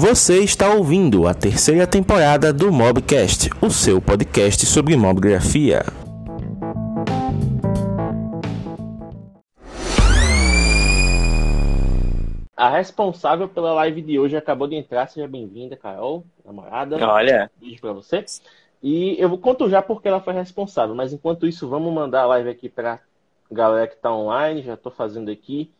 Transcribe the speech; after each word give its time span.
Você 0.00 0.44
está 0.44 0.72
ouvindo 0.72 1.26
a 1.26 1.34
terceira 1.34 1.84
temporada 1.84 2.52
do 2.52 2.70
Mobcast, 2.70 3.50
o 3.60 3.68
seu 3.68 4.00
podcast 4.00 4.64
sobre 4.64 4.96
mobgrafia. 4.96 5.80
A 12.56 12.68
responsável 12.68 13.48
pela 13.48 13.72
live 13.72 14.00
de 14.00 14.20
hoje 14.20 14.36
acabou 14.36 14.68
de 14.68 14.76
entrar, 14.76 15.08
seja 15.08 15.26
bem-vinda, 15.26 15.76
Carol, 15.76 16.24
namorada. 16.44 16.96
Olha. 17.04 17.50
Beijo 17.60 17.80
pra 17.80 17.92
você. 17.92 18.24
E 18.80 19.16
eu 19.20 19.28
vou 19.28 19.38
conto 19.38 19.68
já 19.68 19.82
porque 19.82 20.06
ela 20.06 20.20
foi 20.20 20.32
responsável, 20.32 20.94
mas 20.94 21.12
enquanto 21.12 21.44
isso, 21.44 21.68
vamos 21.68 21.92
mandar 21.92 22.22
a 22.22 22.26
live 22.26 22.50
aqui 22.50 22.68
pra 22.68 23.00
galera 23.50 23.88
que 23.88 23.96
tá 23.96 24.14
online. 24.14 24.62
Já 24.62 24.76
tô 24.76 24.92
fazendo 24.92 25.28
aqui 25.28 25.72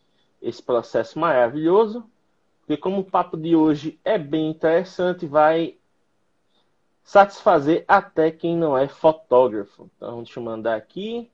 esse 0.43 0.61
processo 0.61 1.21
maravilhoso. 1.21 2.05
Porque 2.69 2.83
como 2.83 3.01
o 3.01 3.05
papo 3.05 3.35
de 3.35 3.57
hoje 3.57 3.99
é 4.05 4.19
bem 4.19 4.51
interessante, 4.51 5.25
vai 5.25 5.79
satisfazer 7.03 7.83
até 7.89 8.31
quem 8.31 8.55
não 8.55 8.77
é 8.77 8.87
fotógrafo. 8.87 9.91
Então, 9.97 10.23
deixa 10.23 10.39
eu 10.39 10.45
mandar 10.45 10.77
aqui. 10.77 11.31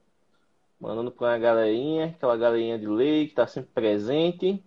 Mandando 0.79 1.11
para 1.11 1.31
uma 1.31 1.39
galerinha, 1.39 2.15
aquela 2.17 2.37
galerinha 2.37 2.79
de 2.79 2.87
lei 2.87 3.25
que 3.25 3.33
está 3.33 3.49
sempre 3.49 3.69
presente. 3.75 4.63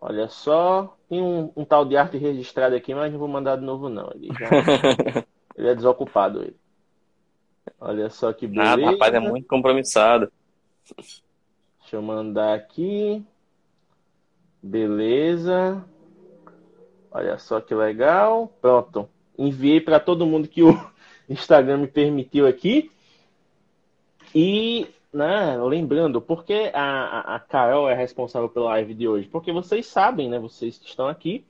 Olha 0.00 0.28
só. 0.28 0.96
Tem 1.08 1.22
um, 1.22 1.52
um, 1.54 1.64
tal 1.64 1.84
de 1.84 1.96
arte 1.96 2.18
registrada 2.18 2.74
aqui, 2.74 2.92
mas 2.92 3.12
não 3.12 3.20
vou 3.20 3.28
mandar 3.28 3.54
de 3.54 3.62
novo, 3.64 3.88
não. 3.88 4.10
Ele, 4.16 4.30
já... 4.34 4.48
ele 5.56 5.68
é 5.68 5.74
desocupado. 5.76 6.42
Ele. 6.42 6.56
Olha 7.80 8.10
só 8.10 8.32
que 8.32 8.48
beleza. 8.48 8.76
Nada, 8.78 8.90
rapaz, 8.90 9.14
é 9.14 9.20
muito 9.20 9.46
compromissado. 9.46 10.28
Deixa 10.96 11.94
eu 11.94 12.02
mandar 12.02 12.54
aqui. 12.54 13.24
Beleza. 14.62 15.84
Olha 17.10 17.38
só 17.38 17.60
que 17.60 17.74
legal. 17.74 18.52
Pronto. 18.60 19.08
Enviei 19.36 19.80
para 19.80 20.00
todo 20.00 20.26
mundo 20.26 20.48
que 20.48 20.62
o 20.62 20.78
Instagram 21.28 21.78
me 21.78 21.86
permitiu 21.86 22.46
aqui. 22.46 22.90
E, 24.34 24.86
né, 25.12 25.56
lembrando, 25.62 26.20
por 26.20 26.44
que 26.44 26.70
a, 26.74 27.36
a 27.36 27.40
Carol 27.40 27.88
é 27.88 27.94
responsável 27.94 28.48
pela 28.48 28.70
live 28.70 28.94
de 28.94 29.08
hoje? 29.08 29.28
Porque 29.28 29.52
vocês 29.52 29.86
sabem, 29.86 30.28
né, 30.28 30.38
vocês 30.38 30.78
que 30.78 30.86
estão 30.86 31.06
aqui, 31.06 31.44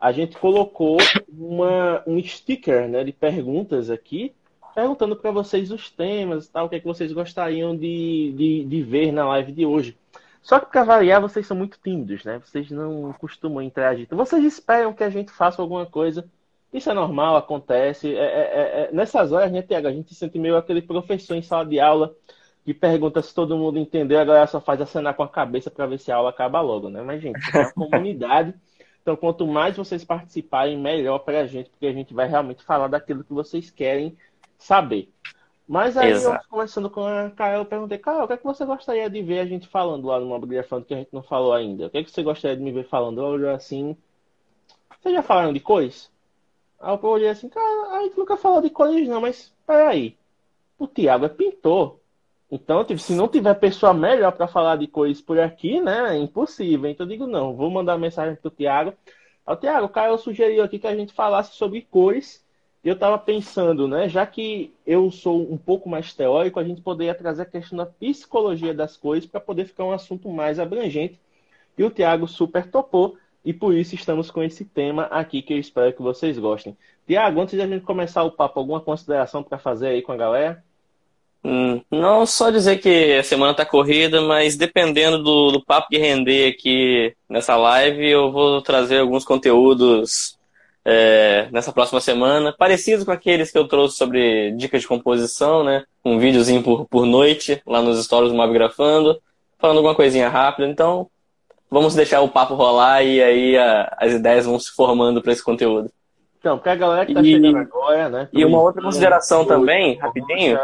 a 0.00 0.12
gente 0.12 0.36
colocou 0.36 0.98
uma, 1.28 2.02
um 2.06 2.22
sticker 2.22 2.88
né, 2.88 3.02
de 3.02 3.12
perguntas 3.12 3.90
aqui, 3.90 4.32
perguntando 4.74 5.16
para 5.16 5.30
vocês 5.30 5.72
os 5.72 5.90
temas 5.90 6.46
e 6.46 6.52
tal, 6.52 6.66
o 6.66 6.68
que, 6.68 6.76
é 6.76 6.80
que 6.80 6.86
vocês 6.86 7.12
gostariam 7.12 7.76
de, 7.76 8.32
de, 8.36 8.64
de 8.64 8.82
ver 8.82 9.10
na 9.10 9.26
live 9.26 9.52
de 9.52 9.66
hoje. 9.66 9.96
Só 10.42 10.58
que 10.60 10.70
para 10.70 10.84
variar, 10.84 11.20
vocês 11.20 11.46
são 11.46 11.56
muito 11.56 11.78
tímidos, 11.82 12.24
né? 12.24 12.40
Vocês 12.44 12.70
não 12.70 13.12
costumam 13.14 13.62
interagir. 13.62 14.04
Então, 14.04 14.16
vocês 14.16 14.44
esperam 14.44 14.92
que 14.92 15.04
a 15.04 15.10
gente 15.10 15.30
faça 15.30 15.60
alguma 15.60 15.86
coisa. 15.86 16.24
Isso 16.72 16.90
é 16.90 16.94
normal, 16.94 17.36
acontece. 17.36 18.14
É, 18.14 18.24
é, 18.24 18.82
é, 18.84 18.92
nessas 18.92 19.32
horas, 19.32 19.50
né, 19.50 19.62
Tiago? 19.62 19.88
A 19.88 19.92
gente 19.92 20.10
se 20.10 20.14
sente 20.14 20.38
meio 20.38 20.56
aquele 20.56 20.82
professor 20.82 21.34
em 21.34 21.42
sala 21.42 21.66
de 21.66 21.80
aula 21.80 22.14
que 22.68 22.74
pergunta 22.74 23.22
se 23.22 23.34
todo 23.34 23.56
mundo 23.56 23.78
entendeu, 23.78 24.20
a 24.20 24.24
galera 24.26 24.46
só 24.46 24.60
faz 24.60 24.78
acenar 24.78 25.14
com 25.14 25.22
a 25.22 25.28
cabeça 25.28 25.70
para 25.70 25.86
ver 25.86 25.98
se 25.98 26.12
a 26.12 26.16
aula 26.16 26.28
acaba 26.28 26.60
logo, 26.60 26.90
né? 26.90 27.00
Mas, 27.00 27.22
gente, 27.22 27.38
é 27.56 27.60
uma 27.60 27.72
comunidade. 27.72 28.54
Então, 29.00 29.16
quanto 29.16 29.46
mais 29.46 29.74
vocês 29.74 30.04
participarem, 30.04 30.76
melhor 30.76 31.20
para 31.20 31.40
a 31.40 31.46
gente, 31.46 31.70
porque 31.70 31.86
a 31.86 31.92
gente 31.94 32.12
vai 32.12 32.28
realmente 32.28 32.62
falar 32.62 32.88
daquilo 32.88 33.24
que 33.24 33.32
vocês 33.32 33.70
querem 33.70 34.14
saber. 34.58 35.10
Mas 35.68 35.98
aí 35.98 36.12
Exato. 36.12 36.42
eu 36.46 36.50
conversando 36.50 36.88
com 36.88 37.06
a 37.06 37.30
Carol, 37.30 37.58
eu 37.58 37.66
perguntei, 37.66 37.98
Carol, 37.98 38.24
o 38.24 38.26
que 38.26 38.32
é 38.32 38.36
que 38.38 38.44
você 38.44 38.64
gostaria 38.64 39.10
de 39.10 39.20
ver 39.20 39.40
a 39.40 39.44
gente 39.44 39.68
falando 39.68 40.06
lá 40.06 40.18
no 40.18 40.24
Mobigrafando 40.24 40.86
que 40.86 40.94
a 40.94 40.96
gente 40.96 41.12
não 41.12 41.22
falou 41.22 41.52
ainda? 41.52 41.86
O 41.86 41.90
que 41.90 41.98
é 41.98 42.04
que 42.04 42.10
você 42.10 42.22
gostaria 42.22 42.56
de 42.56 42.62
me 42.62 42.72
ver 42.72 42.88
falando? 42.88 43.20
Eu 43.20 43.54
assim. 43.54 43.94
Vocês 44.98 45.14
já 45.14 45.22
falaram 45.22 45.52
de 45.52 45.60
cores? 45.60 46.10
Aí 46.80 46.98
eu 47.00 47.08
olhei 47.08 47.28
assim, 47.28 47.50
cara, 47.50 47.98
a 47.98 48.02
gente 48.02 48.16
nunca 48.16 48.38
falou 48.38 48.62
de 48.62 48.70
cores 48.70 49.06
não, 49.06 49.20
mas 49.20 49.52
peraí. 49.66 50.16
O 50.78 50.86
Thiago 50.86 51.26
é 51.26 51.28
pintor. 51.28 51.98
Então, 52.50 52.82
tipo, 52.82 52.98
se 52.98 53.12
não 53.12 53.28
tiver 53.28 53.52
pessoa 53.54 53.92
melhor 53.92 54.32
para 54.32 54.48
falar 54.48 54.76
de 54.76 54.86
cores 54.86 55.20
por 55.20 55.38
aqui, 55.38 55.82
né? 55.82 56.16
É 56.16 56.18
impossível. 56.18 56.88
Então 56.88 57.04
eu 57.04 57.10
digo, 57.10 57.26
não, 57.26 57.54
vou 57.54 57.70
mandar 57.70 57.98
mensagem 57.98 58.36
pro 58.36 58.50
Thiago. 58.50 58.94
Aí 59.46 59.54
o 59.54 59.56
Thiago, 59.56 59.84
o 59.84 59.90
Caio 59.90 60.16
sugeriu 60.16 60.64
aqui 60.64 60.78
que 60.78 60.86
a 60.86 60.96
gente 60.96 61.12
falasse 61.12 61.54
sobre 61.56 61.82
cores 61.82 62.42
eu 62.88 62.94
estava 62.94 63.18
pensando, 63.18 63.86
né, 63.86 64.08
já 64.08 64.24
que 64.26 64.72
eu 64.86 65.10
sou 65.10 65.52
um 65.52 65.58
pouco 65.58 65.88
mais 65.88 66.14
teórico, 66.14 66.58
a 66.58 66.64
gente 66.64 66.80
poderia 66.80 67.14
trazer 67.14 67.42
a 67.42 67.46
questão 67.46 67.76
da 67.76 67.86
psicologia 67.86 68.72
das 68.72 68.96
coisas 68.96 69.28
para 69.28 69.40
poder 69.40 69.66
ficar 69.66 69.84
um 69.84 69.92
assunto 69.92 70.28
mais 70.30 70.58
abrangente. 70.58 71.20
E 71.76 71.84
o 71.84 71.90
Tiago 71.90 72.26
super 72.26 72.70
topou, 72.70 73.16
e 73.44 73.52
por 73.52 73.74
isso 73.74 73.94
estamos 73.94 74.30
com 74.30 74.42
esse 74.42 74.64
tema 74.64 75.04
aqui 75.04 75.42
que 75.42 75.52
eu 75.52 75.58
espero 75.58 75.92
que 75.92 76.02
vocês 76.02 76.38
gostem. 76.38 76.76
Tiago, 77.06 77.40
antes 77.40 77.54
de 77.54 77.62
a 77.62 77.66
gente 77.66 77.84
começar 77.84 78.22
o 78.24 78.32
papo, 78.32 78.58
alguma 78.58 78.80
consideração 78.80 79.42
para 79.42 79.58
fazer 79.58 79.88
aí 79.88 80.02
com 80.02 80.12
a 80.12 80.16
galera? 80.16 80.64
Hum, 81.44 81.80
não, 81.90 82.24
só 82.24 82.50
dizer 82.50 82.78
que 82.78 83.14
a 83.14 83.22
semana 83.22 83.52
está 83.52 83.64
corrida, 83.64 84.22
mas 84.22 84.56
dependendo 84.56 85.22
do, 85.22 85.52
do 85.52 85.64
papo 85.64 85.88
que 85.88 85.98
render 85.98 86.48
aqui 86.48 87.14
nessa 87.28 87.56
live, 87.56 88.06
eu 88.08 88.32
vou 88.32 88.60
trazer 88.60 89.00
alguns 89.00 89.24
conteúdos 89.24 90.37
é, 90.90 91.48
nessa 91.52 91.70
próxima 91.70 92.00
semana, 92.00 92.54
parecido 92.56 93.04
com 93.04 93.10
aqueles 93.12 93.50
que 93.50 93.58
eu 93.58 93.68
trouxe 93.68 93.98
sobre 93.98 94.52
dicas 94.52 94.80
de 94.80 94.88
composição, 94.88 95.62
né? 95.62 95.84
Um 96.02 96.18
videozinho 96.18 96.62
por, 96.62 96.86
por 96.86 97.04
noite, 97.04 97.60
lá 97.66 97.82
nos 97.82 98.02
stories 98.02 98.32
do 98.32 98.36
Mobgrafando, 98.36 99.20
falando 99.58 99.76
alguma 99.76 99.94
coisinha 99.94 100.30
rápida. 100.30 100.66
Então, 100.66 101.10
vamos 101.70 101.94
deixar 101.94 102.22
o 102.22 102.28
papo 102.30 102.54
rolar 102.54 103.02
e 103.02 103.22
aí 103.22 103.58
a, 103.58 103.94
as 103.98 104.14
ideias 104.14 104.46
vão 104.46 104.58
se 104.58 104.70
formando 104.70 105.20
para 105.20 105.30
esse 105.30 105.44
conteúdo. 105.44 105.90
Então, 106.38 106.56
porque 106.56 106.70
a 106.70 106.74
galera 106.74 107.04
que 107.04 107.12
tá 107.12 107.20
e, 107.20 107.32
chegando 107.32 107.58
agora, 107.58 108.08
né? 108.08 108.28
E 108.32 108.42
uma 108.42 108.62
outra 108.62 108.80
consideração 108.80 109.44
também, 109.44 109.98
rapidinho. 109.98 110.58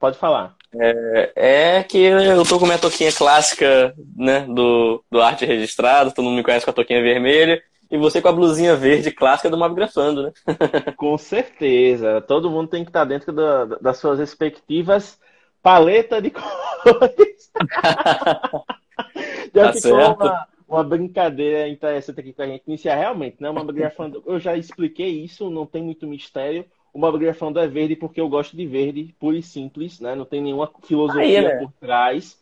Pode 0.00 0.18
falar. 0.18 0.56
É, 0.76 1.32
é, 1.36 1.82
que 1.84 1.98
eu 1.98 2.44
tô 2.44 2.58
com 2.58 2.66
minha 2.66 2.76
toquinha 2.76 3.12
clássica, 3.12 3.94
né, 4.16 4.40
do, 4.48 5.04
do 5.08 5.22
arte 5.22 5.46
registrado, 5.46 6.10
todo 6.10 6.24
mundo 6.24 6.38
me 6.38 6.42
conhece 6.42 6.64
com 6.64 6.72
a 6.72 6.74
toquinha 6.74 7.00
vermelha, 7.00 7.62
e 7.94 7.96
você 7.96 8.20
com 8.20 8.26
a 8.26 8.32
blusinha 8.32 8.74
verde 8.74 9.12
clássica 9.12 9.48
do 9.48 9.56
Mobgrafando, 9.56 10.24
né? 10.24 10.32
com 10.96 11.16
certeza. 11.16 12.20
Todo 12.20 12.50
mundo 12.50 12.68
tem 12.68 12.82
que 12.82 12.90
estar 12.90 13.04
dentro 13.04 13.32
da, 13.32 13.66
das 13.66 13.98
suas 13.98 14.18
respectivas 14.18 15.16
paleta 15.62 16.20
de 16.20 16.32
cores. 16.34 17.52
já 19.54 19.66
tá 19.66 19.72
ficou 19.72 19.92
uma, 19.94 20.48
uma, 20.68 20.82
brincadeira 20.82 21.68
interessante 21.68 22.18
aqui 22.18 22.32
com 22.32 22.42
a 22.42 22.46
gente 22.48 22.64
iniciar. 22.66 22.96
Realmente, 22.96 23.36
né? 23.38 23.48
O 23.48 23.54
Mobgrafando, 23.54 24.24
eu 24.26 24.40
já 24.40 24.56
expliquei 24.56 25.22
isso, 25.22 25.48
não 25.48 25.64
tem 25.64 25.84
muito 25.84 26.04
mistério. 26.04 26.66
O 26.92 26.98
Mobgrafando 26.98 27.60
é 27.60 27.68
verde 27.68 27.94
porque 27.94 28.20
eu 28.20 28.28
gosto 28.28 28.56
de 28.56 28.66
verde, 28.66 29.14
puro 29.20 29.36
e 29.36 29.42
simples, 29.42 30.00
né? 30.00 30.16
Não 30.16 30.24
tem 30.24 30.42
nenhuma 30.42 30.68
filosofia 30.82 31.22
Aí, 31.22 31.44
né? 31.44 31.58
por 31.58 31.72
trás. 31.74 32.36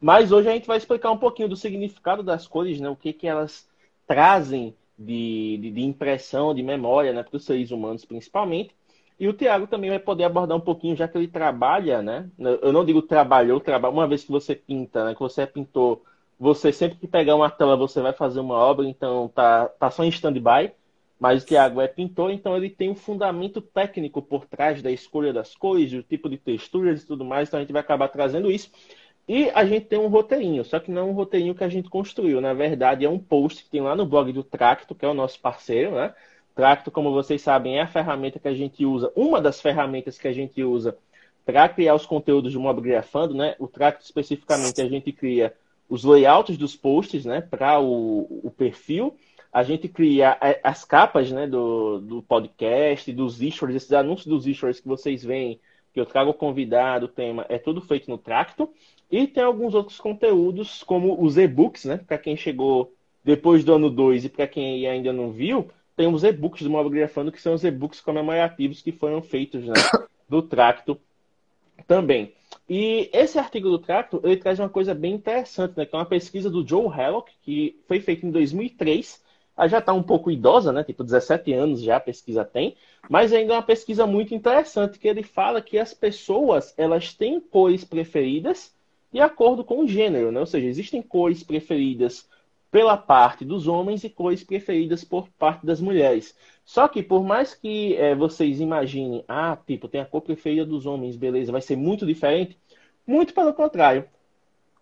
Mas 0.00 0.32
hoje 0.32 0.48
a 0.48 0.52
gente 0.52 0.66
vai 0.66 0.78
explicar 0.78 1.10
um 1.10 1.18
pouquinho 1.18 1.50
do 1.50 1.56
significado 1.56 2.22
das 2.22 2.46
cores, 2.46 2.80
né? 2.80 2.88
O 2.88 2.96
que, 2.96 3.12
que 3.12 3.26
elas 3.26 3.68
trazem 4.06 4.74
de, 4.98 5.58
de, 5.60 5.70
de 5.70 5.82
impressão, 5.82 6.54
de 6.54 6.62
memória, 6.62 7.12
né, 7.12 7.22
para 7.22 7.36
os 7.36 7.44
seres 7.44 7.70
humanos 7.70 8.04
principalmente. 8.04 8.74
E 9.18 9.28
o 9.28 9.32
Tiago 9.32 9.66
também 9.66 9.90
vai 9.90 9.98
poder 9.98 10.24
abordar 10.24 10.56
um 10.56 10.60
pouquinho, 10.60 10.96
já 10.96 11.06
que 11.06 11.16
ele 11.16 11.28
trabalha, 11.28 12.02
né? 12.02 12.28
Eu 12.38 12.72
não 12.72 12.84
digo 12.84 13.00
trabalhou, 13.00 13.60
trabalha. 13.60 13.94
Uma 13.94 14.08
vez 14.08 14.24
que 14.24 14.30
você 14.32 14.56
pinta, 14.56 15.04
né? 15.04 15.14
Que 15.14 15.20
você 15.20 15.42
é 15.42 15.46
pintor, 15.46 16.02
você 16.38 16.72
sempre 16.72 16.98
que 16.98 17.06
pegar 17.06 17.36
uma 17.36 17.48
tela, 17.48 17.76
você 17.76 18.00
vai 18.00 18.12
fazer 18.12 18.40
uma 18.40 18.56
obra, 18.56 18.86
então 18.88 19.28
tá, 19.28 19.68
tá 19.68 19.90
só 19.90 20.04
em 20.04 20.08
stand-by. 20.08 20.72
Mas 21.18 21.42
o 21.42 21.46
Tiago 21.46 21.80
é 21.80 21.86
pintor, 21.86 22.32
então 22.32 22.56
ele 22.56 22.68
tem 22.68 22.90
um 22.90 22.94
fundamento 22.94 23.60
técnico 23.60 24.20
por 24.20 24.46
trás 24.46 24.82
da 24.82 24.90
escolha 24.90 25.32
das 25.32 25.54
cores, 25.54 25.92
o 25.92 26.02
tipo 26.02 26.28
de 26.28 26.36
texturas 26.36 27.02
e 27.02 27.06
tudo 27.06 27.24
mais, 27.24 27.48
então 27.48 27.58
a 27.58 27.62
gente 27.62 27.72
vai 27.72 27.80
acabar 27.80 28.08
trazendo 28.08 28.50
isso. 28.50 28.70
E 29.26 29.50
a 29.50 29.64
gente 29.64 29.86
tem 29.86 29.98
um 29.98 30.08
roteirinho, 30.08 30.64
só 30.64 30.78
que 30.78 30.90
não 30.90 31.02
é 31.02 31.04
um 31.04 31.12
roteirinho 31.12 31.54
que 31.54 31.64
a 31.64 31.68
gente 31.68 31.88
construiu. 31.88 32.40
Na 32.40 32.52
verdade, 32.52 33.04
é 33.04 33.08
um 33.08 33.18
post 33.18 33.64
que 33.64 33.70
tem 33.70 33.80
lá 33.80 33.96
no 33.96 34.04
blog 34.04 34.30
do 34.32 34.44
Tracto, 34.44 34.94
que 34.94 35.04
é 35.04 35.08
o 35.08 35.14
nosso 35.14 35.40
parceiro, 35.40 35.92
né? 35.92 36.14
Tracto, 36.54 36.90
como 36.90 37.12
vocês 37.12 37.42
sabem, 37.42 37.78
é 37.78 37.82
a 37.82 37.86
ferramenta 37.86 38.38
que 38.38 38.46
a 38.46 38.54
gente 38.54 38.84
usa, 38.84 39.10
uma 39.16 39.40
das 39.40 39.60
ferramentas 39.60 40.18
que 40.18 40.28
a 40.28 40.32
gente 40.32 40.62
usa 40.62 40.96
para 41.44 41.68
criar 41.68 41.94
os 41.94 42.06
conteúdos 42.06 42.52
do 42.52 42.60
Mobgrafando, 42.60 43.34
né? 43.34 43.56
O 43.58 43.66
Tracto, 43.66 44.04
especificamente, 44.04 44.80
a 44.80 44.88
gente 44.88 45.10
cria 45.10 45.54
os 45.88 46.04
layouts 46.04 46.56
dos 46.56 46.76
posts, 46.76 47.24
né? 47.24 47.40
Para 47.40 47.80
o, 47.80 48.40
o 48.44 48.50
perfil. 48.50 49.16
A 49.52 49.62
gente 49.62 49.88
cria 49.88 50.36
as 50.62 50.84
capas, 50.84 51.30
né? 51.30 51.46
Do, 51.46 51.98
do 51.98 52.22
podcast, 52.22 53.12
dos 53.12 53.42
issues, 53.42 53.74
esses 53.74 53.92
anúncios 53.92 54.26
dos 54.26 54.46
issues 54.46 54.80
que 54.80 54.88
vocês 54.88 55.24
veem, 55.24 55.60
que 55.92 56.00
eu 56.00 56.06
trago 56.06 56.34
convidado, 56.34 57.06
o 57.06 57.08
tema, 57.08 57.46
é 57.48 57.58
tudo 57.58 57.80
feito 57.80 58.10
no 58.10 58.18
Tracto. 58.18 58.68
E 59.10 59.26
tem 59.26 59.42
alguns 59.42 59.74
outros 59.74 59.98
conteúdos, 59.98 60.82
como 60.82 61.22
os 61.22 61.36
e-books, 61.36 61.84
né? 61.84 61.98
Para 61.98 62.18
quem 62.18 62.36
chegou 62.36 62.92
depois 63.22 63.64
do 63.64 63.74
ano 63.74 63.90
2 63.90 64.24
e 64.24 64.28
para 64.28 64.46
quem 64.46 64.86
ainda 64.86 65.12
não 65.12 65.30
viu, 65.30 65.70
tem 65.96 66.12
os 66.12 66.24
e-books 66.24 66.62
do 66.62 66.70
Mobigrafando, 66.70 67.32
que 67.32 67.40
são 67.40 67.54
os 67.54 67.64
e-books 67.64 68.00
comemorativos 68.00 68.82
que 68.82 68.92
foram 68.92 69.22
feitos 69.22 69.64
né, 69.64 69.74
do 70.28 70.42
Tracto 70.42 71.00
também. 71.86 72.32
E 72.68 73.10
esse 73.12 73.38
artigo 73.38 73.68
do 73.68 73.78
Tracto, 73.78 74.20
ele 74.24 74.36
traz 74.36 74.58
uma 74.58 74.68
coisa 74.68 74.94
bem 74.94 75.14
interessante, 75.14 75.76
né? 75.76 75.84
Que 75.84 75.94
é 75.94 75.98
uma 75.98 76.06
pesquisa 76.06 76.50
do 76.50 76.66
Joe 76.66 76.86
Hallock, 76.86 77.32
que 77.42 77.78
foi 77.86 78.00
feita 78.00 78.26
em 78.26 78.30
2003. 78.30 79.22
Ela 79.56 79.68
já 79.68 79.78
está 79.78 79.92
um 79.92 80.02
pouco 80.02 80.30
idosa, 80.30 80.72
né? 80.72 80.82
Tipo, 80.82 81.04
17 81.04 81.52
anos 81.52 81.82
já 81.82 81.96
a 81.96 82.00
pesquisa 82.00 82.44
tem, 82.44 82.76
mas 83.08 83.32
ainda 83.32 83.52
é 83.52 83.56
uma 83.56 83.62
pesquisa 83.62 84.06
muito 84.06 84.34
interessante, 84.34 84.98
que 84.98 85.06
ele 85.06 85.22
fala 85.22 85.60
que 85.60 85.78
as 85.78 85.94
pessoas, 85.94 86.74
elas 86.76 87.12
têm 87.14 87.40
cores 87.40 87.84
preferidas 87.84 88.74
de 89.14 89.20
acordo 89.20 89.62
com 89.62 89.84
o 89.84 89.86
gênero, 89.86 90.32
né? 90.32 90.40
Ou 90.40 90.46
seja, 90.46 90.66
existem 90.66 91.00
cores 91.00 91.44
preferidas 91.44 92.28
pela 92.68 92.96
parte 92.96 93.44
dos 93.44 93.68
homens 93.68 94.02
e 94.02 94.10
cores 94.10 94.42
preferidas 94.42 95.04
por 95.04 95.28
parte 95.38 95.64
das 95.64 95.80
mulheres. 95.80 96.36
Só 96.64 96.88
que 96.88 97.00
por 97.00 97.22
mais 97.22 97.54
que 97.54 97.94
é, 97.94 98.12
vocês 98.12 98.58
imaginem, 98.58 99.24
ah, 99.28 99.56
tipo, 99.64 99.86
tem 99.86 100.00
a 100.00 100.04
cor 100.04 100.20
preferida 100.20 100.66
dos 100.66 100.84
homens, 100.84 101.14
beleza, 101.14 101.52
vai 101.52 101.60
ser 101.60 101.76
muito 101.76 102.04
diferente, 102.04 102.58
muito 103.06 103.32
pelo 103.32 103.54
contrário. 103.54 104.04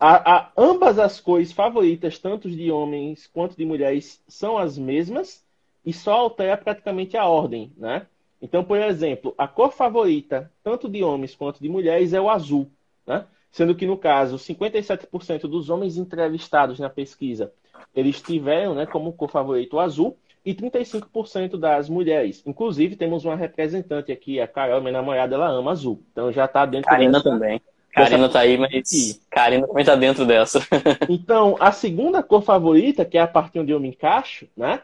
A, 0.01 0.37
a, 0.37 0.53
ambas 0.57 0.99
as 0.99 1.21
cores 1.21 1.53
favoritas, 1.53 2.19
tanto 2.19 2.51
de 2.51 2.73
homens 2.73 3.27
quanto 3.27 3.55
de 3.55 3.67
mulheres, 3.67 4.25
são 4.27 4.57
as 4.57 4.79
mesmas 4.79 5.45
e 5.85 5.93
só 5.93 6.13
altera 6.13 6.57
praticamente 6.57 7.19
a 7.19 7.27
ordem, 7.27 7.71
né? 7.77 8.07
Então, 8.41 8.65
por 8.65 8.79
exemplo, 8.79 9.35
a 9.37 9.47
cor 9.47 9.73
favorita, 9.73 10.51
tanto 10.65 10.89
de 10.89 11.03
homens 11.05 11.35
quanto 11.35 11.61
de 11.61 11.69
mulheres, 11.69 12.15
é 12.15 12.21
o 12.21 12.31
azul, 12.31 12.71
né? 13.07 13.27
Sendo 13.53 13.75
que, 13.77 13.87
no 13.87 13.97
caso, 13.97 14.37
57% 14.37 15.43
dos 15.43 15.71
homens 15.71 15.97
entrevistados 15.97 16.81
na 16.81 16.91
pesquisa 16.91 17.53
eles 17.95 18.21
tiveram 18.21 18.75
né, 18.75 18.87
como 18.87 19.13
cor 19.13 19.31
favorito 19.31 19.75
o 19.75 19.81
azul 19.81 20.17
e 20.45 20.55
35% 20.55 21.57
das 21.59 21.89
mulheres. 21.89 22.43
Inclusive, 22.45 22.97
temos 22.97 23.25
uma 23.25 23.37
representante 23.37 24.11
aqui, 24.11 24.41
a 24.41 24.49
Carol, 24.49 24.81
minha 24.81 24.93
namorada, 24.93 25.35
ela 25.35 25.49
ama 25.49 25.71
azul. 25.71 26.03
Então 26.11 26.33
já 26.33 26.47
está 26.47 26.67
dentro 26.67 26.91
Karina 26.91 27.13
dessa... 27.13 27.31
também. 27.31 27.61
Karina 27.93 28.27
está 28.27 28.41
aí, 28.41 28.57
mas 28.57 29.21
Karina 29.31 29.67
também 29.67 29.83
está 29.83 29.95
dentro 29.95 30.25
dessa. 30.25 30.61
então, 31.09 31.57
a 31.61 31.71
segunda 31.71 32.23
cor 32.23 32.43
favorita, 32.43 33.05
que 33.05 33.19
é 33.19 33.21
a 33.21 33.27
parte 33.27 33.59
onde 33.59 33.71
eu 33.71 33.79
me 33.79 33.89
encaixo, 33.89 34.49
né? 34.57 34.81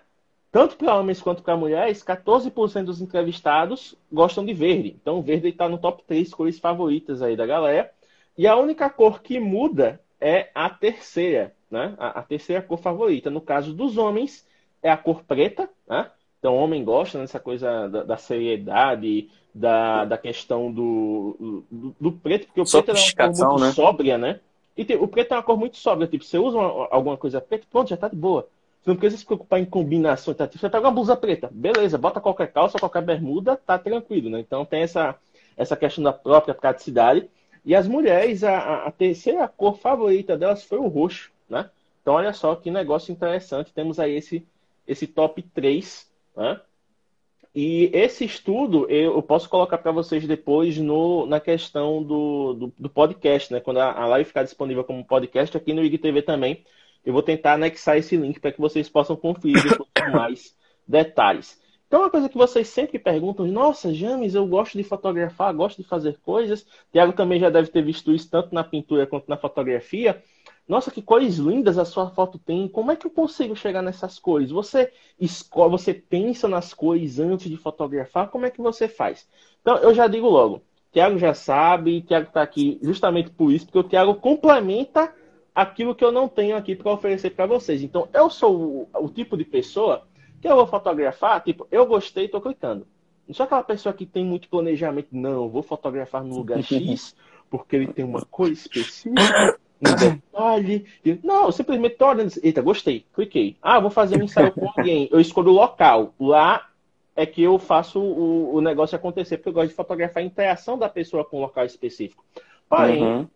Tanto 0.52 0.76
para 0.76 0.94
homens 0.94 1.20
quanto 1.20 1.42
para 1.42 1.56
mulheres, 1.56 2.02
14% 2.02 2.84
dos 2.84 3.00
entrevistados 3.00 3.94
gostam 4.12 4.44
de 4.44 4.52
verde. 4.52 4.96
Então, 5.00 5.22
verde 5.22 5.48
está 5.48 5.68
no 5.68 5.78
top 5.78 6.02
3 6.06 6.32
cores 6.32 6.58
favoritas 6.58 7.22
aí 7.22 7.34
da 7.34 7.46
galera. 7.46 7.90
E 8.38 8.46
a 8.46 8.56
única 8.56 8.88
cor 8.88 9.20
que 9.20 9.40
muda 9.40 10.00
é 10.20 10.48
a 10.54 10.70
terceira, 10.70 11.52
né? 11.68 11.94
A, 11.98 12.20
a, 12.20 12.22
terceira 12.22 12.62
cor 12.62 12.78
favorita. 12.78 13.28
No 13.28 13.40
caso 13.40 13.74
dos 13.74 13.98
homens, 13.98 14.46
é 14.80 14.88
a 14.88 14.96
cor 14.96 15.24
preta, 15.24 15.68
né? 15.88 16.08
Então, 16.38 16.54
o 16.54 16.58
homem 16.58 16.84
gosta 16.84 17.18
dessa 17.18 17.40
coisa 17.40 17.88
da, 17.88 18.04
da 18.04 18.16
seriedade, 18.16 19.28
da, 19.52 20.04
da 20.04 20.16
questão 20.16 20.70
do, 20.70 21.64
do, 21.68 21.96
do 22.00 22.12
preto, 22.12 22.46
porque 22.46 22.60
o 22.60 22.64
preto 22.64 22.92
é 22.92 22.94
uma 22.94 23.34
cor 23.34 23.48
muito 23.48 23.64
né? 23.64 23.72
sóbria, 23.72 24.16
né? 24.16 24.40
E 24.76 24.84
tem, 24.84 24.96
o 24.96 25.08
preto 25.08 25.32
é 25.32 25.36
uma 25.36 25.42
cor 25.42 25.58
muito 25.58 25.76
sóbria, 25.76 26.06
tipo, 26.06 26.24
você 26.24 26.38
usa 26.38 26.56
uma, 26.56 26.86
alguma 26.92 27.16
coisa 27.16 27.40
preta, 27.40 27.66
pronto, 27.68 27.90
já 27.90 27.96
tá 27.96 28.06
de 28.06 28.14
boa. 28.14 28.48
Você 28.80 28.90
não 28.90 28.96
precisa 28.96 29.18
se 29.18 29.26
preocupar 29.26 29.58
em 29.58 29.64
combinação, 29.64 30.32
tá? 30.32 30.46
Tipo, 30.46 30.60
você 30.60 30.70
pega 30.70 30.86
uma 30.86 30.94
blusa 30.94 31.16
preta, 31.16 31.50
beleza, 31.52 31.98
bota 31.98 32.20
qualquer 32.20 32.52
calça, 32.52 32.78
qualquer 32.78 33.02
bermuda, 33.02 33.56
tá 33.56 33.76
tranquilo, 33.76 34.30
né? 34.30 34.38
Então 34.38 34.64
tem 34.64 34.82
essa, 34.82 35.16
essa 35.56 35.76
questão 35.76 36.04
da 36.04 36.12
própria 36.12 36.54
praticidade. 36.54 37.28
E 37.64 37.74
as 37.74 37.86
mulheres, 37.86 38.44
a, 38.44 38.86
a 38.86 38.90
terceira 38.90 39.46
cor 39.48 39.78
favorita 39.78 40.36
delas 40.36 40.64
foi 40.64 40.78
o 40.78 40.88
roxo, 40.88 41.30
né? 41.48 41.70
Então, 42.00 42.14
olha 42.14 42.32
só 42.32 42.54
que 42.54 42.70
negócio 42.70 43.12
interessante. 43.12 43.72
Temos 43.72 43.98
aí 43.98 44.14
esse, 44.16 44.46
esse 44.86 45.06
top 45.06 45.42
3, 45.42 46.10
né? 46.36 46.60
E 47.54 47.90
esse 47.92 48.24
estudo 48.24 48.88
eu 48.88 49.20
posso 49.22 49.48
colocar 49.48 49.78
para 49.78 49.90
vocês 49.90 50.26
depois 50.26 50.78
no, 50.78 51.26
na 51.26 51.40
questão 51.40 52.02
do, 52.02 52.54
do, 52.54 52.72
do 52.78 52.88
podcast, 52.88 53.52
né? 53.52 53.60
Quando 53.60 53.78
a, 53.78 53.92
a, 53.92 54.06
live 54.06 54.28
ficar 54.28 54.44
disponível 54.44 54.84
como 54.84 55.04
podcast 55.04 55.56
aqui 55.56 55.72
no 55.72 55.82
IGTV 55.82 56.22
também, 56.22 56.64
eu 57.04 57.12
vou 57.12 57.22
tentar 57.22 57.54
anexar 57.54 57.96
esse 57.96 58.16
link 58.16 58.38
para 58.38 58.52
que 58.52 58.60
vocês 58.60 58.88
possam 58.88 59.16
conferir 59.16 59.76
com 59.76 59.86
mais 60.12 60.56
detalhes. 60.86 61.60
Então, 61.88 62.00
uma 62.00 62.10
coisa 62.10 62.28
que 62.28 62.36
vocês 62.36 62.68
sempre 62.68 62.98
perguntam, 62.98 63.46
nossa, 63.46 63.94
James, 63.94 64.34
eu 64.34 64.46
gosto 64.46 64.76
de 64.76 64.84
fotografar, 64.84 65.54
gosto 65.54 65.82
de 65.82 65.88
fazer 65.88 66.18
coisas. 66.20 66.66
Tiago 66.92 67.14
também 67.14 67.40
já 67.40 67.48
deve 67.48 67.68
ter 67.68 67.82
visto 67.82 68.12
isso 68.12 68.30
tanto 68.30 68.54
na 68.54 68.62
pintura 68.62 69.06
quanto 69.06 69.26
na 69.26 69.38
fotografia. 69.38 70.22
Nossa, 70.68 70.90
que 70.90 71.00
cores 71.00 71.36
lindas 71.36 71.78
a 71.78 71.86
sua 71.86 72.10
foto 72.10 72.38
tem. 72.38 72.68
Como 72.68 72.92
é 72.92 72.96
que 72.96 73.06
eu 73.06 73.10
consigo 73.10 73.56
chegar 73.56 73.80
nessas 73.80 74.18
cores? 74.18 74.50
Você 74.50 74.92
escolhe, 75.18 75.70
você 75.70 75.94
pensa 75.94 76.46
nas 76.46 76.74
cores 76.74 77.18
antes 77.18 77.48
de 77.48 77.56
fotografar? 77.56 78.28
Como 78.28 78.44
é 78.44 78.50
que 78.50 78.60
você 78.60 78.86
faz? 78.86 79.26
Então, 79.62 79.78
eu 79.78 79.94
já 79.94 80.06
digo 80.06 80.28
logo. 80.28 80.62
Tiago 80.92 81.18
já 81.18 81.32
sabe, 81.32 82.02
Tiago 82.02 82.28
está 82.28 82.42
aqui 82.42 82.78
justamente 82.82 83.30
por 83.30 83.50
isso, 83.50 83.64
porque 83.64 83.78
o 83.78 83.88
Tiago 83.88 84.14
complementa 84.16 85.14
aquilo 85.54 85.94
que 85.94 86.04
eu 86.04 86.12
não 86.12 86.28
tenho 86.28 86.54
aqui 86.54 86.76
para 86.76 86.92
oferecer 86.92 87.30
para 87.30 87.46
vocês. 87.46 87.82
Então, 87.82 88.06
eu 88.12 88.28
sou 88.28 88.88
o, 88.92 89.04
o 89.04 89.08
tipo 89.08 89.38
de 89.38 89.44
pessoa 89.44 90.06
que 90.40 90.48
eu 90.48 90.56
vou 90.56 90.66
fotografar, 90.66 91.42
tipo, 91.42 91.66
eu 91.70 91.86
gostei, 91.86 92.26
estou 92.26 92.40
clicando. 92.40 92.86
Não 93.26 93.34
sou 93.34 93.44
aquela 93.44 93.62
pessoa 93.62 93.92
que 93.92 94.06
tem 94.06 94.24
muito 94.24 94.48
planejamento, 94.48 95.08
não, 95.12 95.48
vou 95.48 95.62
fotografar 95.62 96.24
no 96.24 96.36
lugar 96.36 96.62
X, 96.64 97.14
porque 97.50 97.76
ele 97.76 97.92
tem 97.92 98.04
uma 98.04 98.24
cor 98.24 98.50
específica, 98.50 99.58
um 99.80 99.94
detalhe. 99.94 100.86
Não, 101.22 101.46
eu 101.46 101.52
simplesmente 101.52 101.96
tô 101.96 102.06
olhando, 102.06 102.32
eita, 102.42 102.62
gostei, 102.62 103.04
cliquei. 103.14 103.56
Ah, 103.62 103.78
vou 103.78 103.90
fazer 103.90 104.20
um 104.20 104.24
ensaio 104.24 104.52
com 104.52 104.66
alguém, 104.66 105.08
eu 105.12 105.20
escolho 105.20 105.50
o 105.50 105.54
local. 105.54 106.14
Lá 106.18 106.68
é 107.14 107.26
que 107.26 107.42
eu 107.42 107.58
faço 107.58 108.00
o, 108.00 108.54
o 108.54 108.60
negócio 108.60 108.96
acontecer, 108.96 109.36
porque 109.36 109.48
eu 109.48 109.52
gosto 109.52 109.70
de 109.70 109.74
fotografar 109.74 110.22
a 110.22 110.26
interação 110.26 110.78
da 110.78 110.88
pessoa 110.88 111.24
com 111.24 111.38
o 111.38 111.40
local 111.40 111.64
específico. 111.64 112.24
Porém, 112.68 113.02
uhum. 113.02 113.28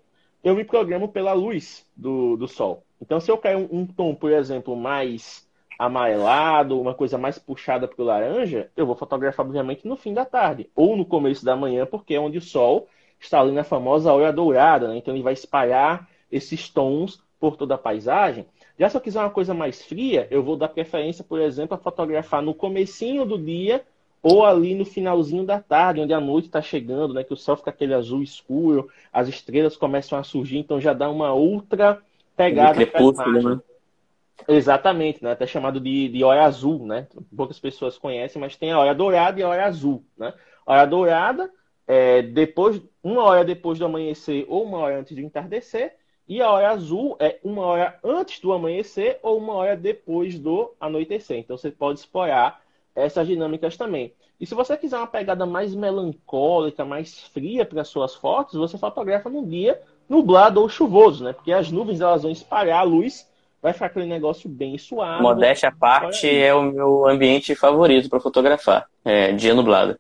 eu 0.43 0.55
me 0.55 0.65
programo 0.65 1.09
pela 1.09 1.33
luz 1.33 1.85
do, 1.97 2.37
do 2.37 2.47
sol. 2.47 2.85
Então, 3.01 3.19
se 3.19 3.31
eu 3.31 3.37
quero 3.37 3.59
um, 3.59 3.81
um 3.81 3.87
tom, 3.87 4.15
por 4.15 4.31
exemplo, 4.31 4.77
mais 4.77 5.47
amarelado, 5.79 6.81
uma 6.81 6.95
coisa 6.95 7.19
mais 7.19 7.39
puxada 7.39 7.89
para 7.89 8.03
o 8.03 8.07
laranja, 8.07 8.71
eu 8.77 8.87
vou 8.87 8.95
fotografar, 8.95 9.45
obviamente, 9.45 9.87
no 9.87 9.97
fim 9.97 10.15
da 10.15 10.25
tarde 10.25 10.71
ou 10.75 10.97
no 10.97 11.05
começo 11.05 11.45
da 11.45 11.57
manhã, 11.57 11.87
porque 11.87 12.15
é 12.15 12.21
onde 12.21 12.39
o 12.39 12.43
sol 12.43 12.89
está 13.21 13.41
ali 13.41 13.53
na 13.53 13.65
famosa 13.65 14.13
hora 14.13 14.33
dourada, 14.33 14.89
né? 14.89 14.97
então 14.97 15.15
ele 15.15 15.23
vai 15.23 15.33
espalhar 15.33 16.09
esses 16.31 16.69
tons 16.69 17.23
por 17.39 17.57
toda 17.57 17.75
a 17.75 17.79
paisagem. 17.79 18.47
Já 18.79 18.89
se 18.89 18.97
eu 18.97 19.01
quiser 19.01 19.21
uma 19.21 19.31
coisa 19.31 19.53
mais 19.53 19.83
fria, 19.83 20.27
eu 20.31 20.43
vou 20.43 20.57
dar 20.57 20.69
preferência, 20.69 21.25
por 21.25 21.41
exemplo, 21.41 21.75
a 21.75 21.79
fotografar 21.79 22.43
no 22.43 22.55
comecinho 22.55 23.25
do 23.25 23.39
dia 23.39 23.85
ou 24.23 24.47
ali 24.47 24.75
no 24.75 24.85
finalzinho 24.85 25.45
da 25.45 25.61
tarde, 25.61 26.01
onde 26.01 26.15
a 26.15 26.21
noite 26.21 26.47
está 26.47 26.63
chegando, 26.63 27.13
né? 27.13 27.25
Que 27.25 27.33
o 27.33 27.37
céu 27.37 27.57
fica 27.57 27.71
aquele 27.71 27.93
azul 27.93 28.23
escuro, 28.23 28.89
as 29.13 29.27
estrelas 29.27 29.77
começam 29.77 30.17
a 30.17 30.23
surgir, 30.23 30.59
então 30.59 30.81
já 30.81 30.93
dá 30.93 31.11
uma 31.11 31.33
outra 31.33 32.01
pegada. 32.37 32.75
Crepúsculo, 32.75 33.57
né? 33.57 33.61
Exatamente, 34.49 35.23
né? 35.23 35.33
Até 35.33 35.47
chamado 35.47 35.81
de, 35.81 36.09
de 36.09 36.25
azul, 36.25 36.87
né? 36.87 37.07
Poucas 37.37 37.59
pessoas 37.59 37.99
conhecem, 37.99 38.41
mas 38.41 38.57
tem 38.57 38.73
a 38.73 38.79
hora 38.79 38.95
dourada 38.95 39.39
e 39.39 39.43
a 39.43 39.49
hora 39.49 39.67
azul, 39.67 40.05
né? 40.17 40.33
A 40.67 40.73
hora 40.73 40.87
dourada 40.87 41.51
é 41.87 42.23
depois, 42.23 42.81
uma 43.03 43.23
hora 43.25 43.45
depois 43.45 43.79
do 43.79 43.85
amanhecer 43.85 44.47
ou 44.49 44.65
uma 44.65 44.79
hora 44.79 44.99
antes 44.99 45.15
de 45.15 45.25
entardecer, 45.25 45.97
e 46.29 46.41
a 46.41 46.51
hora 46.51 46.71
azul 46.71 47.17
é 47.21 47.39
uma 47.43 47.65
hora 47.67 47.99
antes 48.03 48.41
do 48.41 48.53
amanhecer 48.53 49.19
ou 49.23 49.39
uma 49.39 49.55
hora 49.55 49.77
depois 49.77 50.39
do 50.39 50.73
anoitecer. 50.81 51.39
Então 51.39 51.57
você 51.57 51.71
pode 51.71 51.99
explorar 52.01 52.63
essas 52.95 53.27
dinâmicas 53.27 53.77
também. 53.77 54.15
E 54.41 54.47
se 54.47 54.55
você 54.55 54.77
quiser 54.77 54.97
uma 54.99 55.07
pegada 55.07 55.45
mais 55.47 55.75
melancólica, 55.75 56.85
mais 56.85 57.21
fria 57.29 57.65
para 57.65 57.85
suas 57.85 58.15
fotos, 58.15 58.55
você 58.55 58.79
fotografa 58.79 59.29
num 59.29 59.47
dia 59.47 59.81
nublado 60.09 60.61
ou 60.61 60.69
chuvoso, 60.69 61.25
né? 61.25 61.33
Porque 61.33 61.53
as 61.53 61.71
nuvens 61.71 62.01
elas 62.01 62.23
vão 62.23 62.31
espalhar 62.31 62.81
a 62.81 62.83
luz 62.83 63.29
vai 63.63 63.73
ficar 63.73 63.87
aquele 63.87 64.07
negócio 64.07 64.51
bem 64.51 64.77
suave. 64.77 65.23
Modéstia 65.23 65.69
à 65.69 65.73
parte 65.73 66.29
é 66.29 66.53
o 66.53 66.63
meu 66.63 67.09
ambiente 67.09 67.55
favorito 67.55 68.11
para 68.11 68.19
fotografar. 68.19 68.89
É 69.05 69.31
dia 69.33 69.55
nublado. 69.55 69.97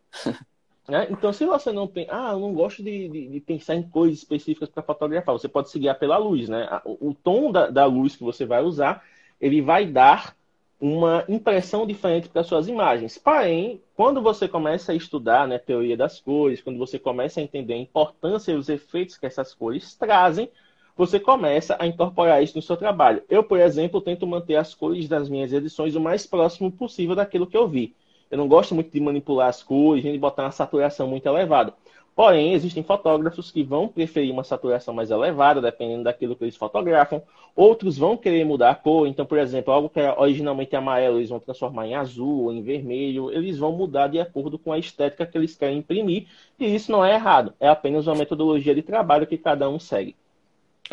É, 0.88 1.10
então, 1.10 1.32
se 1.32 1.46
você 1.46 1.70
não 1.70 1.86
tem. 1.86 2.08
Ah, 2.10 2.30
eu 2.32 2.40
não 2.40 2.52
gosto 2.52 2.82
de, 2.82 3.08
de, 3.08 3.28
de 3.28 3.40
pensar 3.40 3.76
em 3.76 3.82
coisas 3.82 4.18
específicas 4.18 4.68
para 4.68 4.82
fotografar. 4.82 5.32
Você 5.32 5.48
pode 5.48 5.70
se 5.70 5.78
guiar 5.78 5.96
pela 5.96 6.18
luz, 6.18 6.48
né? 6.48 6.68
O, 6.84 7.10
o 7.10 7.14
tom 7.14 7.52
da, 7.52 7.70
da, 7.70 7.84
luz 7.84 8.16
que 8.16 8.24
você 8.24 8.44
vai 8.44 8.62
usar, 8.62 9.04
ele 9.40 9.62
vai 9.62 9.86
dar 9.86 10.34
uma 10.80 11.24
impressão 11.28 11.86
diferente 11.86 12.28
para 12.28 12.42
suas 12.42 12.66
imagens. 12.66 13.16
Porém, 13.16 13.80
quando 13.94 14.20
você 14.20 14.48
começa 14.48 14.90
a 14.90 14.94
estudar 14.96 15.46
né, 15.46 15.56
teoria 15.56 15.96
das 15.96 16.18
cores, 16.18 16.60
quando 16.60 16.78
você 16.78 16.98
começa 16.98 17.38
a 17.38 17.42
entender 17.44 17.74
a 17.74 17.78
importância 17.78 18.50
e 18.50 18.56
os 18.56 18.68
efeitos 18.68 19.16
que 19.16 19.24
essas 19.24 19.54
cores 19.54 19.94
trazem, 19.94 20.50
você 20.96 21.18
começa 21.18 21.76
a 21.78 21.86
incorporar 21.86 22.42
isso 22.42 22.56
no 22.56 22.62
seu 22.62 22.76
trabalho. 22.76 23.22
Eu, 23.28 23.42
por 23.42 23.58
exemplo, 23.58 24.00
tento 24.00 24.26
manter 24.26 24.56
as 24.56 24.74
cores 24.74 25.08
das 25.08 25.28
minhas 25.28 25.52
edições 25.52 25.94
o 25.94 26.00
mais 26.00 26.26
próximo 26.26 26.70
possível 26.70 27.14
daquilo 27.14 27.46
que 27.46 27.56
eu 27.56 27.68
vi. 27.68 27.94
Eu 28.30 28.38
não 28.38 28.48
gosto 28.48 28.74
muito 28.74 28.90
de 28.90 29.00
manipular 29.00 29.48
as 29.48 29.62
cores, 29.62 30.04
nem 30.04 30.12
de 30.12 30.18
botar 30.18 30.44
uma 30.44 30.50
saturação 30.50 31.06
muito 31.06 31.26
elevada. 31.26 31.74
Porém, 32.14 32.52
existem 32.52 32.82
fotógrafos 32.82 33.50
que 33.50 33.62
vão 33.62 33.88
preferir 33.88 34.30
uma 34.32 34.44
saturação 34.44 34.92
mais 34.92 35.10
elevada, 35.10 35.62
dependendo 35.62 36.04
daquilo 36.04 36.36
que 36.36 36.44
eles 36.44 36.56
fotografam. 36.56 37.22
Outros 37.56 37.96
vão 37.96 38.18
querer 38.18 38.44
mudar 38.44 38.70
a 38.70 38.74
cor. 38.74 39.06
Então, 39.06 39.24
por 39.24 39.38
exemplo, 39.38 39.72
algo 39.72 39.88
que 39.88 39.98
é 40.00 40.12
originalmente 40.18 40.76
amarelo, 40.76 41.18
eles 41.18 41.30
vão 41.30 41.40
transformar 41.40 41.86
em 41.86 41.94
azul 41.94 42.44
ou 42.44 42.52
em 42.52 42.62
vermelho. 42.62 43.30
Eles 43.30 43.58
vão 43.58 43.72
mudar 43.72 44.08
de 44.08 44.20
acordo 44.20 44.58
com 44.58 44.72
a 44.72 44.78
estética 44.78 45.24
que 45.24 45.38
eles 45.38 45.56
querem 45.56 45.78
imprimir. 45.78 46.26
E 46.58 46.74
isso 46.74 46.92
não 46.92 47.02
é 47.04 47.14
errado. 47.14 47.54
É 47.58 47.68
apenas 47.68 48.06
uma 48.06 48.16
metodologia 48.16 48.74
de 48.74 48.82
trabalho 48.82 49.26
que 49.26 49.38
cada 49.38 49.68
um 49.68 49.78
segue. 49.78 50.14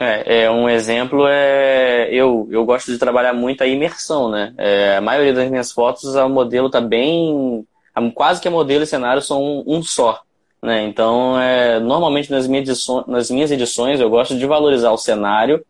É, 0.01 0.43
é, 0.43 0.51
um 0.51 0.69
exemplo 0.69 1.27
é 1.27 2.07
eu, 2.09 2.47
eu 2.49 2.63
gosto 2.63 2.89
de 2.89 2.97
trabalhar 2.97 3.33
muito 3.33 3.61
a 3.61 3.67
imersão, 3.67 4.29
né? 4.29 4.53
É, 4.57 4.95
a 4.95 5.01
maioria 5.01 5.33
das 5.33 5.49
minhas 5.49 5.73
fotos, 5.73 6.15
o 6.15 6.29
modelo 6.29 6.67
está 6.67 6.79
bem. 6.79 7.67
Quase 8.15 8.39
que 8.39 8.47
a 8.47 8.51
modelo 8.51 8.83
e 8.83 8.87
cenário 8.87 9.21
são 9.21 9.43
um, 9.43 9.63
um 9.67 9.83
só. 9.83 10.21
Né? 10.63 10.85
Então, 10.85 11.37
é, 11.37 11.81
normalmente 11.81 12.31
nas 12.31 12.47
minhas, 12.47 12.69
edições, 12.69 13.07
nas 13.07 13.29
minhas 13.29 13.51
edições 13.51 13.99
eu 13.99 14.09
gosto 14.09 14.37
de 14.37 14.45
valorizar 14.45 14.91
o 14.91 14.97
cenário 14.97 15.65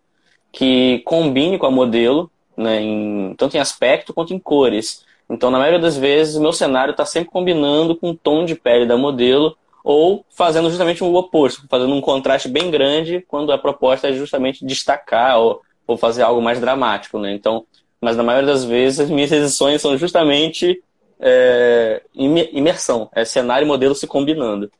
que 0.51 0.99
combine 1.05 1.57
com 1.57 1.65
a 1.65 1.71
modelo, 1.71 2.29
né? 2.55 2.81
em, 2.81 3.33
tanto 3.35 3.57
em 3.57 3.59
aspecto 3.59 4.13
quanto 4.13 4.31
em 4.31 4.37
cores. 4.37 5.03
Então, 5.27 5.49
na 5.49 5.57
maioria 5.57 5.79
das 5.79 5.97
vezes, 5.97 6.35
o 6.35 6.41
meu 6.41 6.53
cenário 6.53 6.91
está 6.91 7.03
sempre 7.03 7.31
combinando 7.31 7.95
com 7.95 8.11
o 8.11 8.15
tom 8.15 8.45
de 8.45 8.53
pele 8.53 8.85
da 8.85 8.95
modelo 8.95 9.57
ou 9.91 10.23
fazendo 10.29 10.69
justamente 10.69 11.03
o 11.03 11.15
oposto, 11.15 11.67
fazendo 11.67 11.95
um 11.95 11.99
contraste 11.99 12.47
bem 12.47 12.69
grande 12.69 13.25
quando 13.27 13.51
a 13.51 13.57
proposta 13.57 14.07
é 14.07 14.13
justamente 14.13 14.63
destacar 14.63 15.39
ou, 15.39 15.63
ou 15.87 15.97
fazer 15.97 16.21
algo 16.21 16.39
mais 16.39 16.59
dramático, 16.59 17.17
né? 17.17 17.33
Então, 17.33 17.65
mas 17.99 18.15
na 18.15 18.21
maioria 18.21 18.45
das 18.45 18.63
vezes 18.63 18.99
as 18.99 19.09
minhas 19.09 19.31
edições 19.31 19.81
são 19.81 19.97
justamente 19.97 20.83
é, 21.19 22.03
imersão, 22.13 23.09
é 23.15 23.25
cenário 23.25 23.65
e 23.65 23.67
modelo 23.67 23.95
se 23.95 24.05
combinando. 24.05 24.71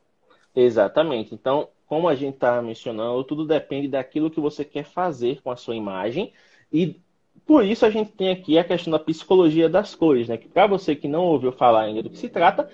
Exatamente. 0.55 1.33
Então, 1.33 1.69
como 1.87 2.07
a 2.07 2.13
gente 2.13 2.35
está 2.35 2.61
mencionando, 2.61 3.23
tudo 3.23 3.47
depende 3.47 3.87
daquilo 3.87 4.29
que 4.29 4.39
você 4.39 4.63
quer 4.63 4.85
fazer 4.85 5.41
com 5.41 5.49
a 5.49 5.55
sua 5.55 5.75
imagem 5.75 6.31
e 6.71 7.01
por 7.47 7.65
isso 7.65 7.83
a 7.83 7.89
gente 7.89 8.11
tem 8.11 8.29
aqui 8.29 8.59
a 8.59 8.63
questão 8.63 8.91
da 8.91 8.99
psicologia 8.99 9.67
das 9.67 9.95
cores, 9.95 10.27
né? 10.29 10.37
Que 10.37 10.47
para 10.47 10.67
você 10.67 10.95
que 10.95 11.07
não 11.07 11.23
ouviu 11.25 11.51
falar 11.51 11.85
ainda 11.85 12.03
do 12.03 12.11
que 12.11 12.17
se 12.19 12.29
trata, 12.29 12.69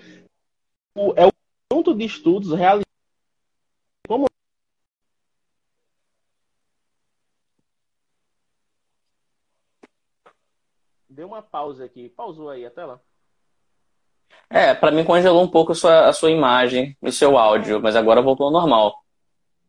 é 1.16 1.26
o 1.26 1.35
conjunto 1.86 1.94
de 1.94 2.06
estudos 2.06 2.52
realizados 2.52 2.86
como 4.08 4.26
Deu 11.08 11.28
uma 11.28 11.42
pausa 11.42 11.86
aqui. 11.86 12.10
Pausou 12.10 12.50
aí 12.50 12.66
a 12.66 12.70
tela? 12.70 13.02
É, 14.50 14.74
para 14.74 14.92
mim 14.92 15.06
congelou 15.06 15.42
um 15.42 15.48
pouco 15.48 15.72
a 15.72 15.76
sua, 15.76 16.08
a 16.08 16.14
sua 16.14 16.30
imagem 16.30 16.98
e 17.02 17.12
seu 17.12 17.38
áudio, 17.38 17.82
mas 17.82 17.96
agora 17.96 18.22
voltou 18.22 18.48
ao 18.48 18.52
normal. 18.52 19.02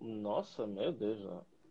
Nossa, 0.00 0.66
meu 0.66 0.90
Deus. 0.90 1.18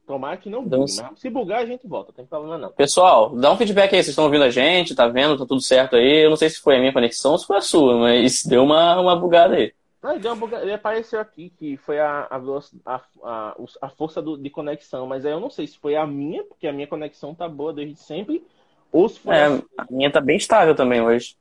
Tomara 0.08 0.38
que 0.38 0.50
não 0.50 0.64
bugue, 0.64 0.78
mas 0.78 1.20
se 1.20 1.30
bugar 1.30 1.62
a 1.62 1.66
gente 1.66 1.86
volta, 1.88 2.12
não 2.12 2.16
tem 2.16 2.26
problema 2.26 2.58
não. 2.58 2.72
Pessoal, 2.72 3.36
dá 3.36 3.52
um 3.52 3.58
feedback 3.58 3.94
aí, 3.94 4.02
vocês 4.02 4.10
estão 4.10 4.26
ouvindo 4.26 4.44
a 4.44 4.50
gente, 4.50 4.96
tá 4.96 5.08
vendo, 5.08 5.38
tá 5.38 5.46
tudo 5.46 5.62
certo 5.62 5.98
aí. 5.98 6.24
Eu 6.24 6.30
não 6.30 6.38
sei 6.38 6.50
se 6.50 6.62
foi 6.62 6.78
a 6.78 6.80
minha 6.80 6.94
conexão 6.94 7.34
ou 7.34 7.38
se 7.38 7.46
foi 7.46 7.58
a 7.58 7.62
sua, 7.62 7.98
mas 8.00 8.44
deu 8.48 8.64
uma, 8.64 9.00
uma 9.00 9.16
bugada 9.16 9.56
aí. 9.56 9.74
Não, 10.06 10.20
deu 10.20 10.34
uma 10.34 10.62
Ele 10.62 10.72
apareceu 10.72 11.20
aqui 11.20 11.50
que 11.50 11.78
foi 11.78 12.00
a, 12.00 12.28
a, 12.30 12.38
a, 12.86 13.02
a, 13.24 13.56
a 13.82 13.90
força 13.90 14.22
do, 14.22 14.38
de 14.38 14.52
conexão, 14.52 15.08
mas 15.08 15.26
aí 15.26 15.32
eu 15.32 15.40
não 15.40 15.50
sei 15.50 15.66
se 15.66 15.80
foi 15.80 15.96
a 15.96 16.06
minha, 16.06 16.44
porque 16.44 16.68
a 16.68 16.72
minha 16.72 16.86
conexão 16.86 17.34
tá 17.34 17.50
boa 17.50 17.74
desde 17.74 17.96
sempre, 17.96 18.46
ou 18.92 19.10
se 19.10 19.20
foi 19.20 19.36
é, 19.36 19.46
a... 19.48 19.64
a 19.80 19.86
minha 19.90 20.12
tá 20.12 20.22
bem 20.22 20.38
estável 20.38 20.76
também 20.76 21.02
hoje. 21.02 21.36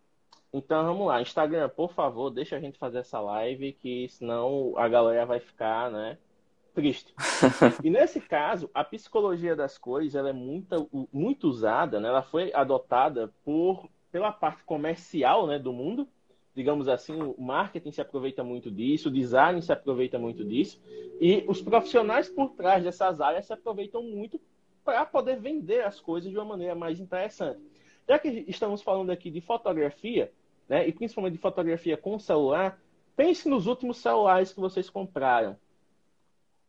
Então 0.51 0.83
vamos 0.83 1.07
lá, 1.07 1.21
Instagram, 1.21 1.69
por 1.69 1.93
favor, 1.93 2.31
deixa 2.31 2.57
a 2.57 2.59
gente 2.61 2.79
fazer 2.79 3.01
essa 3.01 3.21
live, 3.21 3.75
que 3.75 4.09
senão 4.09 4.73
a 4.79 4.89
galera 4.89 5.27
vai 5.27 5.41
ficar, 5.41 5.91
né, 5.91 6.17
triste. 6.75 7.13
e 7.85 7.91
nesse 7.91 8.19
caso, 8.19 8.71
a 8.73 8.83
psicologia 8.83 9.55
das 9.55 9.77
cores, 9.77 10.15
ela 10.15 10.31
é 10.31 10.33
muito, 10.33 10.89
muito 11.13 11.49
usada, 11.49 12.01
né? 12.01 12.09
Ela 12.09 12.23
foi 12.23 12.51
adotada 12.55 13.31
por 13.45 13.91
pela 14.11 14.33
parte 14.33 14.63
comercial, 14.63 15.47
né, 15.47 15.59
do 15.59 15.73
mundo 15.73 16.09
digamos 16.55 16.89
assim, 16.89 17.21
o 17.21 17.35
marketing 17.41 17.91
se 17.91 18.01
aproveita 18.01 18.45
muito 18.45 18.71
disso, 18.71 19.09
o 19.09 19.13
design 19.13 19.61
se 19.61 19.73
aproveita 19.73 20.19
muito 20.19 20.45
disso, 20.45 20.81
e 21.21 21.45
os 21.49 21.61
profissionais 21.61 22.29
por 22.29 22.51
trás 22.51 22.85
dessas 22.85 23.21
áreas 23.21 23.47
se 23.47 23.53
aproveitam 23.53 24.03
muito 24.03 24.41
para 24.85 25.05
poder 25.05 25.41
vender 25.41 25.85
as 25.85 25.99
coisas 25.99 26.31
de 26.31 26.37
uma 26.37 26.45
maneira 26.45 26.75
mais 26.75 27.01
interessante. 27.01 27.61
Já 28.09 28.19
que 28.19 28.45
estamos 28.47 28.83
falando 28.83 29.11
aqui 29.11 29.31
de 29.31 29.41
fotografia, 29.41 30.31
né, 30.69 30.87
e 30.87 30.93
principalmente 30.93 31.35
de 31.35 31.39
fotografia 31.39 31.97
com 31.97 32.19
celular, 32.19 32.81
pense 33.17 33.49
nos 33.49 33.67
últimos 33.67 33.97
celulares 33.99 34.53
que 34.53 34.61
vocês 34.61 34.89
compraram. 34.89 35.57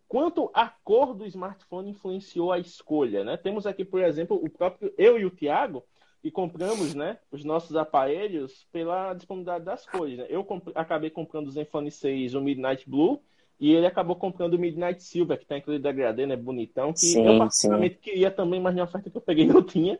Quanto 0.07 0.49
a 0.53 0.67
cor 0.67 1.13
do 1.13 1.25
smartphone 1.25 1.89
influenciou 1.89 2.51
a 2.51 2.59
escolha, 2.59 3.23
né? 3.23 3.37
Temos 3.37 3.65
aqui, 3.65 3.83
por 3.83 4.01
exemplo, 4.01 4.39
o 4.41 4.49
próprio 4.49 4.93
eu 4.97 5.17
e 5.17 5.25
o 5.25 5.31
Tiago, 5.31 5.83
e 6.25 6.31
compramos 6.31 6.95
né, 6.95 7.19
os 7.31 7.43
nossos 7.43 7.75
aparelhos 7.75 8.65
pela 8.71 9.13
disponibilidade 9.13 9.63
das 9.63 9.85
cores. 9.85 10.17
Né? 10.17 10.25
Eu 10.27 10.43
comp 10.43 10.69
acabei 10.73 11.11
comprando 11.11 11.45
o 11.45 11.51
Zenfone 11.51 11.91
6, 11.91 12.33
o 12.33 12.41
Midnight 12.41 12.89
Blue, 12.89 13.21
e 13.59 13.71
ele 13.71 13.85
acabou 13.85 14.15
comprando 14.15 14.55
o 14.55 14.59
Midnight 14.59 15.03
Silver, 15.03 15.37
que 15.37 15.55
incluído 15.55 15.83
da 15.83 15.91
HD, 15.91 16.25
né? 16.25 16.35
Bonitão, 16.35 16.91
que 16.91 17.01
sim, 17.01 17.23
eu 17.23 17.37
particularmente 17.37 17.95
sim. 17.95 18.01
queria 18.01 18.31
também, 18.31 18.59
mas 18.59 18.75
na 18.75 18.85
oferta 18.85 19.07
que 19.07 19.15
eu 19.15 19.21
peguei 19.21 19.45
não 19.47 19.61
tinha. 19.61 19.99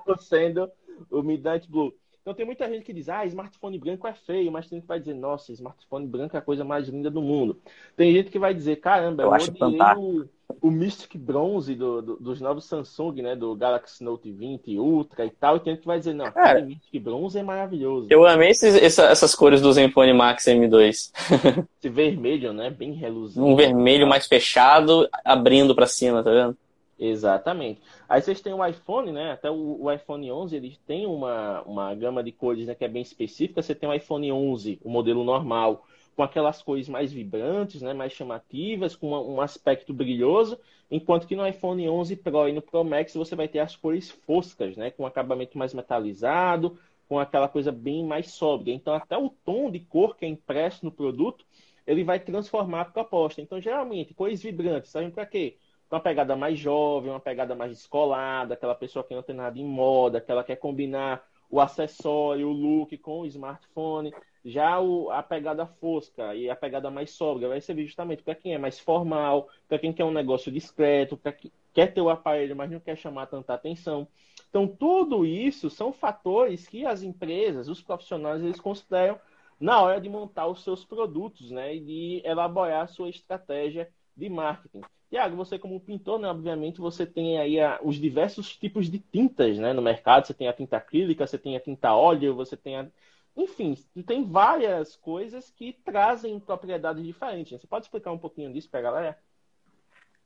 Então, 0.00 0.16
sendo 0.16 0.70
o 1.10 1.22
Midnight 1.22 1.68
Blue. 1.68 1.92
Então 2.20 2.34
tem 2.34 2.44
muita 2.44 2.68
gente 2.68 2.84
que 2.84 2.92
diz, 2.92 3.08
ah, 3.08 3.24
smartphone 3.24 3.78
branco 3.78 4.06
é 4.06 4.12
feio, 4.12 4.52
mas 4.52 4.68
tem 4.68 4.76
gente 4.76 4.84
que 4.84 4.88
vai 4.88 5.00
dizer, 5.00 5.14
nossa, 5.14 5.52
smartphone 5.52 6.06
branco 6.06 6.36
é 6.36 6.38
a 6.38 6.42
coisa 6.42 6.62
mais 6.62 6.86
linda 6.86 7.10
do 7.10 7.22
mundo. 7.22 7.58
Tem 7.96 8.12
gente 8.12 8.30
que 8.30 8.38
vai 8.38 8.52
dizer, 8.52 8.76
caramba, 8.76 9.22
eu, 9.22 9.28
eu 9.28 9.34
acho 9.34 9.52
o, 9.96 10.28
o 10.60 10.70
Mystic 10.70 11.16
Bronze 11.16 11.74
do, 11.74 12.02
do, 12.02 12.16
dos 12.16 12.40
novos 12.40 12.66
Samsung, 12.66 13.22
né? 13.22 13.34
Do 13.34 13.54
Galaxy 13.56 14.04
Note 14.04 14.30
20 14.30 14.78
Ultra 14.78 15.24
e 15.24 15.30
tal, 15.30 15.56
e 15.56 15.60
tem 15.60 15.72
gente 15.72 15.80
que 15.80 15.86
vai 15.86 15.98
dizer, 15.98 16.12
não, 16.12 16.30
Cara, 16.30 16.60
Mystic 16.60 17.02
Bronze 17.02 17.38
é 17.38 17.42
maravilhoso. 17.42 18.08
Eu 18.10 18.26
amei 18.26 18.50
esses, 18.50 18.74
essa, 18.74 19.04
essas 19.04 19.34
cores 19.34 19.62
do 19.62 19.72
Zenfone 19.72 20.12
Max 20.12 20.44
M2. 20.44 20.88
Esse 21.78 21.88
vermelho, 21.88 22.52
né? 22.52 22.68
Bem 22.68 22.92
reluzente. 22.92 23.40
Um 23.40 23.56
vermelho 23.56 24.06
mais 24.06 24.26
fechado, 24.26 25.08
abrindo 25.24 25.74
para 25.74 25.86
cima, 25.86 26.22
tá 26.22 26.30
vendo? 26.30 26.56
Exatamente. 27.00 27.80
Aí 28.06 28.20
vocês 28.20 28.42
têm 28.42 28.52
o 28.52 28.64
iPhone, 28.64 29.10
né? 29.10 29.32
Até 29.32 29.50
o, 29.50 29.84
o, 29.84 29.90
iPhone 29.90 30.30
11 30.30 30.54
ele 30.54 30.78
tem 30.86 31.06
uma, 31.06 31.62
uma 31.62 31.94
gama 31.94 32.22
de 32.22 32.30
cores 32.30 32.66
né, 32.66 32.74
que 32.74 32.84
é 32.84 32.88
bem 32.88 33.00
específica. 33.00 33.62
Você 33.62 33.74
tem 33.74 33.88
o 33.88 33.94
iPhone 33.94 34.30
11, 34.30 34.78
o 34.84 34.90
modelo 34.90 35.24
normal, 35.24 35.86
com 36.14 36.22
aquelas 36.22 36.62
cores 36.62 36.90
mais 36.90 37.10
vibrantes, 37.10 37.80
né, 37.80 37.94
mais 37.94 38.12
chamativas, 38.12 38.94
com 38.94 39.08
uma, 39.08 39.20
um 39.22 39.40
aspecto 39.40 39.94
brilhoso, 39.94 40.58
enquanto 40.90 41.26
que 41.26 41.34
no 41.34 41.48
iPhone 41.48 41.88
11 41.88 42.16
Pro 42.16 42.46
e 42.46 42.52
no 42.52 42.60
Pro 42.60 42.84
Max 42.84 43.14
você 43.14 43.34
vai 43.34 43.48
ter 43.48 43.60
as 43.60 43.74
cores 43.74 44.10
foscas, 44.10 44.76
né, 44.76 44.90
com 44.90 45.06
acabamento 45.06 45.56
mais 45.56 45.72
metalizado, 45.72 46.78
com 47.08 47.18
aquela 47.18 47.48
coisa 47.48 47.72
bem 47.72 48.04
mais 48.04 48.32
sóbria. 48.32 48.74
Então 48.74 48.92
até 48.92 49.16
o 49.16 49.30
tom 49.30 49.70
de 49.70 49.80
cor 49.80 50.14
que 50.16 50.26
é 50.26 50.28
impresso 50.28 50.84
no 50.84 50.92
produto, 50.92 51.46
ele 51.86 52.04
vai 52.04 52.20
transformar 52.20 52.82
a 52.82 52.84
proposta. 52.84 53.40
Então 53.40 53.58
geralmente 53.58 54.12
cores 54.12 54.42
vibrantes 54.42 54.90
servem 54.90 55.10
para 55.10 55.24
quê? 55.24 55.56
Uma 55.90 56.00
pegada 56.00 56.36
mais 56.36 56.58
jovem, 56.58 57.10
uma 57.10 57.20
pegada 57.20 57.54
mais 57.54 57.72
descolada, 57.72 58.54
aquela 58.54 58.74
pessoa 58.74 59.04
que 59.04 59.14
não 59.14 59.22
tem 59.22 59.34
nada 59.34 59.58
em 59.58 59.64
moda, 59.64 60.20
que 60.20 60.42
quer 60.44 60.56
combinar 60.56 61.24
o 61.50 61.60
acessório, 61.60 62.48
o 62.48 62.52
look 62.52 62.96
com 62.98 63.20
o 63.20 63.26
smartphone. 63.26 64.14
Já 64.44 64.80
o, 64.80 65.10
a 65.10 65.22
pegada 65.22 65.66
fosca 65.66 66.34
e 66.34 66.48
a 66.48 66.56
pegada 66.56 66.90
mais 66.90 67.10
sóbria 67.10 67.48
vai 67.48 67.60
servir 67.60 67.86
justamente 67.86 68.22
para 68.22 68.34
quem 68.34 68.54
é 68.54 68.58
mais 68.58 68.78
formal, 68.78 69.48
para 69.68 69.78
quem 69.78 69.92
quer 69.92 70.04
um 70.04 70.12
negócio 70.12 70.50
discreto, 70.50 71.16
para 71.16 71.32
quem 71.32 71.50
quer 71.72 71.92
ter 71.92 72.00
o 72.00 72.08
aparelho, 72.08 72.56
mas 72.56 72.70
não 72.70 72.80
quer 72.80 72.96
chamar 72.96 73.26
tanta 73.26 73.52
atenção. 73.52 74.06
Então, 74.48 74.66
tudo 74.66 75.26
isso 75.26 75.68
são 75.70 75.92
fatores 75.92 76.66
que 76.66 76.86
as 76.86 77.02
empresas, 77.02 77.68
os 77.68 77.82
profissionais, 77.82 78.42
eles 78.42 78.60
consideram 78.60 79.18
na 79.60 79.80
hora 79.82 80.00
de 80.00 80.08
montar 80.08 80.46
os 80.46 80.64
seus 80.64 80.84
produtos, 80.84 81.50
né, 81.50 81.76
e 81.76 81.80
de 81.80 82.22
elaborar 82.24 82.84
a 82.84 82.88
sua 82.88 83.10
estratégia 83.10 83.88
de 84.16 84.28
marketing. 84.28 84.80
Tiago, 85.10 85.34
você 85.34 85.58
como 85.58 85.80
pintor, 85.80 86.20
né, 86.20 86.28
obviamente, 86.28 86.80
você 86.80 87.04
tem 87.04 87.36
aí 87.36 87.60
a, 87.60 87.80
os 87.82 87.96
diversos 87.96 88.56
tipos 88.56 88.88
de 88.88 89.00
tintas 89.00 89.58
né, 89.58 89.72
no 89.72 89.82
mercado. 89.82 90.24
Você 90.24 90.32
tem 90.32 90.46
a 90.46 90.52
tinta 90.52 90.76
acrílica, 90.76 91.26
você 91.26 91.36
tem 91.36 91.56
a 91.56 91.60
tinta 91.60 91.92
óleo, 91.92 92.34
você 92.34 92.56
tem 92.56 92.76
a... 92.76 92.86
Enfim, 93.36 93.76
tem 94.06 94.24
várias 94.24 94.94
coisas 94.94 95.50
que 95.50 95.72
trazem 95.84 96.38
propriedades 96.38 97.04
diferentes. 97.04 97.60
Você 97.60 97.66
pode 97.66 97.86
explicar 97.86 98.12
um 98.12 98.18
pouquinho 98.18 98.52
disso 98.52 98.68
para 98.70 98.78
a 98.80 98.82
galera? 98.82 99.18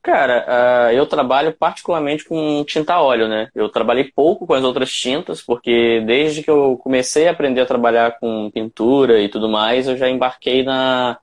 Cara, 0.02 0.90
uh, 0.90 0.92
eu 0.92 1.06
trabalho 1.06 1.54
particularmente 1.54 2.24
com 2.26 2.62
tinta 2.66 3.00
óleo, 3.00 3.26
né? 3.26 3.48
Eu 3.54 3.70
trabalhei 3.70 4.04
pouco 4.04 4.46
com 4.46 4.52
as 4.52 4.62
outras 4.62 4.92
tintas, 4.92 5.40
porque 5.40 6.02
desde 6.04 6.42
que 6.42 6.50
eu 6.50 6.76
comecei 6.76 7.26
a 7.26 7.30
aprender 7.30 7.62
a 7.62 7.66
trabalhar 7.66 8.18
com 8.18 8.50
pintura 8.50 9.18
e 9.22 9.30
tudo 9.30 9.48
mais, 9.48 9.88
eu 9.88 9.96
já 9.96 10.10
embarquei 10.10 10.62
na, 10.62 11.18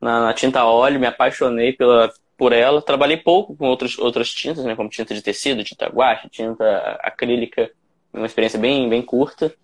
na, 0.00 0.20
na 0.26 0.34
tinta 0.34 0.64
óleo, 0.64 1.00
me 1.00 1.06
apaixonei 1.06 1.72
pela, 1.72 2.12
por 2.42 2.52
ela. 2.52 2.82
Trabalhei 2.82 3.16
pouco 3.16 3.54
com 3.54 3.68
outros, 3.68 3.96
outras 4.00 4.28
tintas, 4.28 4.64
né, 4.64 4.74
como 4.74 4.88
tinta 4.88 5.14
de 5.14 5.22
tecido, 5.22 5.62
tinta 5.62 5.86
guache, 5.86 6.28
tinta 6.28 6.98
acrílica, 7.00 7.70
uma 8.12 8.26
experiência 8.26 8.58
bem, 8.58 8.88
bem 8.88 9.00
curta. 9.00 9.54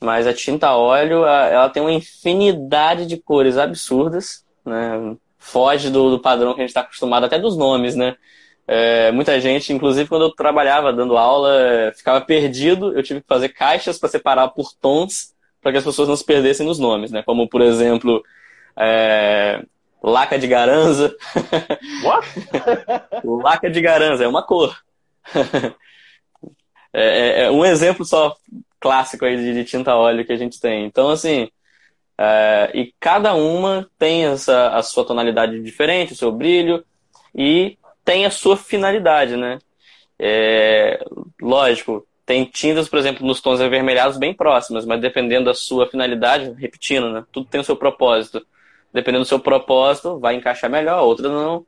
Mas 0.00 0.26
a 0.26 0.32
tinta 0.32 0.74
óleo, 0.74 1.26
ela 1.26 1.68
tem 1.68 1.82
uma 1.82 1.92
infinidade 1.92 3.04
de 3.04 3.18
cores 3.18 3.58
absurdas, 3.58 4.42
né? 4.64 5.16
Foge 5.36 5.90
do, 5.90 6.12
do 6.12 6.18
padrão 6.18 6.54
que 6.54 6.60
a 6.60 6.62
gente 6.62 6.70
está 6.70 6.80
acostumado, 6.80 7.26
até 7.26 7.38
dos 7.38 7.58
nomes, 7.58 7.94
né? 7.94 8.16
É, 8.66 9.12
muita 9.12 9.38
gente, 9.38 9.70
inclusive 9.74 10.08
quando 10.08 10.22
eu 10.22 10.30
trabalhava 10.30 10.94
dando 10.94 11.18
aula, 11.18 11.92
ficava 11.94 12.22
perdido. 12.22 12.96
Eu 12.96 13.02
tive 13.02 13.20
que 13.20 13.26
fazer 13.28 13.50
caixas 13.50 13.98
para 13.98 14.08
separar 14.08 14.48
por 14.48 14.72
tons, 14.72 15.34
para 15.60 15.72
que 15.72 15.78
as 15.78 15.84
pessoas 15.84 16.08
não 16.08 16.16
se 16.16 16.24
perdessem 16.24 16.64
nos 16.64 16.78
nomes, 16.78 17.10
né? 17.10 17.22
Como, 17.22 17.46
por 17.46 17.60
exemplo, 17.60 18.22
é, 18.78 19.62
laca 20.02 20.38
de 20.38 20.46
garanza. 20.46 21.14
What? 22.02 22.28
laca 23.42 23.70
de 23.70 23.80
garanza, 23.80 24.24
é 24.24 24.28
uma 24.28 24.42
cor. 24.42 24.76
É, 26.90 27.02
é, 27.02 27.40
é, 27.42 27.50
um 27.50 27.66
exemplo 27.66 28.02
só 28.02 28.34
clássico 28.80 29.26
aí 29.26 29.36
de, 29.36 29.52
de, 29.52 29.64
tinta 29.64 29.94
óleo 29.94 30.24
que 30.24 30.32
a 30.32 30.36
gente 30.36 30.58
tem. 30.58 30.86
Então, 30.86 31.10
assim, 31.10 31.50
é, 32.16 32.70
e 32.74 32.94
cada 32.98 33.34
uma 33.34 33.88
tem 33.98 34.24
essa, 34.24 34.70
a 34.70 34.82
sua 34.82 35.04
tonalidade 35.04 35.62
diferente, 35.62 36.14
o 36.14 36.16
seu 36.16 36.32
brilho, 36.32 36.82
e 37.34 37.76
tem 38.04 38.24
a 38.24 38.30
sua 38.30 38.56
finalidade, 38.56 39.36
né? 39.36 39.58
É, 40.18 41.04
lógico, 41.40 42.06
tem 42.24 42.44
tintas, 42.44 42.88
por 42.88 42.98
exemplo, 42.98 43.26
nos 43.26 43.40
tons 43.40 43.60
avermelhados 43.60 44.18
bem 44.18 44.34
próximas, 44.34 44.84
mas 44.84 45.00
dependendo 45.00 45.46
da 45.46 45.54
sua 45.54 45.86
finalidade, 45.86 46.52
repetindo, 46.58 47.10
né? 47.10 47.24
Tudo 47.30 47.46
tem 47.48 47.60
o 47.60 47.64
seu 47.64 47.76
propósito. 47.76 48.44
Dependendo 48.92 49.24
do 49.24 49.28
seu 49.28 49.38
propósito, 49.38 50.18
vai 50.18 50.34
encaixar 50.34 50.70
melhor, 50.70 51.02
outra 51.02 51.28
não. 51.28 51.66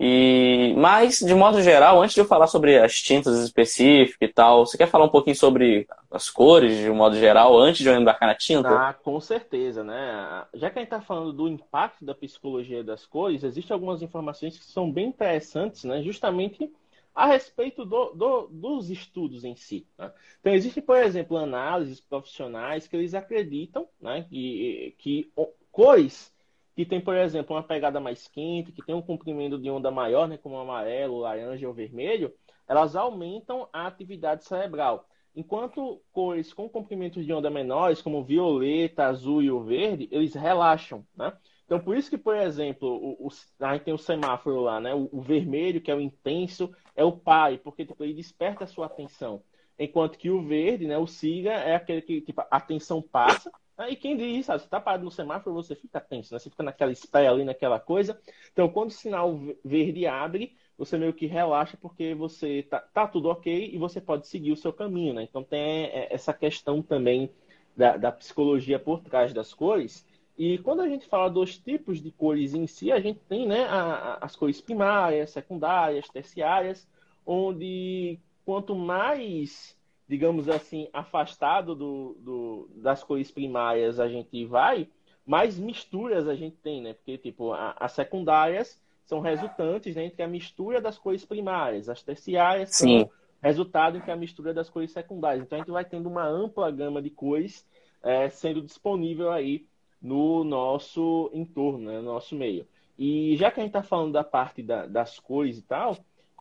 E, 0.00 0.74
mas, 0.76 1.18
de 1.18 1.34
modo 1.34 1.60
geral, 1.60 2.00
antes 2.00 2.14
de 2.14 2.20
eu 2.20 2.24
falar 2.24 2.46
sobre 2.46 2.78
as 2.78 2.94
tintas 2.94 3.36
específicas 3.42 4.28
e 4.28 4.32
tal, 4.32 4.64
você 4.64 4.78
quer 4.78 4.86
falar 4.86 5.06
um 5.06 5.10
pouquinho 5.10 5.34
sobre 5.34 5.88
as 6.08 6.30
cores, 6.30 6.78
de 6.78 6.88
modo 6.90 7.16
geral, 7.16 7.58
antes 7.58 7.82
de 7.82 7.88
eu 7.88 8.00
embarcar 8.00 8.28
na 8.28 8.34
tinta? 8.34 8.68
Ah, 8.68 8.94
com 8.94 9.18
certeza, 9.20 9.82
né? 9.82 10.44
Já 10.54 10.70
que 10.70 10.78
a 10.78 10.82
gente 10.82 10.92
está 10.92 11.00
falando 11.00 11.32
do 11.32 11.48
impacto 11.48 12.04
da 12.04 12.14
psicologia 12.14 12.84
das 12.84 13.04
cores, 13.04 13.42
existem 13.42 13.74
algumas 13.74 14.00
informações 14.00 14.56
que 14.56 14.64
são 14.66 14.90
bem 14.90 15.08
interessantes, 15.08 15.82
né? 15.82 16.00
Justamente 16.00 16.72
a 17.12 17.26
respeito 17.26 17.84
do, 17.84 18.12
do, 18.12 18.46
dos 18.46 18.90
estudos 18.90 19.42
em 19.42 19.56
si. 19.56 19.84
Né? 19.98 20.12
Então, 20.38 20.52
existem, 20.52 20.80
por 20.80 20.98
exemplo, 20.98 21.36
análises 21.36 22.00
profissionais 22.00 22.86
que 22.86 22.94
eles 22.96 23.12
acreditam 23.12 23.88
né, 24.00 24.24
que, 24.30 24.94
que 24.98 25.32
cores 25.72 26.32
que 26.78 26.86
tem, 26.86 27.00
por 27.00 27.16
exemplo, 27.16 27.56
uma 27.56 27.62
pegada 27.64 27.98
mais 27.98 28.28
quente, 28.28 28.70
que 28.70 28.86
tem 28.86 28.94
um 28.94 29.02
comprimento 29.02 29.58
de 29.58 29.68
onda 29.68 29.90
maior, 29.90 30.28
né, 30.28 30.38
como 30.38 30.56
amarelo, 30.56 31.18
laranja 31.18 31.66
ou 31.66 31.74
vermelho, 31.74 32.32
elas 32.68 32.94
aumentam 32.94 33.68
a 33.72 33.88
atividade 33.88 34.44
cerebral. 34.44 35.04
Enquanto 35.34 36.00
cores 36.12 36.52
com 36.52 36.68
comprimentos 36.68 37.26
de 37.26 37.32
onda 37.32 37.50
menores, 37.50 38.00
como 38.00 38.22
violeta, 38.22 39.06
azul 39.06 39.42
e 39.42 39.50
o 39.50 39.60
verde, 39.60 40.08
eles 40.12 40.34
relaxam, 40.34 41.04
né? 41.16 41.32
Então, 41.66 41.80
por 41.80 41.96
isso 41.96 42.08
que, 42.08 42.16
por 42.16 42.36
exemplo, 42.36 42.88
o, 42.88 43.26
o, 43.26 43.28
a 43.58 43.72
gente 43.72 43.82
tem 43.82 43.92
o 43.92 43.98
semáforo 43.98 44.60
lá, 44.60 44.80
né? 44.80 44.94
O, 44.94 45.08
o, 45.10 45.20
vermelho, 45.20 45.80
que 45.80 45.90
é 45.90 45.94
o 45.96 46.00
intenso, 46.00 46.72
é 46.94 47.02
o 47.02 47.10
pai, 47.10 47.58
porque 47.58 47.84
tipo, 47.84 48.04
ele 48.04 48.14
desperta 48.14 48.62
a 48.62 48.68
sua 48.68 48.86
atenção. 48.86 49.42
Enquanto 49.76 50.16
que 50.16 50.30
o 50.30 50.46
verde, 50.46 50.86
né? 50.86 50.96
O 50.96 51.08
siga, 51.08 51.54
é 51.54 51.74
aquele 51.74 52.02
que 52.02 52.20
tipo, 52.20 52.40
a 52.40 52.46
atenção 52.50 53.02
passa, 53.02 53.50
Aí 53.78 53.94
quem 53.94 54.16
diz, 54.16 54.44
sabe, 54.44 54.60
você 54.60 54.68
tá 54.68 54.80
parado 54.80 55.04
no 55.04 55.10
semáforo, 55.10 55.54
você 55.54 55.76
fica 55.76 56.00
tenso, 56.00 56.34
né? 56.34 56.40
Você 56.40 56.50
fica 56.50 56.64
naquela 56.64 56.90
espera 56.90 57.30
ali, 57.30 57.44
naquela 57.44 57.78
coisa. 57.78 58.20
Então, 58.52 58.68
quando 58.68 58.88
o 58.90 58.92
sinal 58.92 59.38
verde 59.64 60.04
abre, 60.04 60.56
você 60.76 60.98
meio 60.98 61.12
que 61.12 61.26
relaxa 61.26 61.78
porque 61.80 62.12
você 62.12 62.64
tá, 62.64 62.80
tá 62.80 63.06
tudo 63.06 63.28
ok 63.28 63.70
e 63.72 63.78
você 63.78 64.00
pode 64.00 64.26
seguir 64.26 64.50
o 64.50 64.56
seu 64.56 64.72
caminho, 64.72 65.14
né? 65.14 65.22
Então 65.22 65.44
tem 65.44 65.84
é, 65.86 66.12
essa 66.12 66.34
questão 66.34 66.82
também 66.82 67.30
da, 67.76 67.96
da 67.96 68.10
psicologia 68.10 68.80
por 68.80 69.00
trás 69.00 69.32
das 69.32 69.54
cores. 69.54 70.04
E 70.36 70.58
quando 70.58 70.82
a 70.82 70.88
gente 70.88 71.06
fala 71.06 71.30
dos 71.30 71.56
tipos 71.56 72.02
de 72.02 72.10
cores 72.10 72.54
em 72.54 72.66
si, 72.66 72.90
a 72.90 72.98
gente 72.98 73.20
tem 73.28 73.46
né, 73.46 73.64
a, 73.64 74.18
as 74.20 74.34
cores 74.34 74.60
primárias, 74.60 75.30
secundárias, 75.30 76.08
terciárias, 76.08 76.88
onde 77.24 78.18
quanto 78.44 78.74
mais 78.74 79.77
digamos 80.08 80.48
assim, 80.48 80.88
afastado 80.92 81.74
do, 81.74 82.16
do, 82.18 82.70
das 82.76 83.04
cores 83.04 83.30
primárias 83.30 84.00
a 84.00 84.08
gente 84.08 84.44
vai, 84.46 84.88
mais 85.26 85.58
misturas 85.58 86.26
a 86.26 86.34
gente 86.34 86.56
tem, 86.56 86.80
né? 86.80 86.94
Porque, 86.94 87.18
tipo, 87.18 87.52
a, 87.52 87.76
as 87.78 87.92
secundárias 87.92 88.80
são 89.04 89.20
resultantes 89.20 89.94
né, 89.94 90.06
entre 90.06 90.22
a 90.22 90.28
mistura 90.28 90.80
das 90.80 90.98
cores 90.98 91.24
primárias, 91.24 91.88
as 91.88 92.02
terciárias 92.02 92.74
Sim. 92.74 93.00
são 93.00 93.10
resultado 93.42 93.98
entre 93.98 94.10
a 94.10 94.16
mistura 94.16 94.54
das 94.54 94.70
cores 94.70 94.90
secundárias. 94.90 95.44
Então, 95.44 95.56
a 95.56 95.60
gente 95.60 95.70
vai 95.70 95.84
tendo 95.84 96.08
uma 96.08 96.26
ampla 96.26 96.70
gama 96.70 97.02
de 97.02 97.10
cores 97.10 97.66
é, 98.02 98.30
sendo 98.30 98.62
disponível 98.62 99.30
aí 99.30 99.66
no 100.00 100.44
nosso 100.44 101.30
entorno, 101.34 101.90
né, 101.90 101.98
no 101.98 102.04
nosso 102.04 102.34
meio. 102.34 102.66
E 102.98 103.36
já 103.36 103.50
que 103.50 103.60
a 103.60 103.62
gente 103.62 103.70
está 103.70 103.82
falando 103.82 104.12
da 104.12 104.24
parte 104.24 104.62
da, 104.62 104.86
das 104.86 105.18
cores 105.20 105.58
e 105.58 105.62
tal, 105.62 105.96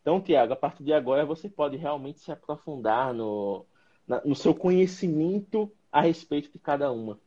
então, 0.07 0.21
Tiago, 0.21 0.53
a 0.53 0.55
partir 0.55 0.85
de 0.85 0.93
agora 0.93 1.25
você 1.25 1.49
pode 1.49 1.75
realmente 1.75 2.21
se 2.21 2.31
aprofundar 2.31 3.13
no, 3.13 3.65
na, 4.07 4.21
no 4.23 4.35
seu 4.35 4.55
conhecimento 4.55 5.69
a 5.91 5.99
respeito 5.99 6.49
de 6.49 6.57
cada 6.57 6.89
uma. 6.93 7.19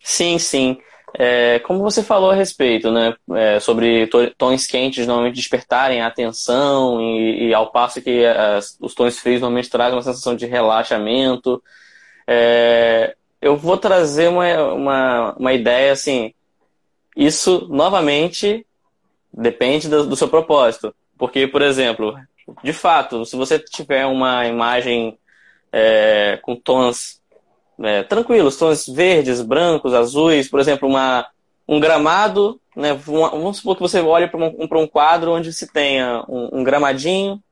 Sim, 0.00 0.40
sim. 0.40 0.80
É, 1.16 1.60
como 1.60 1.78
você 1.78 2.02
falou 2.02 2.32
a 2.32 2.34
respeito, 2.34 2.90
né, 2.90 3.14
é, 3.30 3.60
sobre 3.60 4.08
tons 4.36 4.66
quentes 4.66 5.06
normalmente 5.06 5.36
despertarem 5.36 6.00
a 6.00 6.08
atenção 6.08 7.00
e, 7.00 7.46
e 7.46 7.54
ao 7.54 7.70
passo 7.70 8.02
que 8.02 8.26
as, 8.26 8.76
os 8.80 8.92
tons 8.92 9.20
frios 9.20 9.40
normalmente 9.40 9.70
trazem 9.70 9.94
uma 9.94 10.02
sensação 10.02 10.34
de 10.34 10.46
relaxamento, 10.46 11.62
é, 12.26 13.14
eu 13.40 13.56
vou 13.56 13.78
trazer 13.78 14.26
uma, 14.26 14.72
uma, 14.72 15.32
uma 15.34 15.52
ideia 15.52 15.92
assim. 15.92 16.34
Isso 17.16 17.68
novamente 17.70 18.66
depende 19.32 19.88
do, 19.88 20.08
do 20.08 20.16
seu 20.16 20.26
propósito. 20.26 20.92
Porque, 21.18 21.46
por 21.46 21.60
exemplo, 21.60 22.16
de 22.62 22.72
fato, 22.72 23.24
se 23.26 23.36
você 23.36 23.58
tiver 23.58 24.06
uma 24.06 24.46
imagem 24.46 25.18
é, 25.72 26.38
com 26.42 26.56
tons 26.56 27.20
é, 27.82 28.02
tranquilos, 28.04 28.56
tons 28.56 28.86
verdes, 28.86 29.42
brancos, 29.42 29.92
azuis, 29.92 30.48
por 30.48 30.60
exemplo, 30.60 30.88
uma, 30.88 31.26
um 31.66 31.78
gramado, 31.78 32.60
né, 32.74 32.94
vamos 32.94 33.58
supor 33.58 33.76
que 33.76 33.82
você 33.82 34.00
olhe 34.00 34.28
para 34.28 34.40
um, 34.40 34.56
um, 34.60 34.86
quadro 34.86 35.32
onde 35.32 35.52
se 35.52 35.70
tenha 35.70 36.24
um, 36.28 36.60
um, 36.60 36.64
gramadinho, 36.64 37.42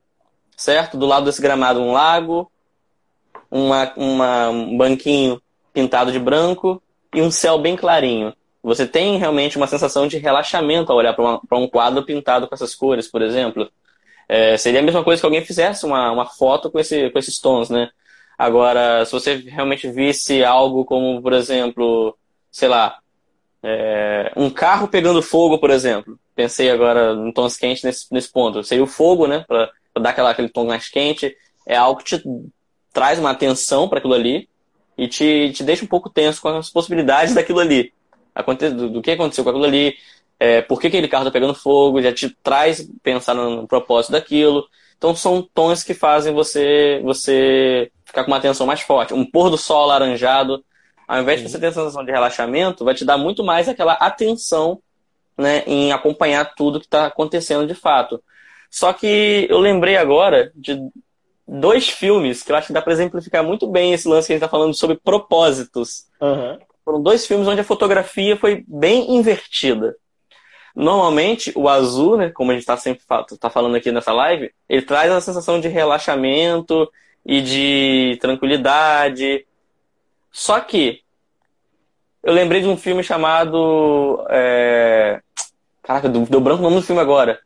certo? 0.56 0.96
Do 0.96 1.06
lado 1.06 1.26
desse 1.26 1.42
gramado 1.42 1.80
um 1.80 1.92
lago, 1.92 2.50
uma, 3.50 3.92
uma, 3.96 4.48
um 4.50 4.76
banquinho 4.76 5.40
pintado 5.72 6.10
de 6.10 6.18
branco 6.18 6.82
e 7.14 7.20
um 7.20 7.30
céu 7.30 7.58
bem 7.58 7.76
clarinho. 7.76 8.32
Você 8.66 8.84
tem 8.84 9.16
realmente 9.16 9.56
uma 9.56 9.68
sensação 9.68 10.08
de 10.08 10.18
relaxamento 10.18 10.90
ao 10.90 10.98
olhar 10.98 11.14
para 11.14 11.56
um 11.56 11.68
quadro 11.68 12.04
pintado 12.04 12.48
com 12.48 12.54
essas 12.56 12.74
cores, 12.74 13.06
por 13.06 13.22
exemplo. 13.22 13.70
É, 14.28 14.56
seria 14.56 14.80
a 14.80 14.82
mesma 14.82 15.04
coisa 15.04 15.20
que 15.20 15.24
alguém 15.24 15.44
fizesse 15.44 15.86
uma, 15.86 16.10
uma 16.10 16.26
foto 16.26 16.68
com, 16.68 16.80
esse, 16.80 17.08
com 17.10 17.16
esses 17.16 17.38
tons, 17.38 17.70
né? 17.70 17.90
Agora, 18.36 19.04
se 19.04 19.12
você 19.12 19.36
realmente 19.36 19.88
visse 19.88 20.42
algo 20.42 20.84
como, 20.84 21.22
por 21.22 21.32
exemplo, 21.32 22.18
sei 22.50 22.66
lá, 22.66 22.98
é, 23.62 24.32
um 24.36 24.50
carro 24.50 24.88
pegando 24.88 25.22
fogo, 25.22 25.60
por 25.60 25.70
exemplo. 25.70 26.18
Pensei 26.34 26.68
agora 26.68 27.12
em 27.12 27.30
tons 27.30 27.56
quentes 27.56 27.84
nesse, 27.84 28.12
nesse 28.12 28.32
ponto. 28.32 28.64
Seria 28.64 28.82
o 28.82 28.88
fogo, 28.88 29.28
né? 29.28 29.44
Para 29.46 29.70
dar 30.00 30.10
aquela, 30.10 30.30
aquele 30.30 30.48
tom 30.48 30.64
mais 30.64 30.88
quente. 30.88 31.36
É 31.64 31.76
algo 31.76 32.02
que 32.02 32.18
te 32.18 32.22
traz 32.92 33.16
uma 33.20 33.30
atenção 33.30 33.88
para 33.88 33.98
aquilo 33.98 34.14
ali 34.14 34.48
e 34.98 35.06
te, 35.06 35.52
te 35.52 35.62
deixa 35.62 35.84
um 35.84 35.88
pouco 35.88 36.10
tenso 36.10 36.42
com 36.42 36.48
as 36.48 36.68
possibilidades 36.68 37.32
daquilo 37.36 37.60
ali 37.60 37.94
do, 38.44 38.90
do 38.90 39.02
que 39.02 39.12
aconteceu 39.12 39.44
com 39.44 39.50
aquilo 39.50 39.64
ali, 39.64 39.96
é, 40.38 40.60
por 40.62 40.80
que 40.80 40.88
aquele 40.88 41.08
carro 41.08 41.22
está 41.22 41.32
pegando 41.32 41.54
fogo, 41.54 42.02
já 42.02 42.12
te 42.12 42.30
traz 42.42 42.86
pensar 43.02 43.34
no, 43.34 43.62
no, 43.62 43.68
propósito 43.68 44.12
daquilo. 44.12 44.66
Então 44.98 45.14
são 45.14 45.42
tons 45.42 45.82
que 45.82 45.94
fazem 45.94 46.32
você 46.32 47.00
você 47.02 47.90
ficar 48.04 48.24
com 48.24 48.30
uma 48.30 48.36
atenção 48.38 48.66
mais 48.66 48.80
forte. 48.80 49.14
Um 49.14 49.24
pôr 49.24 49.50
do 49.50 49.58
sol 49.58 49.84
alaranjado, 49.84 50.64
ao 51.06 51.20
invés 51.20 51.40
de 51.40 51.48
você 51.48 51.58
ter 51.58 51.66
a 51.66 51.72
sensação 51.72 52.04
de 52.04 52.10
relaxamento, 52.10 52.84
vai 52.84 52.94
te 52.94 53.04
dar 53.04 53.16
muito 53.16 53.42
mais 53.44 53.68
aquela 53.68 53.94
atenção 53.94 54.80
né, 55.36 55.62
em 55.66 55.92
acompanhar 55.92 56.54
tudo 56.54 56.80
que 56.80 56.86
está 56.86 57.06
acontecendo 57.06 57.66
de 57.66 57.74
fato. 57.74 58.22
Só 58.70 58.92
que 58.92 59.46
eu 59.48 59.58
lembrei 59.58 59.96
agora 59.96 60.50
de 60.54 60.78
dois 61.46 61.88
filmes 61.88 62.42
que 62.42 62.50
eu 62.50 62.56
acho 62.56 62.68
que 62.68 62.72
dá 62.72 62.82
para 62.82 62.92
exemplificar 62.92 63.44
muito 63.44 63.66
bem 63.66 63.92
esse 63.92 64.08
lance 64.08 64.26
que 64.26 64.32
a 64.32 64.36
gente 64.36 64.44
está 64.44 64.50
falando 64.50 64.74
sobre 64.74 64.96
propósitos. 64.96 66.06
Uhum. 66.20 66.58
Foram 66.86 67.02
dois 67.02 67.26
filmes 67.26 67.48
onde 67.48 67.60
a 67.60 67.64
fotografia 67.64 68.36
foi 68.36 68.64
bem 68.68 69.16
invertida. 69.16 69.96
Normalmente, 70.72 71.52
o 71.56 71.68
azul, 71.68 72.16
né, 72.16 72.30
como 72.30 72.52
a 72.52 72.54
gente 72.54 72.62
está 72.62 72.76
sempre 72.76 73.02
tá 73.40 73.50
falando 73.50 73.74
aqui 73.74 73.90
nessa 73.90 74.12
live, 74.12 74.52
ele 74.68 74.82
traz 74.82 75.10
a 75.10 75.20
sensação 75.20 75.58
de 75.58 75.66
relaxamento 75.66 76.88
e 77.24 77.40
de 77.42 78.18
tranquilidade. 78.20 79.44
Só 80.30 80.60
que 80.60 81.02
eu 82.22 82.32
lembrei 82.32 82.60
de 82.60 82.68
um 82.68 82.76
filme 82.76 83.02
chamado. 83.02 84.24
É... 84.30 85.20
Caraca, 85.82 86.08
deu 86.08 86.40
branco 86.40 86.60
o 86.60 86.62
nome 86.62 86.76
do 86.76 86.86
filme 86.86 87.02
agora. 87.02 87.40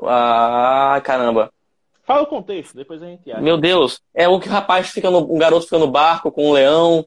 Ah, 0.00 1.00
caramba. 1.02 1.52
Fala 2.04 2.22
o 2.22 2.26
contexto, 2.26 2.76
depois 2.76 3.02
a 3.02 3.06
gente 3.06 3.32
acha. 3.32 3.40
Meu 3.40 3.56
Deus, 3.56 4.00
é 4.14 4.28
o 4.28 4.38
que 4.38 4.48
o 4.48 4.52
rapaz 4.52 4.90
fica 4.90 5.10
no. 5.10 5.34
Um 5.34 5.38
garoto 5.38 5.64
fica 5.64 5.78
no 5.78 5.90
barco 5.90 6.30
com 6.30 6.50
um 6.50 6.52
leão. 6.52 7.04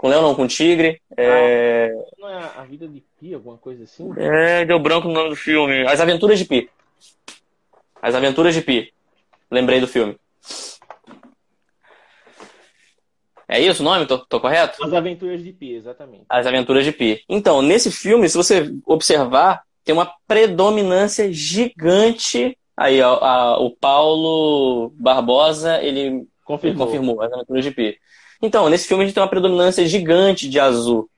Com 0.00 0.08
leão 0.08 0.22
não, 0.22 0.34
com 0.34 0.46
tigre. 0.46 0.98
É... 1.14 1.92
Ah, 1.92 2.16
não 2.18 2.28
é 2.30 2.50
a 2.56 2.64
vida 2.64 2.88
de 2.88 3.04
Pi, 3.20 3.34
alguma 3.34 3.58
coisa 3.58 3.84
assim? 3.84 4.10
É, 4.16 4.64
deu 4.64 4.78
branco 4.78 5.06
no 5.06 5.12
nome 5.12 5.28
do 5.28 5.36
filme. 5.36 5.86
As 5.86 6.00
Aventuras 6.00 6.38
de 6.38 6.46
Pi. 6.46 6.70
As 8.00 8.14
Aventuras 8.14 8.54
de 8.54 8.62
Pi. 8.62 8.94
Lembrei 9.50 9.78
do 9.78 9.86
filme. 9.86 10.16
É 13.46 13.60
isso 13.60 13.82
o 13.82 13.84
nome? 13.84 14.06
Tô, 14.06 14.16
tô 14.16 14.40
correto? 14.40 14.82
As 14.82 14.94
Aventuras 14.94 15.44
de 15.44 15.52
Pi, 15.52 15.74
exatamente. 15.74 16.24
As 16.30 16.46
Aventuras 16.46 16.82
de 16.82 16.92
Pi. 16.92 17.22
Então, 17.28 17.60
nesse 17.60 17.90
filme, 17.90 18.26
se 18.26 18.38
você 18.38 18.74
observar, 18.86 19.64
tem 19.84 19.94
uma 19.94 20.10
predominância 20.26 21.30
gigante. 21.30 22.56
Aí, 22.74 23.02
ó, 23.02 23.22
a, 23.22 23.60
o 23.60 23.70
Paulo 23.70 24.94
Barbosa, 24.94 25.78
ele 25.82 26.26
confirmou. 26.42 26.86
confirmou 26.86 27.20
as 27.20 27.30
Aventuras 27.30 27.64
de 27.66 27.70
Pi. 27.70 27.98
Então, 28.42 28.68
nesse 28.68 28.86
filme 28.86 29.02
a 29.02 29.06
gente 29.06 29.14
tem 29.14 29.22
uma 29.22 29.28
predominância 29.28 29.86
gigante 29.86 30.48
de 30.48 30.58
azul. 30.58 31.08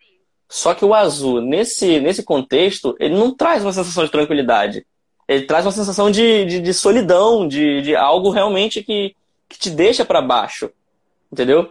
Só 0.49 0.75
que 0.75 0.85
o 0.85 0.93
azul, 0.93 1.41
nesse, 1.41 1.99
nesse 2.01 2.23
contexto, 2.23 2.95
ele 3.01 3.15
não 3.15 3.35
traz 3.35 3.63
uma 3.63 3.73
sensação 3.73 4.05
de 4.05 4.11
tranquilidade. 4.11 4.85
Ele 5.27 5.47
traz 5.47 5.65
uma 5.65 5.73
sensação 5.73 6.11
de, 6.11 6.45
de, 6.45 6.61
de 6.61 6.75
solidão, 6.75 7.49
de, 7.49 7.81
de 7.81 7.97
algo 7.97 8.31
realmente 8.31 8.83
que, 8.83 9.17
que 9.49 9.59
te 9.59 9.71
deixa 9.71 10.05
para 10.05 10.21
baixo. 10.21 10.71
Entendeu? 11.33 11.71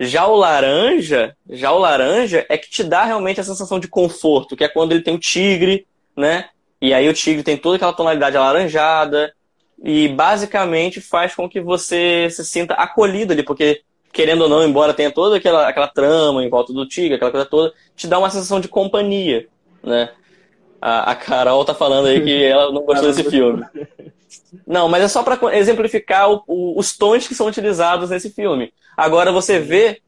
Já 0.00 0.26
o 0.26 0.34
laranja, 0.34 1.36
já 1.50 1.70
o 1.72 1.78
laranja 1.78 2.46
é 2.48 2.56
que 2.56 2.70
te 2.70 2.82
dá 2.82 3.04
realmente 3.04 3.40
a 3.40 3.44
sensação 3.44 3.78
de 3.78 3.88
conforto, 3.88 4.56
que 4.56 4.64
é 4.64 4.68
quando 4.68 4.92
ele 4.92 5.02
tem 5.02 5.14
o 5.14 5.20
tigre, 5.20 5.86
né? 6.16 6.48
E 6.80 6.92
aí 6.92 7.08
o 7.08 7.14
tigre 7.14 7.42
tem 7.42 7.56
toda 7.56 7.76
aquela 7.76 7.92
tonalidade 7.92 8.36
alaranjada 8.36 9.34
e 9.82 10.08
basicamente 10.08 11.00
faz 11.00 11.34
com 11.34 11.48
que 11.48 11.60
você 11.60 12.28
se 12.30 12.44
sinta 12.44 12.74
acolhido 12.74 13.32
ali, 13.32 13.42
porque 13.42 13.82
querendo 14.14 14.42
ou 14.42 14.48
não, 14.48 14.64
embora 14.64 14.94
tenha 14.94 15.10
toda 15.10 15.36
aquela, 15.36 15.68
aquela 15.68 15.88
trama 15.88 16.44
em 16.44 16.48
volta 16.48 16.72
do 16.72 16.86
tigre, 16.86 17.16
aquela 17.16 17.32
coisa 17.32 17.44
toda, 17.44 17.74
te 17.96 18.06
dá 18.06 18.16
uma 18.16 18.30
sensação 18.30 18.60
de 18.60 18.68
companhia, 18.68 19.48
né? 19.82 20.10
A, 20.80 21.10
a 21.10 21.14
Carol 21.16 21.64
tá 21.64 21.74
falando 21.74 22.06
aí 22.06 22.22
que 22.22 22.32
ela 22.46 22.70
não 22.70 22.82
gostou 22.82 23.08
desse 23.08 23.28
filme. 23.28 23.64
Não, 24.64 24.88
mas 24.88 25.02
é 25.02 25.08
só 25.08 25.24
para 25.24 25.58
exemplificar 25.58 26.30
o, 26.30 26.44
o, 26.46 26.78
os 26.78 26.96
tons 26.96 27.26
que 27.26 27.34
são 27.34 27.48
utilizados 27.48 28.10
nesse 28.10 28.30
filme. 28.30 28.72
Agora 28.96 29.32
você 29.32 29.58
vê, 29.58 30.00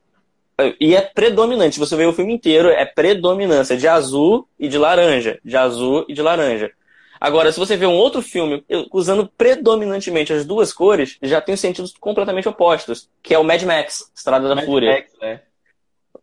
e 0.81 0.95
é 0.95 1.01
predominante, 1.01 1.81
você 1.81 1.97
vê 1.97 2.07
o 2.07 2.13
filme 2.13 2.33
inteiro, 2.33 2.69
é 2.69 2.85
predominância 2.85 3.77
de 3.77 3.89
azul 3.89 4.47
e 4.57 4.69
de 4.69 4.79
laranja. 4.79 5.41
De 5.45 5.57
azul 5.57 6.05
e 6.09 6.15
de 6.15 6.23
laranja. 6.23 6.71
Agora, 7.21 7.51
se 7.51 7.59
você 7.59 7.77
vê 7.77 7.87
um 7.87 7.95
outro 7.95 8.23
filme 8.23 8.65
usando 8.93 9.31
predominantemente 9.37 10.33
as 10.33 10.45
duas 10.45 10.73
cores, 10.73 11.17
já 11.23 11.41
tem 11.41 11.57
sentidos 11.57 11.95
completamente 11.99 12.49
opostos, 12.49 13.09
que 13.23 13.35
é 13.35 13.39
o 13.39 13.45
Mad 13.45 13.63
Max, 13.63 14.11
Estrada 14.15 14.49
da 14.49 14.55
Mad 14.55 14.65
Fúria. 14.65 14.93
Max, 14.93 15.13
né? 15.21 15.41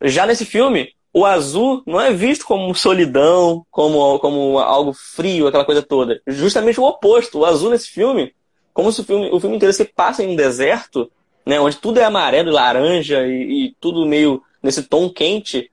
Já 0.01 0.25
nesse 0.25 0.45
filme, 0.45 0.93
o 1.13 1.25
azul 1.25 1.83
não 1.85 2.01
é 2.01 2.11
visto 2.11 2.45
como 2.45 2.73
solidão, 2.73 3.65
como, 3.69 4.17
como 4.19 4.57
algo 4.59 4.93
frio, 4.93 5.47
aquela 5.47 5.63
coisa 5.63 5.81
toda. 5.81 6.21
Justamente 6.25 6.79
o 6.79 6.83
oposto. 6.83 7.39
O 7.39 7.45
azul 7.45 7.69
nesse 7.69 7.89
filme, 7.89 8.33
como 8.73 8.91
se 8.91 9.01
o 9.01 9.03
filme, 9.03 9.29
o 9.31 9.39
filme 9.39 9.55
inteiro 9.55 9.73
se 9.73 9.85
passa 9.85 10.23
em 10.23 10.29
um 10.29 10.35
deserto, 10.35 11.11
né, 11.45 11.59
onde 11.59 11.77
tudo 11.77 11.99
é 11.99 12.03
amarelo 12.03 12.49
e 12.49 12.53
laranja 12.53 13.27
e, 13.27 13.65
e 13.65 13.75
tudo 13.79 14.05
meio 14.05 14.41
nesse 14.61 14.83
tom 14.83 15.09
quente. 15.09 15.69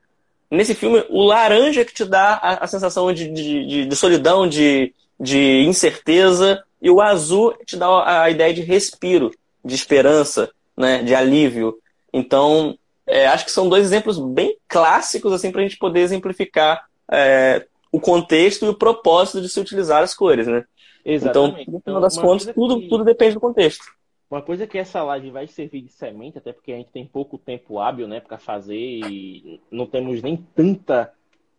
Nesse 0.51 0.75
filme, 0.75 1.05
o 1.09 1.25
laranja 1.25 1.85
que 1.85 1.95
te 1.95 2.05
dá 2.05 2.35
a, 2.35 2.65
a 2.65 2.67
sensação 2.67 3.13
de, 3.13 3.29
de, 3.29 3.67
de, 3.67 3.87
de 3.87 3.97
solidão, 3.97 4.47
de, 4.47 4.93
de 5.21 5.63
incerteza, 5.63 6.65
e 6.81 6.91
o 6.91 7.01
azul 7.01 7.55
te 7.67 7.77
dá 7.77 8.23
a 8.23 8.31
ideia 8.31 8.55
de 8.55 8.63
respiro, 8.63 9.31
de 9.63 9.75
esperança, 9.75 10.51
né, 10.77 11.03
de 11.03 11.15
alívio. 11.15 11.77
Então, 12.13 12.77
é, 13.07 13.27
acho 13.27 13.45
que 13.45 13.51
são 13.51 13.69
dois 13.69 13.85
exemplos 13.85 14.19
bem 14.19 14.57
clássicos 14.67 15.33
assim 15.33 15.51
para 15.51 15.61
a 15.61 15.65
gente 15.65 15.77
poder 15.77 16.01
exemplificar 16.01 16.89
é, 17.11 17.67
o 17.93 18.01
contexto 18.01 18.65
e 18.65 18.69
o 18.69 18.75
propósito 18.75 19.43
de 19.43 19.49
se 19.49 19.61
utilizar 19.61 20.03
as 20.03 20.15
cores, 20.15 20.47
né? 20.47 20.65
Exatamente. 21.05 21.63
Então, 21.63 21.75
no 21.75 21.81
final 21.81 22.01
das 22.01 22.17
contas, 22.17 22.55
tudo, 22.55 22.81
que... 22.81 22.89
tudo 22.89 23.05
depende 23.05 23.35
do 23.35 23.41
contexto. 23.41 23.85
Uma 24.31 24.41
coisa 24.41 24.67
que 24.67 24.79
essa 24.79 25.03
live 25.03 25.31
vai 25.31 25.47
servir 25.49 25.83
de 25.83 25.93
semente, 25.93 26.39
até 26.39 26.53
porque 26.53 26.73
a 26.73 26.77
gente 26.77 26.91
tem 26.91 27.05
pouco 27.05 27.37
tempo 27.37 27.81
hábil, 27.81 28.07
né, 28.07 28.21
para 28.21 28.39
fazer 28.39 28.77
e 28.77 29.61
não 29.71 29.87
temos 29.87 30.23
nem 30.23 30.37
tanta 30.55 31.13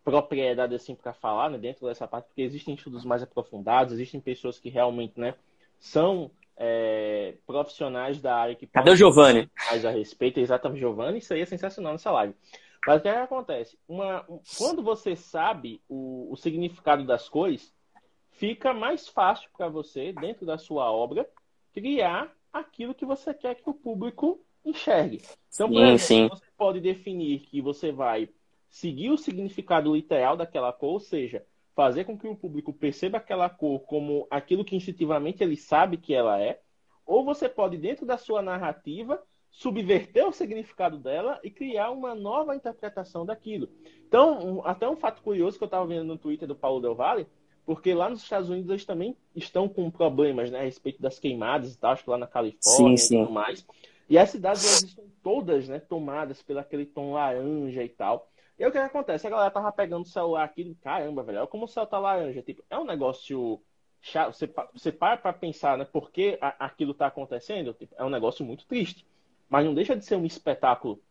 propriedade 0.04 0.74
assim 0.76 0.96
para 0.96 1.14
falar, 1.14 1.50
né, 1.50 1.58
dentro 1.58 1.88
dessa 1.88 2.08
parte, 2.08 2.26
porque 2.28 2.42
existem 2.42 2.76
estudos 2.76 3.06
mais 3.06 3.22
aprofundados, 3.22 3.94
existem 3.94 4.20
pessoas 4.20 4.60
que 4.60 4.70
realmente, 4.70 5.20
né, 5.20 5.36
são 5.80 6.32
é, 6.58 7.36
profissionais 7.46 8.22
da 8.22 8.36
área 8.36 8.56
que 8.56 8.68
Cadê 8.68 8.92
o 8.92 8.96
Giovanni? 8.96 9.50
Mais 9.70 9.86
a 9.86 9.92
respeito, 9.92 10.40
exatamente, 10.40 10.80
Giovanni, 10.80 11.20
isso 11.20 11.34
aí 11.34 11.42
é 11.42 11.46
sensacional 11.46 11.94
nessa 11.94 12.12
live. 12.12 12.36
Mas 12.86 13.00
o 13.00 13.02
que, 13.02 13.10
é 13.10 13.14
que 13.14 13.20
acontece? 13.20 13.78
Uma, 13.88 14.26
quando 14.58 14.82
você 14.82 15.16
sabe 15.16 15.82
o, 15.88 16.32
o 16.32 16.36
significado 16.36 17.06
das 17.06 17.30
cores, 17.30 17.74
fica 18.32 18.74
mais 18.74 19.08
fácil 19.08 19.50
para 19.56 19.70
você, 19.70 20.12
dentro 20.14 20.46
da 20.46 20.58
sua 20.58 20.92
obra, 20.92 21.30
criar 21.74 22.32
aquilo 22.52 22.96
que 22.96 23.06
você 23.06 23.34
quer 23.34 23.56
que 23.56 23.70
o 23.70 23.74
público 23.74 24.44
enxergue. 24.66 25.22
Então, 25.54 25.70
por 25.70 25.76
sim, 25.76 25.84
exemplo, 25.84 26.00
sim. 26.00 26.28
você 26.28 26.52
pode 26.58 26.80
definir 26.80 27.42
que 27.42 27.62
você 27.62 27.92
vai 27.92 28.30
seguir 28.72 29.12
o 29.12 29.18
significado 29.18 29.94
literal 29.94 30.38
daquela 30.38 30.72
cor, 30.72 30.94
ou 30.94 31.00
seja, 31.00 31.46
fazer 31.76 32.06
com 32.06 32.18
que 32.18 32.28
o 32.28 32.36
público 32.36 32.74
perceba 32.74 33.18
aquela 33.18 33.50
cor 33.50 33.82
como 33.82 34.26
aquilo 34.32 34.66
que 34.66 34.76
instintivamente 34.76 35.44
ele 35.44 35.58
sabe 35.58 35.98
que 35.98 36.14
ela 36.14 36.42
é, 36.42 36.60
ou 37.06 37.26
você 37.26 37.50
pode, 37.50 37.78
dentro 37.78 38.06
da 38.06 38.18
sua 38.18 38.42
narrativa, 38.42 39.22
subverter 39.50 40.26
o 40.26 40.32
significado 40.32 40.98
dela 40.98 41.40
e 41.44 41.52
criar 41.52 41.92
uma 41.92 42.16
nova 42.16 42.56
interpretação 42.56 43.26
daquilo. 43.26 43.68
Então, 44.08 44.62
até 44.64 44.88
um 44.88 44.96
fato 44.96 45.22
curioso 45.22 45.58
que 45.58 45.64
eu 45.64 45.68
estava 45.68 45.86
vendo 45.86 46.06
no 46.06 46.18
Twitter 46.18 46.48
do 46.48 46.56
Paulo 46.56 46.80
Del 46.82 46.96
Valle, 46.96 47.28
porque 47.66 47.94
lá 47.94 48.10
nos 48.10 48.24
Estados 48.24 48.50
Unidos 48.50 48.70
eles 48.70 48.86
também 48.86 49.16
estão 49.36 49.68
com 49.68 49.92
problemas 49.92 50.50
né, 50.50 50.60
a 50.60 50.64
respeito 50.64 51.02
das 51.02 51.20
queimadas 51.20 51.74
e 51.74 51.78
tal, 51.78 51.92
acho 51.92 52.04
que 52.04 52.10
lá 52.10 52.18
na 52.18 52.28
Califórnia 52.28 52.98
sim, 52.98 53.08
sim. 53.08 53.16
e 53.18 53.26
tudo 53.26 53.34
mais. 53.34 53.66
E 54.10 54.18
as 54.18 54.30
cidades 54.30 54.66
elas 54.66 54.84
estão 54.84 55.06
todas 55.22 55.68
né, 55.68 55.80
tomadas 55.80 56.42
pelo 56.42 56.60
aquele 56.60 56.86
tom 56.86 57.14
laranja 57.14 57.84
e 57.84 57.90
tal. 57.90 58.31
E 58.62 58.64
aí 58.64 58.70
o 58.70 58.72
que, 58.72 58.78
que 58.78 58.86
acontece? 58.86 59.26
A 59.26 59.30
galera 59.32 59.50
tava 59.50 59.72
pegando 59.72 60.04
o 60.04 60.08
celular 60.08 60.44
aqui, 60.44 60.78
caramba, 60.84 61.24
velho, 61.24 61.40
olha 61.40 61.48
como 61.48 61.66
o 61.66 61.68
céu 61.68 61.84
tá 61.84 61.98
laranja. 61.98 62.44
Tipo, 62.44 62.64
é 62.70 62.78
um 62.78 62.86
negócio 62.86 63.60
chato. 64.00 64.36
Você, 64.36 64.54
você 64.72 64.92
para 64.92 65.18
pra 65.18 65.34
pensar, 65.34 65.80
né, 65.80 65.84
por 65.84 66.12
que 66.12 66.38
aquilo 66.60 66.94
tá 66.94 67.08
acontecendo? 67.08 67.74
Tipo, 67.74 67.96
é 67.98 68.06
um 68.06 68.10
negócio 68.12 68.46
muito 68.46 68.68
triste. 68.68 69.04
Mas 69.50 69.66
não 69.66 69.74
deixa 69.74 69.96
de 69.96 70.06
ser 70.06 70.16
um 70.16 70.28
espetáculo. 70.28 71.02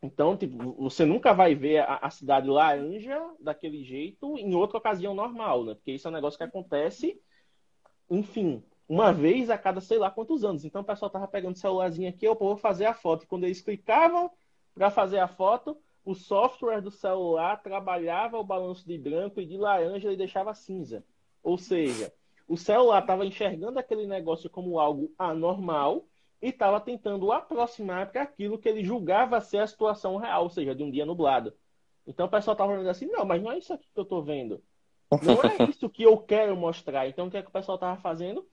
Então, 0.00 0.36
tipo, 0.36 0.56
você 0.74 1.04
nunca 1.04 1.34
vai 1.34 1.52
ver 1.52 1.78
a, 1.78 1.96
a 1.96 2.10
cidade 2.10 2.46
laranja 2.46 3.20
daquele 3.40 3.82
jeito 3.82 4.38
em 4.38 4.54
outra 4.54 4.78
ocasião 4.78 5.14
normal, 5.14 5.64
né? 5.64 5.74
Porque 5.74 5.90
isso 5.90 6.06
é 6.06 6.12
um 6.12 6.14
negócio 6.14 6.38
que 6.38 6.44
acontece, 6.44 7.20
enfim, 8.08 8.62
uma 8.88 9.12
vez 9.12 9.50
a 9.50 9.58
cada 9.58 9.80
sei 9.80 9.98
lá 9.98 10.12
quantos 10.12 10.44
anos. 10.44 10.64
Então 10.64 10.82
o 10.82 10.84
pessoal 10.84 11.10
tava 11.10 11.26
pegando 11.26 11.56
o 11.56 11.58
celularzinho 11.58 12.08
aqui, 12.08 12.24
eu 12.24 12.36
vou 12.36 12.56
fazer 12.56 12.86
a 12.86 12.94
foto. 12.94 13.24
E 13.24 13.26
quando 13.26 13.42
eles 13.42 13.60
clicavam 13.60 14.30
para 14.76 14.92
fazer 14.92 15.18
a 15.18 15.26
foto, 15.26 15.76
o 16.08 16.14
software 16.14 16.80
do 16.80 16.90
celular 16.90 17.62
trabalhava 17.62 18.38
o 18.38 18.44
balanço 18.44 18.88
de 18.88 18.96
branco 18.96 19.42
e 19.42 19.44
de 19.44 19.58
laranja 19.58 20.08
ele 20.08 20.16
deixava 20.16 20.54
cinza. 20.54 21.04
Ou 21.42 21.58
seja, 21.58 22.10
o 22.48 22.56
celular 22.56 23.02
estava 23.02 23.26
enxergando 23.26 23.78
aquele 23.78 24.06
negócio 24.06 24.48
como 24.48 24.80
algo 24.80 25.12
anormal 25.18 26.06
e 26.40 26.48
estava 26.48 26.80
tentando 26.80 27.30
aproximar 27.30 28.10
para 28.10 28.22
aquilo 28.22 28.58
que 28.58 28.66
ele 28.70 28.82
julgava 28.82 29.38
ser 29.42 29.58
a 29.58 29.66
situação 29.66 30.16
real, 30.16 30.44
ou 30.44 30.48
seja, 30.48 30.74
de 30.74 30.82
um 30.82 30.90
dia 30.90 31.04
nublado. 31.04 31.52
Então 32.06 32.24
o 32.24 32.30
pessoal 32.30 32.54
estava 32.54 32.72
olhando 32.72 32.88
assim, 32.88 33.04
não, 33.04 33.26
mas 33.26 33.42
não 33.42 33.52
é 33.52 33.58
isso 33.58 33.74
aqui 33.74 33.90
que 33.92 34.00
eu 34.00 34.04
estou 34.04 34.22
vendo. 34.22 34.62
Não 35.10 35.42
é 35.42 35.68
isso 35.68 35.90
que 35.90 36.04
eu 36.04 36.16
quero 36.16 36.56
mostrar. 36.56 37.06
Então 37.06 37.26
o 37.26 37.30
que, 37.30 37.36
é 37.36 37.42
que 37.42 37.50
o 37.50 37.52
pessoal 37.52 37.76
estava 37.76 38.00
fazendo? 38.00 38.48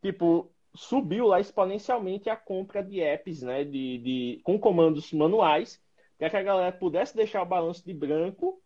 Tipo, 0.00 0.52
subiu 0.72 1.26
lá 1.26 1.40
exponencialmente 1.40 2.30
a 2.30 2.36
compra 2.36 2.80
de 2.80 3.00
apps, 3.00 3.42
né, 3.42 3.64
de, 3.64 3.98
de, 3.98 4.40
com 4.44 4.56
comandos 4.56 5.12
manuais 5.12 5.84
para 6.18 6.30
que 6.30 6.36
a 6.36 6.42
galera 6.42 6.72
pudesse 6.72 7.14
deixar 7.14 7.42
o 7.42 7.46
balanço 7.46 7.84
de 7.84 7.92
branco 7.92 8.60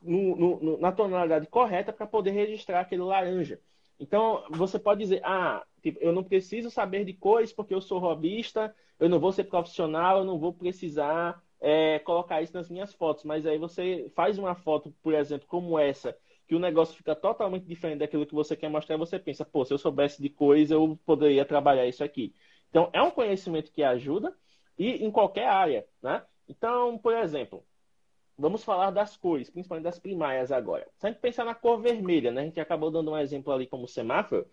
no, 0.00 0.36
no, 0.36 0.78
na 0.78 0.92
tonalidade 0.92 1.46
correta 1.46 1.92
para 1.92 2.06
poder 2.06 2.30
registrar 2.30 2.80
aquele 2.80 3.02
laranja. 3.02 3.60
Então, 4.00 4.44
você 4.50 4.78
pode 4.78 5.00
dizer, 5.00 5.20
ah, 5.24 5.64
tipo, 5.82 5.98
eu 6.00 6.12
não 6.12 6.22
preciso 6.22 6.70
saber 6.70 7.04
de 7.04 7.12
cores 7.12 7.52
porque 7.52 7.74
eu 7.74 7.80
sou 7.80 7.98
robista, 7.98 8.74
eu 8.98 9.08
não 9.08 9.18
vou 9.18 9.32
ser 9.32 9.44
profissional, 9.44 10.18
eu 10.18 10.24
não 10.24 10.38
vou 10.38 10.52
precisar 10.52 11.42
é, 11.60 11.98
colocar 12.00 12.40
isso 12.40 12.54
nas 12.54 12.70
minhas 12.70 12.94
fotos. 12.94 13.24
Mas 13.24 13.44
aí 13.44 13.58
você 13.58 14.10
faz 14.14 14.38
uma 14.38 14.54
foto, 14.54 14.94
por 15.02 15.14
exemplo, 15.14 15.48
como 15.48 15.78
essa, 15.78 16.16
que 16.46 16.54
o 16.54 16.60
negócio 16.60 16.96
fica 16.96 17.14
totalmente 17.14 17.64
diferente 17.64 17.98
daquilo 17.98 18.26
que 18.26 18.34
você 18.34 18.56
quer 18.56 18.70
mostrar, 18.70 18.96
você 18.96 19.18
pensa, 19.18 19.44
pô, 19.44 19.64
se 19.64 19.74
eu 19.74 19.78
soubesse 19.78 20.22
de 20.22 20.28
cores, 20.28 20.70
eu 20.70 20.98
poderia 21.04 21.44
trabalhar 21.44 21.86
isso 21.86 22.04
aqui. 22.04 22.34
Então, 22.70 22.88
é 22.92 23.02
um 23.02 23.10
conhecimento 23.10 23.72
que 23.72 23.82
ajuda, 23.82 24.34
e 24.78 25.04
em 25.04 25.10
qualquer 25.10 25.48
área, 25.48 25.86
né? 26.00 26.22
Então, 26.48 26.96
por 26.98 27.14
exemplo, 27.14 27.64
vamos 28.36 28.64
falar 28.64 28.90
das 28.90 29.16
cores, 29.16 29.50
principalmente 29.50 29.84
das 29.84 29.98
primárias 29.98 30.50
agora. 30.50 30.88
Se 30.96 31.06
a 31.06 31.10
gente 31.10 31.20
pensar 31.20 31.44
na 31.44 31.54
cor 31.54 31.80
vermelha, 31.80 32.32
né? 32.32 32.42
A 32.42 32.44
gente 32.44 32.60
acabou 32.60 32.90
dando 32.90 33.10
um 33.10 33.18
exemplo 33.18 33.52
ali 33.52 33.66
como 33.66 33.86
semáforo, 33.86 34.46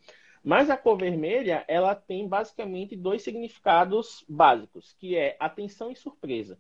mas 0.44 0.70
a 0.70 0.78
cor 0.78 0.98
vermelha, 0.98 1.64
ela 1.68 1.96
tem 1.96 2.28
basicamente 2.28 2.96
dois 2.96 3.24
significados 3.24 4.24
básicos, 4.28 4.94
que 5.00 5.16
é 5.16 5.36
atenção 5.40 5.92
e 5.92 5.96
surpresa. 5.96 6.60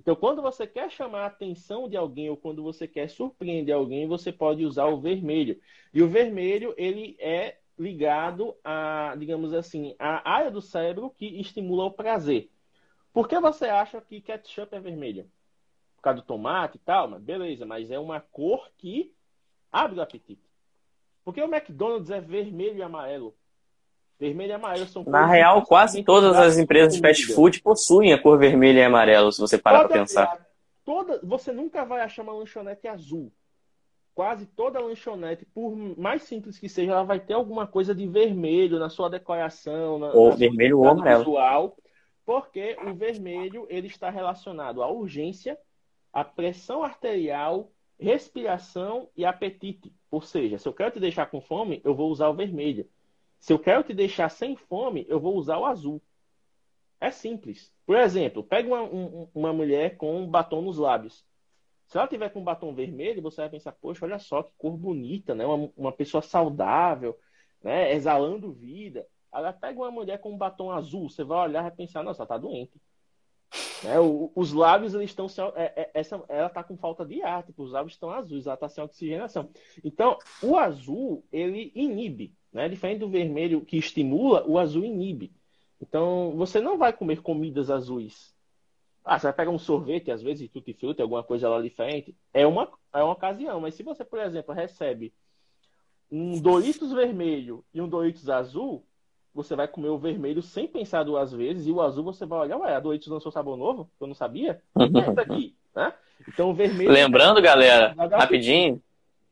Então, 0.00 0.16
quando 0.16 0.42
você 0.42 0.66
quer 0.66 0.90
chamar 0.90 1.20
a 1.20 1.26
atenção 1.26 1.88
de 1.88 1.96
alguém 1.96 2.28
ou 2.28 2.36
quando 2.36 2.62
você 2.62 2.88
quer 2.88 3.08
surpreender 3.08 3.74
alguém, 3.74 4.06
você 4.06 4.32
pode 4.32 4.64
usar 4.66 4.86
o 4.86 5.00
vermelho. 5.00 5.60
E 5.94 6.02
o 6.02 6.08
vermelho, 6.08 6.74
ele 6.76 7.16
é 7.20 7.56
ligado 7.78 8.56
a, 8.64 9.14
digamos 9.16 9.54
assim, 9.54 9.94
a 9.98 10.28
área 10.28 10.50
do 10.50 10.60
cérebro 10.60 11.14
que 11.16 11.26
estimula 11.40 11.84
o 11.84 11.90
prazer. 11.90 12.50
Por 13.12 13.28
que 13.28 13.38
você 13.38 13.66
acha 13.66 14.00
que 14.00 14.20
ketchup 14.20 14.74
é 14.74 14.80
vermelho? 14.80 15.30
Por 15.96 16.02
causa 16.02 16.20
do 16.20 16.26
tomate 16.26 16.76
e 16.76 16.80
tal, 16.80 17.08
mas 17.08 17.22
beleza, 17.22 17.66
mas 17.66 17.90
é 17.90 17.98
uma 17.98 18.20
cor 18.20 18.70
que 18.78 19.12
abre 19.70 19.98
o 19.98 20.02
apetite. 20.02 20.42
Por 21.24 21.34
que 21.34 21.42
o 21.42 21.52
McDonald's 21.54 22.10
é 22.10 22.20
vermelho 22.20 22.78
e 22.78 22.82
amarelo? 22.82 23.34
Vermelho 24.18 24.50
e 24.50 24.54
amarelo 24.54 24.86
são 24.86 25.04
Na 25.04 25.26
real, 25.26 25.64
quase 25.64 26.02
todas 26.02 26.36
as 26.36 26.56
empresas 26.56 26.94
de 26.94 27.00
fast 27.00 27.34
food 27.34 27.60
possuem 27.60 28.12
a 28.12 28.20
cor 28.20 28.38
vermelha 28.38 28.80
e 28.80 28.84
amarelo, 28.84 29.30
se 29.30 29.40
você 29.40 29.58
parar 29.58 29.80
para 29.80 29.98
pensar. 29.98 30.46
Toda, 30.84 31.20
você 31.22 31.52
nunca 31.52 31.84
vai 31.84 32.00
achar 32.00 32.22
uma 32.22 32.32
lanchonete 32.32 32.88
azul. 32.88 33.30
Quase 34.14 34.46
toda 34.46 34.80
lanchonete, 34.80 35.46
por 35.46 35.74
mais 35.96 36.22
simples 36.22 36.58
que 36.58 36.68
seja, 36.68 36.92
ela 36.92 37.04
vai 37.04 37.20
ter 37.20 37.34
alguma 37.34 37.66
coisa 37.66 37.94
de 37.94 38.06
vermelho 38.06 38.78
na 38.78 38.90
sua 38.90 39.08
decoração, 39.08 39.98
na, 39.98 40.12
ou 40.12 40.30
na 40.30 40.36
vermelho 40.36 40.80
ou 40.80 40.88
amarelo. 40.88 41.18
visual, 41.20 41.76
porque 42.24 42.76
o 42.86 42.94
vermelho 42.94 43.66
ele 43.68 43.86
está 43.86 44.10
relacionado 44.10 44.82
à 44.82 44.90
urgência, 44.90 45.58
à 46.12 46.24
pressão 46.24 46.82
arterial, 46.82 47.70
respiração 47.98 49.08
e 49.16 49.24
apetite. 49.24 49.92
Ou 50.10 50.20
seja, 50.20 50.58
se 50.58 50.68
eu 50.68 50.72
quero 50.72 50.90
te 50.90 51.00
deixar 51.00 51.26
com 51.26 51.40
fome, 51.40 51.80
eu 51.84 51.94
vou 51.94 52.10
usar 52.10 52.28
o 52.28 52.34
vermelho. 52.34 52.88
Se 53.38 53.52
eu 53.52 53.58
quero 53.58 53.82
te 53.82 53.92
deixar 53.92 54.28
sem 54.28 54.56
fome, 54.56 55.06
eu 55.08 55.18
vou 55.18 55.36
usar 55.36 55.58
o 55.58 55.66
azul. 55.66 56.00
É 57.00 57.10
simples. 57.10 57.72
Por 57.84 57.96
exemplo, 57.96 58.44
pega 58.44 58.68
uma, 58.68 58.82
um, 58.82 59.28
uma 59.34 59.52
mulher 59.52 59.96
com 59.96 60.16
um 60.16 60.28
batom 60.28 60.62
nos 60.62 60.78
lábios. 60.78 61.24
Se 61.88 61.98
ela 61.98 62.06
tiver 62.06 62.30
com 62.30 62.40
um 62.40 62.44
batom 62.44 62.72
vermelho, 62.72 63.20
você 63.20 63.40
vai 63.40 63.50
pensar, 63.50 63.72
poxa, 63.72 64.04
olha 64.04 64.18
só 64.18 64.42
que 64.44 64.52
cor 64.56 64.76
bonita, 64.76 65.34
né? 65.34 65.44
Uma, 65.44 65.70
uma 65.76 65.92
pessoa 65.92 66.22
saudável, 66.22 67.18
né? 67.62 67.92
Exalando 67.92 68.52
vida. 68.52 69.06
Ela 69.32 69.52
pega 69.52 69.78
uma 69.78 69.90
mulher 69.90 70.18
com 70.20 70.32
um 70.32 70.36
batom 70.36 70.70
azul, 70.70 71.08
você 71.08 71.24
vai 71.24 71.48
olhar 71.48 71.66
e 71.66 71.70
pensar, 71.70 72.02
nossa, 72.02 72.22
ela 72.22 72.28
tá 72.28 72.38
doente. 72.38 72.80
Né? 73.82 73.98
O, 73.98 74.30
os 74.36 74.52
lábios 74.52 74.94
eles 74.94 75.10
estão 75.10 75.26
é, 75.56 75.64
é, 75.82 75.90
essa, 75.92 76.22
ela 76.28 76.46
está 76.46 76.62
com 76.62 76.76
falta 76.76 77.04
de 77.04 77.20
ar, 77.22 77.42
tipo, 77.42 77.64
os 77.64 77.72
lábios 77.72 77.94
estão 77.94 78.10
azuis, 78.10 78.46
ela 78.46 78.54
está 78.54 78.68
sem 78.68 78.82
oxigenação. 78.82 79.50
Então, 79.82 80.16
o 80.40 80.56
azul 80.56 81.24
ele 81.32 81.72
inibe, 81.74 82.32
né? 82.52 82.68
Diferente 82.68 83.00
do 83.00 83.10
vermelho 83.10 83.64
que 83.64 83.76
estimula, 83.76 84.46
o 84.46 84.56
azul 84.56 84.84
inibe. 84.84 85.32
Então, 85.80 86.32
você 86.36 86.60
não 86.60 86.78
vai 86.78 86.92
comer 86.92 87.22
comidas 87.22 87.70
azuis. 87.70 88.32
Ah, 89.04 89.18
você 89.18 89.26
vai 89.26 89.32
pegar 89.32 89.50
um 89.50 89.58
sorvete, 89.58 90.12
às 90.12 90.22
vezes, 90.22 90.48
tutti 90.48 90.72
frutti, 90.72 91.02
alguma 91.02 91.24
coisa 91.24 91.48
lá 91.48 91.60
diferente. 91.60 92.16
É 92.32 92.46
uma, 92.46 92.70
é 92.94 93.02
uma 93.02 93.14
ocasião. 93.14 93.60
Mas 93.60 93.74
se 93.74 93.82
você, 93.82 94.04
por 94.04 94.20
exemplo, 94.20 94.54
recebe 94.54 95.12
um 96.08 96.40
Doritos 96.40 96.92
vermelho 96.92 97.64
e 97.74 97.80
um 97.80 97.88
Doritos 97.88 98.28
azul, 98.28 98.86
você 99.34 99.56
vai 99.56 99.66
comer 99.66 99.88
o 99.88 99.98
vermelho 99.98 100.42
sem 100.42 100.66
pensar 100.66 101.04
duas 101.04 101.32
vezes, 101.32 101.66
e 101.66 101.70
o 101.70 101.80
azul 101.80 102.04
você 102.04 102.26
vai 102.26 102.40
olhar, 102.40 102.58
ué, 102.58 102.74
a 102.74 102.80
Doritos 102.80 103.08
lançou 103.08 103.32
sabor 103.32 103.56
novo? 103.56 103.88
Eu 104.00 104.06
não 104.06 104.14
sabia? 104.14 104.60
É 104.76 105.20
aqui, 105.20 105.54
né? 105.74 105.92
Então, 106.28 106.50
o 106.50 106.54
vermelho... 106.54 106.90
Lembrando, 106.90 107.40
galera, 107.40 107.94
rapidinho, 108.12 108.80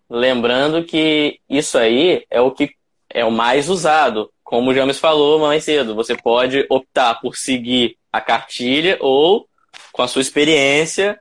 lembrando 0.09 0.83
que 0.85 1.39
isso 1.49 1.79
aí 1.79 2.25
é 2.31 2.41
o 2.41 2.51
que 2.51 2.75
é 3.09 3.25
o 3.25 3.31
mais 3.31 3.69
usado. 3.69 4.31
Como 4.43 4.71
o 4.71 4.75
James 4.75 4.99
falou 4.99 5.39
mais 5.39 5.65
cedo, 5.65 5.95
você 5.95 6.17
pode 6.17 6.67
optar 6.69 7.21
por 7.21 7.37
seguir 7.37 7.97
a 8.13 8.21
cartilha 8.21 8.99
ou, 9.01 9.47
com 9.93 10.03
a 10.03 10.09
sua 10.09 10.23
experiência, 10.23 11.21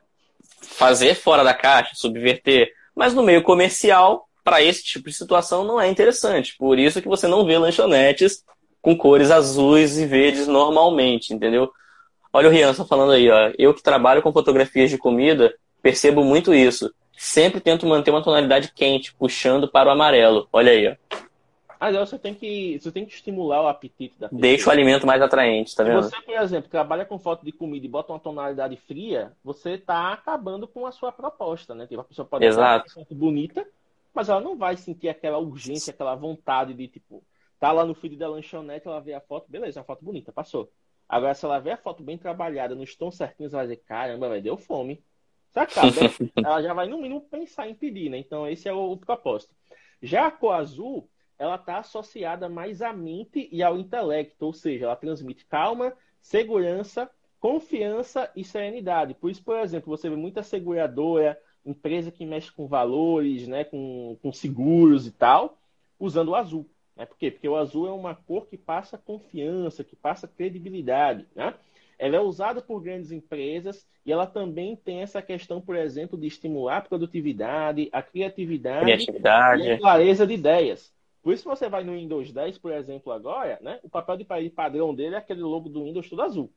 fazer 0.60 1.14
fora 1.14 1.44
da 1.44 1.54
caixa, 1.54 1.94
subverter. 1.94 2.72
Mas 2.94 3.14
no 3.14 3.22
meio 3.22 3.42
comercial, 3.42 4.28
para 4.42 4.62
esse 4.62 4.82
tipo 4.82 5.08
de 5.08 5.14
situação, 5.14 5.64
não 5.64 5.80
é 5.80 5.88
interessante. 5.88 6.56
Por 6.58 6.78
isso 6.78 7.00
que 7.00 7.08
você 7.08 7.28
não 7.28 7.44
vê 7.44 7.56
lanchonetes 7.58 8.44
com 8.80 8.96
cores 8.96 9.30
azuis 9.30 9.98
e 9.98 10.06
verdes 10.06 10.46
normalmente, 10.46 11.34
entendeu? 11.34 11.70
Olha 12.32 12.48
o 12.48 12.50
Rian 12.50 12.72
falando 12.72 13.12
aí, 13.12 13.28
ó. 13.30 13.52
Eu 13.58 13.74
que 13.74 13.82
trabalho 13.82 14.22
com 14.22 14.32
fotografias 14.32 14.90
de 14.90 14.96
comida, 14.96 15.54
percebo 15.82 16.24
muito 16.24 16.54
isso. 16.54 16.92
Sempre 17.16 17.60
tento 17.60 17.86
manter 17.86 18.10
uma 18.10 18.22
tonalidade 18.22 18.72
quente, 18.72 19.14
puxando 19.14 19.68
para 19.68 19.88
o 19.88 19.92
amarelo. 19.92 20.48
Olha 20.52 20.72
aí, 20.72 20.88
ó. 20.88 21.16
Mas 21.80 21.96
você 21.96 22.18
tem 22.18 22.34
que 22.34 22.78
você 22.78 22.92
tem 22.92 23.06
que 23.06 23.14
estimular 23.14 23.62
o 23.62 23.66
apetite 23.66 24.14
da 24.20 24.28
pessoa. 24.28 24.42
Deixa 24.42 24.68
o 24.68 24.72
alimento 24.72 25.06
mais 25.06 25.22
atraente, 25.22 25.74
tá 25.74 25.82
vendo? 25.82 26.02
Se 26.02 26.10
você, 26.10 26.22
por 26.22 26.34
exemplo, 26.34 26.70
trabalha 26.70 27.06
com 27.06 27.18
foto 27.18 27.42
de 27.42 27.52
comida 27.52 27.86
e 27.86 27.88
bota 27.88 28.12
uma 28.12 28.18
tonalidade 28.18 28.76
fria, 28.76 29.32
você 29.42 29.72
está 29.72 30.12
acabando 30.12 30.68
com 30.68 30.86
a 30.86 30.92
sua 30.92 31.10
proposta, 31.10 31.74
né? 31.74 31.86
Tipo, 31.86 32.02
a 32.02 32.04
pessoa 32.04 32.28
pode 32.28 32.44
Exato. 32.44 32.86
uma 32.86 32.94
foto 32.94 33.14
bonita, 33.14 33.66
mas 34.12 34.28
ela 34.28 34.42
não 34.42 34.56
vai 34.56 34.76
sentir 34.76 35.08
aquela 35.08 35.38
urgência, 35.38 35.90
aquela 35.90 36.14
vontade 36.14 36.74
de, 36.74 36.86
tipo, 36.86 37.22
tá 37.60 37.70
lá 37.70 37.84
no 37.84 37.94
feed 37.94 38.16
da 38.16 38.28
lanchonete, 38.28 38.88
ela 38.88 39.00
vê 39.00 39.12
a 39.12 39.20
foto, 39.20 39.48
beleza, 39.48 39.78
é 39.78 39.80
uma 39.80 39.86
foto 39.86 40.02
bonita, 40.04 40.32
passou. 40.32 40.72
Agora, 41.06 41.34
se 41.34 41.44
ela 41.44 41.58
vê 41.58 41.72
a 41.72 41.76
foto 41.76 42.02
bem 42.02 42.16
trabalhada, 42.16 42.74
nos 42.74 42.96
tons 42.96 43.16
certinhos, 43.16 43.52
ela 43.52 43.64
vai 43.64 43.74
dizer, 43.74 43.84
caramba, 43.86 44.28
vai 44.28 44.40
deu 44.40 44.56
fome. 44.56 45.04
Sacada. 45.50 45.90
ela 46.36 46.62
já 46.62 46.72
vai, 46.72 46.88
no 46.88 46.98
mínimo, 46.98 47.20
pensar 47.20 47.68
em 47.68 47.74
pedir, 47.74 48.08
né? 48.08 48.16
Então, 48.16 48.48
esse 48.48 48.68
é 48.68 48.72
o, 48.72 48.92
o 48.92 48.96
propósito. 48.96 49.54
Já 50.00 50.28
a 50.28 50.30
cor 50.30 50.54
azul, 50.54 51.08
ela 51.38 51.56
está 51.56 51.78
associada 51.78 52.48
mais 52.48 52.80
à 52.80 52.92
mente 52.92 53.48
e 53.52 53.62
ao 53.62 53.76
intelecto, 53.76 54.46
ou 54.46 54.52
seja, 54.52 54.86
ela 54.86 54.96
transmite 54.96 55.44
calma, 55.44 55.92
segurança, 56.22 57.10
confiança 57.38 58.30
e 58.34 58.44
serenidade. 58.44 59.14
Por 59.14 59.30
isso, 59.30 59.42
por 59.42 59.58
exemplo, 59.58 59.94
você 59.94 60.08
vê 60.08 60.16
muita 60.16 60.42
seguradora, 60.42 61.38
empresa 61.64 62.10
que 62.10 62.24
mexe 62.24 62.50
com 62.52 62.66
valores, 62.66 63.46
né, 63.46 63.64
com, 63.64 64.16
com 64.22 64.32
seguros 64.32 65.06
e 65.06 65.10
tal, 65.10 65.58
usando 65.98 66.28
o 66.28 66.34
azul. 66.34 66.70
Né? 67.00 67.06
Por 67.06 67.16
quê? 67.16 67.30
Porque 67.30 67.48
o 67.48 67.56
azul 67.56 67.88
é 67.88 67.90
uma 67.90 68.14
cor 68.14 68.46
que 68.46 68.58
passa 68.58 68.98
confiança, 68.98 69.82
que 69.82 69.96
passa 69.96 70.28
credibilidade. 70.28 71.26
Né? 71.34 71.54
Ela 71.98 72.16
é 72.16 72.20
usada 72.20 72.60
por 72.60 72.82
grandes 72.82 73.10
empresas 73.10 73.88
e 74.04 74.12
ela 74.12 74.26
também 74.26 74.76
tem 74.76 75.00
essa 75.00 75.22
questão, 75.22 75.62
por 75.62 75.76
exemplo, 75.76 76.18
de 76.18 76.26
estimular 76.26 76.76
a 76.76 76.82
produtividade, 76.82 77.88
a 77.90 78.02
criatividade, 78.02 78.84
criatividade. 78.84 79.62
e 79.62 79.70
a 79.72 79.78
clareza 79.78 80.26
de 80.26 80.34
ideias. 80.34 80.92
Por 81.22 81.32
isso, 81.32 81.48
você 81.48 81.70
vai 81.70 81.84
no 81.84 81.92
Windows 81.92 82.32
10, 82.32 82.58
por 82.58 82.72
exemplo, 82.72 83.12
agora, 83.12 83.58
né? 83.62 83.78
O 83.82 83.88
papel 83.88 84.18
de 84.18 84.24
parede 84.24 84.50
padrão 84.50 84.94
dele 84.94 85.14
é 85.14 85.18
aquele 85.18 85.42
logo 85.42 85.70
do 85.70 85.84
Windows 85.84 86.08
todo 86.08 86.22
azul. 86.22 86.52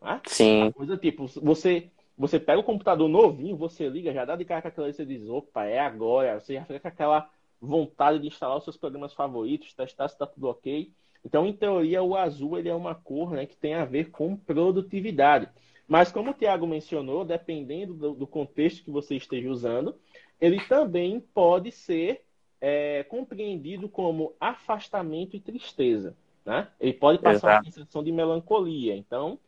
Né? 0.00 0.20
Sim. 0.26 0.72
coisa 0.72 0.96
tipo, 0.96 1.26
você, 1.42 1.90
você 2.16 2.38
pega 2.38 2.60
o 2.60 2.64
computador 2.64 3.08
novinho, 3.08 3.56
você 3.56 3.88
liga, 3.88 4.12
já 4.12 4.24
dá 4.26 4.36
de 4.36 4.44
cara 4.44 4.62
com 4.62 4.68
aquela 4.68 4.88
e 4.88 4.92
você 4.92 5.06
diz, 5.06 5.26
opa, 5.26 5.64
é 5.64 5.78
agora. 5.78 6.38
Você 6.38 6.54
já 6.54 6.64
fica 6.64 6.80
com 6.80 6.88
aquela 6.88 7.30
vontade 7.60 8.18
de 8.18 8.26
instalar 8.26 8.58
os 8.58 8.64
seus 8.64 8.76
programas 8.76 9.12
favoritos, 9.12 9.74
testar 9.74 10.08
se 10.08 10.14
está 10.14 10.26
tudo 10.26 10.48
ok. 10.48 10.92
Então, 11.24 11.46
em 11.46 11.52
teoria, 11.52 12.02
o 12.02 12.16
azul 12.16 12.58
ele 12.58 12.68
é 12.68 12.74
uma 12.74 12.94
cor 12.94 13.32
né, 13.32 13.46
que 13.46 13.56
tem 13.56 13.74
a 13.74 13.84
ver 13.84 14.10
com 14.10 14.36
produtividade. 14.36 15.48
Mas, 15.88 16.12
como 16.12 16.30
o 16.30 16.34
Tiago 16.34 16.66
mencionou, 16.66 17.24
dependendo 17.24 17.94
do, 17.94 18.14
do 18.14 18.26
contexto 18.26 18.84
que 18.84 18.90
você 18.90 19.16
esteja 19.16 19.48
usando, 19.48 19.96
ele 20.40 20.60
também 20.66 21.20
pode 21.20 21.72
ser 21.72 22.26
é 22.60 23.04
compreendido 23.04 23.88
como 23.88 24.34
afastamento 24.40 25.36
e 25.36 25.40
tristeza. 25.40 26.16
Né? 26.44 26.68
Ele 26.80 26.92
pode 26.92 27.18
passar 27.18 27.48
Exato. 27.48 27.66
uma 27.66 27.72
sensação 27.72 28.02
de 28.02 28.12
melancolia. 28.12 28.96
Então, 28.96 29.38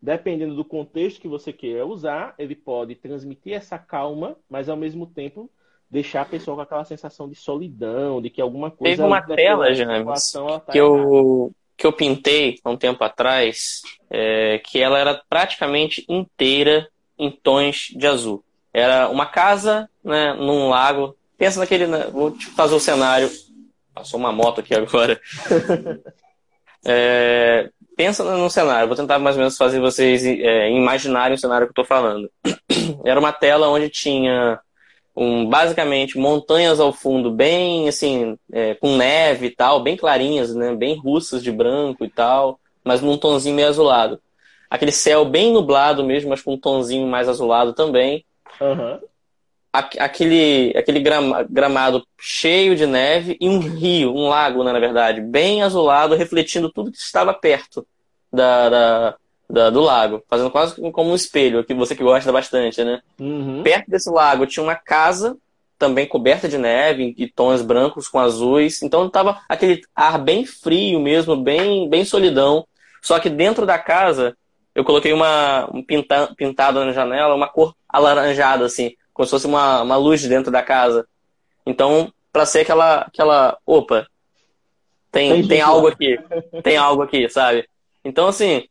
dependendo 0.00 0.54
do 0.54 0.64
contexto 0.64 1.20
que 1.20 1.28
você 1.28 1.52
queira 1.52 1.86
usar, 1.86 2.34
ele 2.38 2.54
pode 2.54 2.94
transmitir 2.94 3.54
essa 3.54 3.78
calma, 3.78 4.36
mas 4.50 4.68
ao 4.68 4.76
mesmo 4.76 5.06
tempo 5.06 5.50
deixar 5.92 6.22
a 6.22 6.24
pessoa 6.24 6.56
com 6.56 6.62
aquela 6.62 6.84
sensação 6.84 7.28
de 7.28 7.36
solidão, 7.36 8.20
de 8.20 8.30
que 8.30 8.40
alguma 8.40 8.70
coisa. 8.70 8.96
Teve 8.96 9.06
uma 9.06 9.22
tela, 9.22 9.72
James, 9.74 10.32
tá 10.32 10.72
que, 10.72 10.78
eu, 10.78 11.52
que 11.76 11.86
eu 11.86 11.92
pintei 11.92 12.58
há 12.64 12.70
um 12.70 12.76
tempo 12.76 13.04
atrás, 13.04 13.82
é, 14.10 14.58
que 14.64 14.80
ela 14.80 14.98
era 14.98 15.22
praticamente 15.28 16.04
inteira 16.08 16.88
em 17.18 17.30
tons 17.30 17.92
de 17.94 18.06
azul. 18.06 18.42
Era 18.72 19.08
uma 19.08 19.26
casa 19.26 19.88
né, 20.02 20.32
num 20.32 20.70
lago 20.70 21.14
Pensa 21.42 21.58
naquele. 21.58 21.88
Né? 21.88 22.06
Vou 22.12 22.30
te 22.30 22.46
fazer 22.46 22.76
o 22.76 22.78
cenário. 22.78 23.28
Passou 23.92 24.20
uma 24.20 24.30
moto 24.30 24.60
aqui 24.60 24.72
agora. 24.76 25.20
é, 26.86 27.68
pensa 27.96 28.22
no 28.22 28.48
cenário. 28.48 28.86
Vou 28.86 28.96
tentar 28.96 29.18
mais 29.18 29.34
ou 29.34 29.40
menos 29.40 29.56
fazer 29.56 29.80
vocês 29.80 30.24
é, 30.24 30.70
imaginarem 30.70 31.34
o 31.34 31.38
cenário 31.38 31.66
que 31.66 31.70
eu 31.76 31.82
estou 31.82 31.84
falando. 31.84 32.30
Era 33.04 33.18
uma 33.18 33.32
tela 33.32 33.68
onde 33.68 33.88
tinha 33.88 34.60
um, 35.14 35.48
basicamente 35.48 36.18
montanhas 36.18 36.80
ao 36.80 36.92
fundo, 36.92 37.30
bem 37.30 37.88
assim, 37.88 38.36
é, 38.52 38.74
com 38.74 38.96
neve 38.96 39.46
e 39.46 39.50
tal, 39.50 39.82
bem 39.82 39.96
clarinhas, 39.96 40.54
né? 40.54 40.74
Bem 40.74 40.96
russas 40.96 41.42
de 41.42 41.52
branco 41.52 42.04
e 42.04 42.08
tal, 42.08 42.58
mas 42.84 43.00
num 43.00 43.18
tonzinho 43.18 43.54
meio 43.54 43.68
azulado. 43.68 44.20
Aquele 44.70 44.92
céu 44.92 45.24
bem 45.24 45.52
nublado 45.52 46.02
mesmo, 46.04 46.30
mas 46.30 46.40
com 46.40 46.54
um 46.54 46.58
tonzinho 46.58 47.06
mais 47.06 47.28
azulado 47.28 47.74
também. 47.74 48.24
Uhum 48.60 48.98
aquele, 49.72 50.72
aquele 50.76 51.00
gramado 51.48 52.06
cheio 52.20 52.76
de 52.76 52.86
neve 52.86 53.38
e 53.40 53.48
um 53.48 53.58
rio, 53.58 54.14
um 54.14 54.28
lago, 54.28 54.62
né, 54.62 54.70
na 54.70 54.78
verdade, 54.78 55.20
bem 55.22 55.62
azulado, 55.62 56.14
refletindo 56.14 56.70
tudo 56.70 56.92
que 56.92 56.98
estava 56.98 57.32
perto 57.32 57.86
da, 58.30 58.68
da, 58.68 59.16
da, 59.52 59.68
do 59.68 59.80
lago, 59.80 60.24
fazendo 60.30 60.50
quase 60.50 60.74
como 60.90 61.10
um 61.10 61.14
espelho, 61.14 61.62
que 61.62 61.74
você 61.74 61.94
que 61.94 62.02
gosta 62.02 62.32
bastante, 62.32 62.82
né? 62.82 63.02
Uhum. 63.20 63.62
Perto 63.62 63.90
desse 63.90 64.08
lago 64.08 64.46
tinha 64.46 64.62
uma 64.62 64.74
casa 64.74 65.36
também 65.78 66.06
coberta 66.06 66.48
de 66.48 66.56
neve 66.56 67.14
e 67.18 67.28
tons 67.28 67.60
brancos 67.60 68.08
com 68.08 68.18
azuis, 68.18 68.80
então 68.82 69.06
estava 69.06 69.42
aquele 69.46 69.82
ar 69.94 70.18
bem 70.18 70.46
frio 70.46 70.98
mesmo, 70.98 71.36
bem, 71.36 71.86
bem 71.86 72.02
solidão. 72.02 72.66
Só 73.02 73.18
que 73.18 73.28
dentro 73.28 73.66
da 73.66 73.78
casa 73.78 74.34
eu 74.74 74.84
coloquei 74.84 75.12
uma 75.12 75.68
um 75.70 75.82
pinta, 75.82 76.32
pintado 76.34 76.82
na 76.82 76.92
janela, 76.92 77.34
uma 77.34 77.48
cor 77.48 77.74
alaranjada, 77.86 78.64
assim, 78.64 78.96
como 79.12 79.26
se 79.26 79.32
fosse 79.32 79.46
uma, 79.46 79.82
uma 79.82 79.96
luz 79.96 80.22
dentro 80.22 80.50
da 80.50 80.62
casa. 80.62 81.06
Então, 81.66 82.10
para 82.32 82.46
ser 82.46 82.60
aquela, 82.60 83.00
aquela, 83.02 83.58
opa, 83.66 84.06
tem, 85.10 85.32
tem, 85.32 85.48
tem 85.48 85.60
algo 85.60 85.88
aqui, 85.88 86.18
tem 86.62 86.78
algo 86.78 87.02
aqui, 87.02 87.28
sabe? 87.28 87.68
Então, 88.02 88.28
assim, 88.28 88.66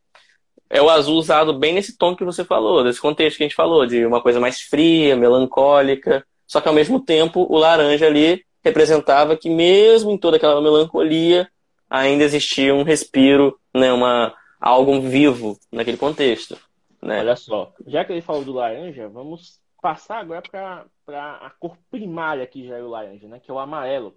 é 0.72 0.82
o 0.82 0.90
azul 0.90 1.18
usado 1.18 1.54
bem 1.54 1.74
nesse 1.74 1.98
tom 1.98 2.16
que 2.16 2.24
você 2.24 2.46
falou, 2.46 2.82
desse 2.82 3.02
contexto 3.02 3.38
que 3.38 3.44
a 3.44 3.48
gente 3.48 3.56
falou, 3.56 3.86
de 3.86 4.06
uma 4.06 4.22
coisa 4.22 4.40
mais 4.40 4.62
fria, 4.62 5.18
melancólica, 5.18 6.26
só 6.48 6.62
que 6.62 6.68
ao 6.70 6.74
mesmo 6.74 7.00
tempo 7.00 7.46
o 7.50 7.58
laranja 7.58 8.08
ali 8.08 8.46
representava 8.64 9.36
que 9.36 9.50
mesmo 9.50 10.12
em 10.12 10.18
toda 10.18 10.38
aquela 10.38 10.62
melancolia 10.62 11.50
ainda 11.90 12.24
existia 12.24 12.74
um 12.74 12.84
respiro, 12.84 13.60
né, 13.76 13.92
uma 13.92 14.34
algo 14.62 15.02
vivo 15.02 15.60
naquele 15.70 15.98
contexto. 15.98 16.58
Né? 17.02 17.20
Olha 17.20 17.36
só, 17.36 17.74
já 17.86 18.06
que 18.06 18.14
ele 18.14 18.22
falou 18.22 18.46
do 18.46 18.54
laranja, 18.54 19.10
vamos 19.10 19.60
passar 19.82 20.20
agora 20.20 20.42
para 21.06 21.34
a 21.34 21.50
cor 21.60 21.76
primária 21.90 22.48
que 22.48 22.66
já 22.66 22.78
é 22.78 22.82
o 22.82 22.88
laranja, 22.88 23.28
né, 23.28 23.42
que 23.44 23.52
é 23.52 23.54
o 23.54 23.60
amarelo. 23.60 24.16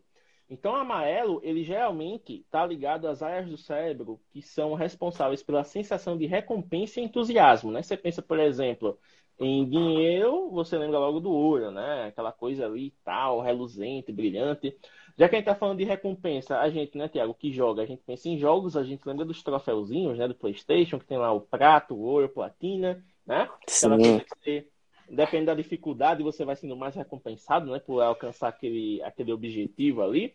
Então, 0.48 0.72
o 0.72 0.76
amarelo, 0.76 1.40
ele 1.42 1.64
geralmente 1.64 2.40
está 2.40 2.66
ligado 2.66 3.08
às 3.08 3.22
áreas 3.22 3.48
do 3.48 3.56
cérebro 3.56 4.20
que 4.30 4.42
são 4.42 4.74
responsáveis 4.74 5.42
pela 5.42 5.64
sensação 5.64 6.16
de 6.16 6.26
recompensa 6.26 7.00
e 7.00 7.04
entusiasmo, 7.04 7.70
né? 7.70 7.82
Você 7.82 7.96
pensa, 7.96 8.20
por 8.20 8.38
exemplo, 8.38 8.98
em 9.38 9.68
dinheiro, 9.68 10.50
você 10.50 10.76
lembra 10.78 10.98
logo 10.98 11.18
do 11.18 11.30
ouro, 11.30 11.70
né? 11.70 12.06
Aquela 12.08 12.30
coisa 12.30 12.66
ali 12.66 12.94
tal, 13.02 13.40
reluzente, 13.40 14.12
brilhante. 14.12 14.76
Já 15.16 15.28
que 15.28 15.36
a 15.36 15.38
gente 15.38 15.48
está 15.48 15.54
falando 15.54 15.78
de 15.78 15.84
recompensa, 15.84 16.58
a 16.58 16.68
gente, 16.68 16.98
né, 16.98 17.08
Tiago, 17.08 17.34
que 17.34 17.52
joga, 17.52 17.82
a 17.82 17.86
gente 17.86 18.02
pensa 18.04 18.28
em 18.28 18.36
jogos, 18.38 18.76
a 18.76 18.82
gente 18.84 19.06
lembra 19.06 19.24
dos 19.24 19.42
troféuzinhos, 19.42 20.18
né, 20.18 20.28
do 20.28 20.34
PlayStation, 20.34 20.98
que 20.98 21.06
tem 21.06 21.18
lá 21.18 21.32
o 21.32 21.40
prato, 21.40 21.94
o 21.94 22.00
ouro, 22.02 22.26
a 22.26 22.28
platina, 22.28 23.02
né? 23.26 23.48
Aquela 23.66 23.96
coisa 23.96 24.20
que 24.20 24.44
você, 24.44 24.68
depende 25.08 25.46
da 25.46 25.54
dificuldade, 25.54 26.22
você 26.22 26.44
vai 26.44 26.56
sendo 26.56 26.76
mais 26.76 26.94
recompensado, 26.94 27.70
né, 27.70 27.78
por 27.78 28.00
alcançar 28.00 28.48
aquele, 28.48 29.02
aquele 29.02 29.32
objetivo 29.32 30.02
ali. 30.02 30.34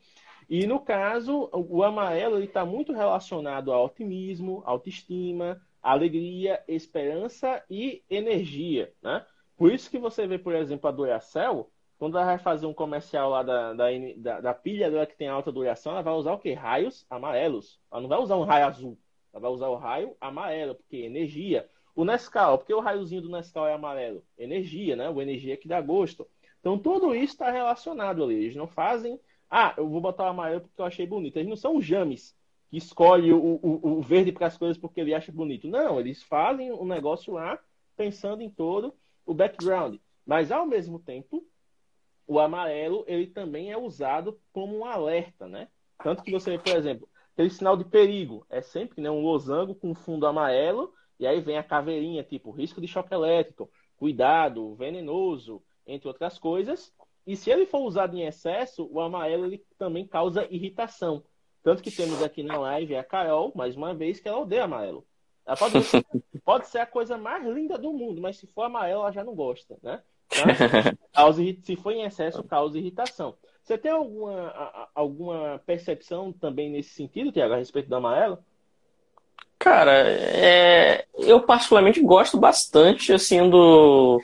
E 0.49 0.65
no 0.65 0.79
caso, 0.79 1.49
o 1.53 1.83
amarelo 1.83 2.41
está 2.41 2.65
muito 2.65 2.91
relacionado 2.91 3.71
ao 3.71 3.85
otimismo, 3.85 4.63
autoestima, 4.65 5.61
alegria, 5.81 6.63
esperança 6.67 7.63
e 7.69 8.03
energia, 8.09 8.91
né? 9.01 9.25
Por 9.55 9.71
isso 9.71 9.89
que 9.89 9.99
você 9.99 10.25
vê, 10.25 10.39
por 10.39 10.55
exemplo, 10.55 10.87
a 10.87 10.91
Duracell, 10.91 11.69
quando 11.99 12.17
ela 12.17 12.27
vai 12.27 12.37
fazer 12.37 12.65
um 12.65 12.73
comercial 12.73 13.29
lá 13.29 13.43
da, 13.43 13.73
da, 13.73 13.87
da, 14.15 14.41
da 14.41 14.53
pilha 14.53 14.89
dela 14.89 15.05
que 15.05 15.17
tem 15.17 15.27
alta 15.27 15.51
duração, 15.51 15.91
ela 15.91 16.01
vai 16.01 16.13
usar 16.13 16.31
o 16.31 16.39
quê? 16.39 16.53
Raios 16.53 17.05
amarelos. 17.09 17.77
Ela 17.91 18.01
não 18.01 18.07
vai 18.07 18.19
usar 18.19 18.37
um 18.37 18.45
raio 18.45 18.67
azul. 18.67 18.97
Ela 19.33 19.41
vai 19.41 19.51
usar 19.51 19.67
o 19.67 19.75
raio 19.75 20.15
amarelo, 20.21 20.75
porque 20.75 20.95
energia. 20.95 21.67
O 21.99 22.05
Nescau, 22.05 22.57
porque 22.57 22.73
o 22.73 22.79
raiozinho 22.79 23.23
do 23.23 23.29
Nescau 23.29 23.67
é 23.67 23.73
amarelo? 23.73 24.23
Energia, 24.37 24.95
né? 24.95 25.09
O 25.09 25.21
energia 25.21 25.57
que 25.57 25.67
dá 25.67 25.81
gosto. 25.81 26.25
Então, 26.57 26.79
tudo 26.79 27.13
isso 27.13 27.33
está 27.33 27.51
relacionado 27.51 28.23
ali. 28.23 28.35
Eles 28.35 28.55
não 28.55 28.67
fazem, 28.67 29.19
ah, 29.49 29.73
eu 29.75 29.85
vou 29.85 29.99
botar 29.99 30.23
o 30.23 30.27
amarelo 30.27 30.61
porque 30.61 30.79
eu 30.79 30.85
achei 30.85 31.05
bonito. 31.05 31.35
Eles 31.35 31.49
não 31.49 31.57
são 31.57 31.81
james 31.81 32.33
que 32.69 32.77
escolhe 32.77 33.33
o, 33.33 33.59
o, 33.61 33.97
o 33.97 34.01
verde 34.01 34.31
para 34.31 34.47
as 34.47 34.57
coisas 34.57 34.77
porque 34.77 35.01
ele 35.01 35.13
acha 35.13 35.29
bonito. 35.29 35.67
Não, 35.67 35.99
eles 35.99 36.23
fazem 36.23 36.71
o 36.71 36.83
um 36.83 36.87
negócio 36.87 37.33
lá 37.33 37.59
pensando 37.97 38.41
em 38.41 38.49
todo 38.49 38.95
o 39.25 39.33
background. 39.33 39.97
Mas, 40.25 40.53
ao 40.53 40.65
mesmo 40.65 40.99
tempo, 40.99 41.45
o 42.25 42.39
amarelo 42.39 43.03
ele 43.07 43.27
também 43.27 43.73
é 43.73 43.77
usado 43.77 44.39
como 44.53 44.77
um 44.77 44.85
alerta, 44.85 45.49
né? 45.49 45.67
Tanto 46.01 46.23
que 46.23 46.31
você, 46.31 46.57
por 46.57 46.77
exemplo, 46.77 47.09
aquele 47.33 47.49
sinal 47.49 47.75
de 47.75 47.83
perigo 47.83 48.45
é 48.49 48.61
sempre 48.61 49.01
né, 49.01 49.11
um 49.11 49.21
losango 49.21 49.75
com 49.75 49.93
fundo 49.93 50.25
amarelo 50.25 50.93
e 51.19 51.27
aí 51.27 51.41
vem 51.41 51.57
a 51.57 51.63
caveirinha, 51.63 52.23
tipo 52.23 52.51
risco 52.51 52.79
de 52.79 52.87
choque 52.87 53.13
elétrico, 53.13 53.69
cuidado, 53.97 54.73
venenoso, 54.75 55.61
entre 55.85 56.07
outras 56.07 56.39
coisas. 56.39 56.93
E 57.27 57.35
se 57.35 57.51
ele 57.51 57.65
for 57.65 57.79
usado 57.79 58.15
em 58.17 58.25
excesso, 58.25 58.89
o 58.91 59.01
amarelo 59.01 59.45
ele 59.45 59.63
também 59.77 60.07
causa 60.07 60.47
irritação. 60.49 61.23
Tanto 61.61 61.83
que 61.83 61.91
temos 61.91 62.23
aqui 62.23 62.41
na 62.41 62.57
live 62.57 62.95
a 62.95 63.03
Carol, 63.03 63.51
mais 63.53 63.75
uma 63.75 63.93
vez, 63.93 64.19
que 64.19 64.27
ela 64.27 64.39
odeia 64.39 64.63
amarelo. 64.63 65.05
Ela 65.45 65.57
pode, 65.57 65.73
pode 66.45 66.67
ser 66.67 66.79
a 66.79 66.85
coisa 66.85 67.17
mais 67.17 67.45
linda 67.45 67.77
do 67.77 67.91
mundo, 67.91 68.21
mas 68.21 68.37
se 68.37 68.47
for 68.47 68.63
amarelo, 68.63 69.01
ela 69.01 69.11
já 69.11 69.23
não 69.23 69.35
gosta, 69.35 69.77
né? 69.83 70.01
Então, 70.31 70.45
causa, 71.11 71.43
se 71.61 71.75
for 71.75 71.91
em 71.91 72.03
excesso, 72.03 72.43
causa 72.43 72.77
irritação. 72.77 73.35
Você 73.63 73.77
tem 73.77 73.91
alguma, 73.91 74.89
alguma 74.95 75.61
percepção 75.65 76.31
também 76.31 76.71
nesse 76.71 76.91
sentido, 76.91 77.31
Tiago, 77.31 77.53
a 77.53 77.57
respeito 77.57 77.89
do 77.89 77.95
amarelo? 77.95 78.39
Cara, 79.59 79.91
é... 79.91 81.05
eu 81.17 81.41
particularmente 81.41 82.01
gosto 82.01 82.37
bastante 82.37 83.11
assim 83.11 83.49
do, 83.49 84.21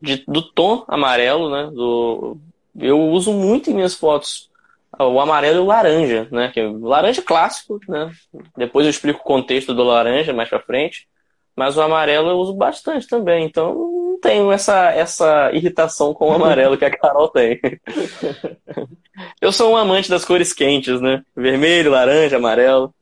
de, 0.00 0.24
do 0.26 0.42
tom 0.42 0.84
amarelo, 0.88 1.50
né? 1.50 1.70
Do... 1.72 2.38
Eu 2.74 2.98
uso 2.98 3.32
muito 3.32 3.70
em 3.70 3.74
minhas 3.74 3.94
fotos 3.94 4.50
o 4.98 5.20
amarelo 5.20 5.58
e 5.58 5.60
o 5.60 5.66
laranja, 5.66 6.28
né? 6.30 6.50
Que 6.52 6.60
é 6.60 6.68
laranja 6.68 7.22
clássico, 7.22 7.78
né? 7.88 8.10
Depois 8.56 8.84
eu 8.84 8.90
explico 8.90 9.20
o 9.20 9.24
contexto 9.24 9.74
do 9.74 9.82
laranja 9.82 10.32
mais 10.32 10.48
para 10.48 10.60
frente. 10.60 11.08
Mas 11.56 11.76
o 11.76 11.82
amarelo 11.82 12.30
eu 12.30 12.38
uso 12.38 12.54
bastante 12.54 13.06
também, 13.06 13.44
então 13.44 13.74
não 13.74 14.20
tenho 14.20 14.50
essa, 14.50 14.90
essa 14.92 15.50
irritação 15.52 16.14
com 16.14 16.30
o 16.30 16.32
amarelo 16.32 16.76
que 16.76 16.84
a 16.84 16.90
Carol 16.90 17.28
tem. 17.28 17.60
eu 19.40 19.52
sou 19.52 19.72
um 19.72 19.76
amante 19.76 20.08
das 20.08 20.24
cores 20.24 20.52
quentes, 20.52 21.00
né? 21.00 21.22
Vermelho, 21.36 21.90
laranja, 21.90 22.36
amarelo. 22.36 22.94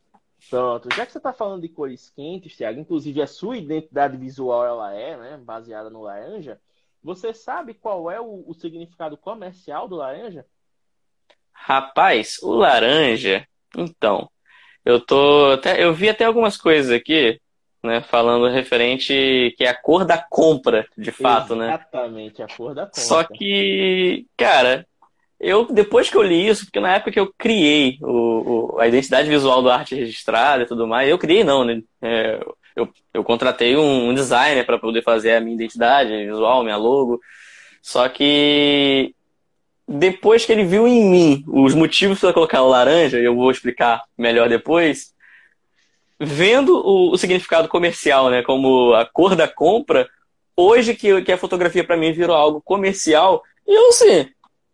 Pronto, 0.51 0.89
já 0.95 1.05
que 1.05 1.13
você 1.13 1.19
está 1.19 1.33
falando 1.33 1.63
de 1.63 1.69
cores 1.69 2.11
quentes, 2.15 2.57
Thiago, 2.57 2.81
inclusive 2.81 3.21
a 3.21 3.27
sua 3.27 3.57
identidade 3.57 4.17
visual 4.17 4.65
ela 4.65 4.95
é, 4.95 5.17
né, 5.17 5.41
baseada 5.43 5.91
no 5.91 6.03
laranja, 6.03 6.59
você 7.03 7.35
sabe 7.35 7.75
qual 7.75 8.11
é 8.11 8.21
o, 8.21 8.45
o 8.47 8.55
significado 8.55 9.17
comercial 9.17 9.87
do 9.87 9.97
laranja? 9.97 10.47
Rapaz, 11.53 12.39
o 12.43 12.53
laranja, 12.53 13.47
então, 13.77 14.31
eu 14.85 15.01
tô 15.01 15.53
até, 15.53 15.83
eu 15.85 15.93
vi 15.93 16.09
até 16.09 16.25
algumas 16.25 16.57
coisas 16.57 16.91
aqui, 16.91 17.41
né, 17.83 18.01
falando 18.01 18.49
referente 18.49 19.55
que 19.57 19.65
é 19.65 19.69
a 19.69 19.75
cor 19.75 20.05
da 20.05 20.19
compra, 20.19 20.87
de 20.97 21.13
fato, 21.13 21.55
Exatamente, 21.55 21.59
né? 21.59 21.75
Exatamente, 21.75 22.43
a 22.43 22.47
cor 22.47 22.75
da 22.75 22.87
compra. 22.87 23.01
Só 23.03 23.25
que, 23.25 24.27
cara, 24.37 24.87
eu 25.41 25.67
depois 25.67 26.11
que 26.11 26.17
eu 26.17 26.23
li 26.23 26.49
isso, 26.49 26.65
porque 26.65 26.81
na 26.81 26.95
época 26.95 27.13
que 27.13 27.21
eu 27.21 27.33
criei 27.39 27.99
o, 28.03 28.75
o 28.75 28.81
a 28.81 28.89
identidade 28.89 29.29
visual 29.29 29.63
do 29.63 29.71
arte 29.71 29.95
registrada 29.95 30.63
e 30.63 30.67
tudo 30.67 30.87
mais, 30.87 31.09
eu 31.09 31.19
criei 31.19 31.45
não, 31.45 31.65
né? 31.65 31.81
É, 32.03 32.41
eu, 32.75 32.89
eu 33.13 33.25
contratei 33.25 33.77
um, 33.77 34.09
um 34.09 34.15
designer 34.15 34.65
para 34.65 34.79
poder 34.79 35.03
fazer 35.03 35.33
a 35.33 35.41
minha 35.41 35.55
identidade 35.55 36.11
visual, 36.27 36.63
minha 36.63 36.77
logo. 36.77 37.21
Só 37.83 38.09
que 38.09 39.15
depois 39.87 40.45
que 40.45 40.53
ele 40.53 40.65
viu 40.65 40.87
em 40.87 41.09
mim 41.09 41.45
os 41.49 41.75
motivos 41.75 42.21
para 42.21 42.33
colocar 42.33 42.63
o 42.63 42.69
laranja, 42.69 43.19
e 43.19 43.25
eu 43.25 43.35
vou 43.35 43.51
explicar 43.51 44.03
melhor 44.17 44.49
depois, 44.49 45.15
vendo 46.21 46.77
o, 46.77 47.13
o, 47.13 47.17
significado 47.17 47.69
comercial, 47.69 48.29
né, 48.29 48.43
como 48.43 48.93
a 48.95 49.07
cor 49.07 49.35
da 49.35 49.49
compra, 49.49 50.09
hoje 50.57 50.95
que, 50.95 51.23
que 51.23 51.33
a 51.33 51.39
fotografia 51.39 51.85
para 51.85 51.97
mim 51.97 52.13
virou 52.13 52.37
algo 52.37 52.61
comercial, 52.61 53.43
e 53.67 53.75
eu 53.75 53.89
assim, 53.89 54.29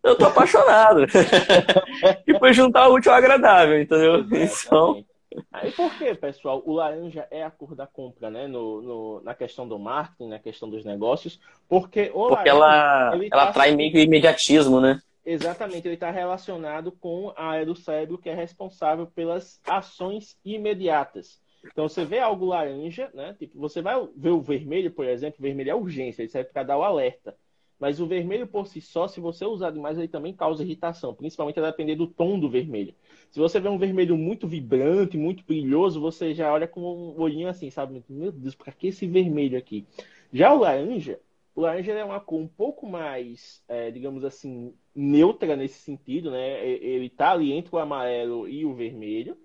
eu 0.04 0.16
tô 0.16 0.26
apaixonado. 0.26 1.06
e 2.26 2.38
foi 2.38 2.52
juntar 2.52 2.88
o 2.88 2.94
útil 2.94 3.10
ao 3.10 3.18
agradável, 3.18 3.80
entendeu? 3.80 4.20
Então. 4.20 5.04
Aí 5.52 5.72
por 5.72 5.92
que, 5.98 6.14
pessoal, 6.14 6.62
o 6.64 6.74
laranja 6.74 7.26
é 7.30 7.42
a 7.42 7.50
cor 7.50 7.74
da 7.74 7.86
compra, 7.86 8.30
né? 8.30 8.46
No, 8.46 8.82
no, 8.82 9.20
na 9.22 9.34
questão 9.34 9.66
do 9.66 9.78
marketing, 9.78 10.28
na 10.28 10.38
questão 10.38 10.68
dos 10.70 10.84
negócios, 10.84 11.40
porque 11.68 12.12
o 12.14 12.28
porque 12.28 12.50
laranja, 12.50 13.16
ela, 13.16 13.24
ela 13.32 13.46
tá 13.46 13.52
traz 13.52 13.74
meio 13.74 13.90
que 13.90 14.00
imediatismo, 14.00 14.80
né? 14.80 15.00
Exatamente, 15.26 15.88
ele 15.88 15.94
está 15.94 16.10
relacionado 16.10 16.92
com 16.92 17.32
a 17.34 17.46
área 17.46 17.66
do 17.66 17.74
cérebro 17.74 18.18
que 18.18 18.28
é 18.28 18.34
responsável 18.34 19.06
pelas 19.06 19.58
ações 19.66 20.36
imediatas. 20.44 21.42
Então 21.72 21.88
você 21.88 22.04
vê 22.04 22.18
algo 22.18 22.44
laranja, 22.44 23.10
né? 23.14 23.34
Tipo, 23.38 23.58
você 23.58 23.80
vai 23.80 24.06
ver 24.14 24.30
o 24.30 24.42
vermelho, 24.42 24.90
por 24.90 25.06
exemplo, 25.06 25.36
o 25.38 25.42
vermelho 25.42 25.70
é 25.70 25.74
urgência, 25.74 26.22
ele 26.22 26.28
serve 26.28 26.50
para 26.50 26.62
dar 26.62 26.76
o 26.76 26.82
alerta. 26.82 27.34
Mas 27.78 28.00
o 28.00 28.06
vermelho 28.06 28.46
por 28.46 28.66
si 28.66 28.80
só, 28.80 29.08
se 29.08 29.20
você 29.20 29.44
usar 29.44 29.70
demais, 29.70 29.98
ele 29.98 30.08
também 30.08 30.32
causa 30.32 30.62
irritação, 30.62 31.14
principalmente 31.14 31.58
a 31.58 31.70
depender 31.70 31.96
do 31.96 32.06
tom 32.06 32.38
do 32.38 32.48
vermelho. 32.48 32.94
Se 33.30 33.40
você 33.40 33.58
vê 33.58 33.68
um 33.68 33.78
vermelho 33.78 34.16
muito 34.16 34.46
vibrante, 34.46 35.18
muito 35.18 35.44
brilhoso, 35.44 36.00
você 36.00 36.32
já 36.34 36.52
olha 36.52 36.68
com 36.68 36.80
um 36.80 37.20
olhinho 37.20 37.48
assim, 37.48 37.70
sabe? 37.70 38.02
Meu 38.08 38.30
Deus, 38.30 38.54
para 38.54 38.72
que 38.72 38.88
esse 38.88 39.06
vermelho 39.06 39.58
aqui? 39.58 39.86
Já 40.32 40.54
o 40.54 40.60
laranja, 40.60 41.20
o 41.54 41.60
laranja 41.60 41.92
é 41.92 42.04
uma 42.04 42.20
cor 42.20 42.40
um 42.40 42.48
pouco 42.48 42.86
mais, 42.86 43.62
é, 43.68 43.90
digamos 43.90 44.24
assim, 44.24 44.74
neutra 44.94 45.56
nesse 45.56 45.78
sentido, 45.78 46.30
né? 46.30 46.66
Ele 46.66 47.06
está 47.06 47.32
ali 47.32 47.52
entre 47.52 47.74
o 47.74 47.78
amarelo 47.78 48.48
e 48.48 48.64
o 48.64 48.74
vermelho. 48.74 49.36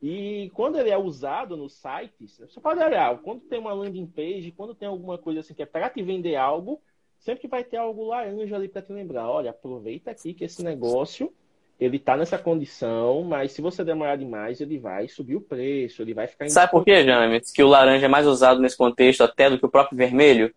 E 0.00 0.50
quando 0.54 0.78
ele 0.78 0.90
é 0.90 0.98
usado 0.98 1.56
nos 1.56 1.74
sites, 1.74 2.38
você 2.38 2.60
pode 2.60 2.82
olhar, 2.82 3.16
quando 3.22 3.42
tem 3.42 3.60
uma 3.60 3.72
landing 3.72 4.06
page, 4.06 4.50
quando 4.50 4.74
tem 4.74 4.88
alguma 4.88 5.16
coisa 5.16 5.38
assim 5.38 5.54
que 5.54 5.62
é 5.62 5.66
para 5.66 5.88
te 5.88 6.02
vender 6.02 6.34
algo, 6.34 6.82
sempre 7.22 7.48
vai 7.48 7.64
ter 7.64 7.76
algo 7.76 8.06
laranja 8.06 8.56
ali 8.56 8.68
para 8.68 8.82
te 8.82 8.92
lembrar. 8.92 9.28
Olha, 9.28 9.50
aproveita 9.50 10.10
aqui 10.10 10.34
que 10.34 10.44
esse 10.44 10.62
negócio 10.62 11.32
ele 11.80 11.98
tá 11.98 12.16
nessa 12.16 12.38
condição, 12.38 13.24
mas 13.24 13.52
se 13.52 13.60
você 13.60 13.82
demorar 13.82 14.16
demais, 14.16 14.60
ele 14.60 14.78
vai 14.78 15.08
subir 15.08 15.34
o 15.34 15.40
preço, 15.40 16.02
ele 16.02 16.14
vai 16.14 16.28
ficar... 16.28 16.48
Sabe 16.48 16.70
por 16.70 16.84
quê, 16.84 17.04
James? 17.04 17.50
Que 17.50 17.62
o 17.62 17.68
laranja 17.68 18.06
é 18.06 18.08
mais 18.08 18.26
usado 18.26 18.60
nesse 18.60 18.76
contexto 18.76 19.22
até 19.22 19.50
do 19.50 19.58
que 19.58 19.66
o 19.66 19.70
próprio 19.70 19.96
vermelho? 19.96 20.54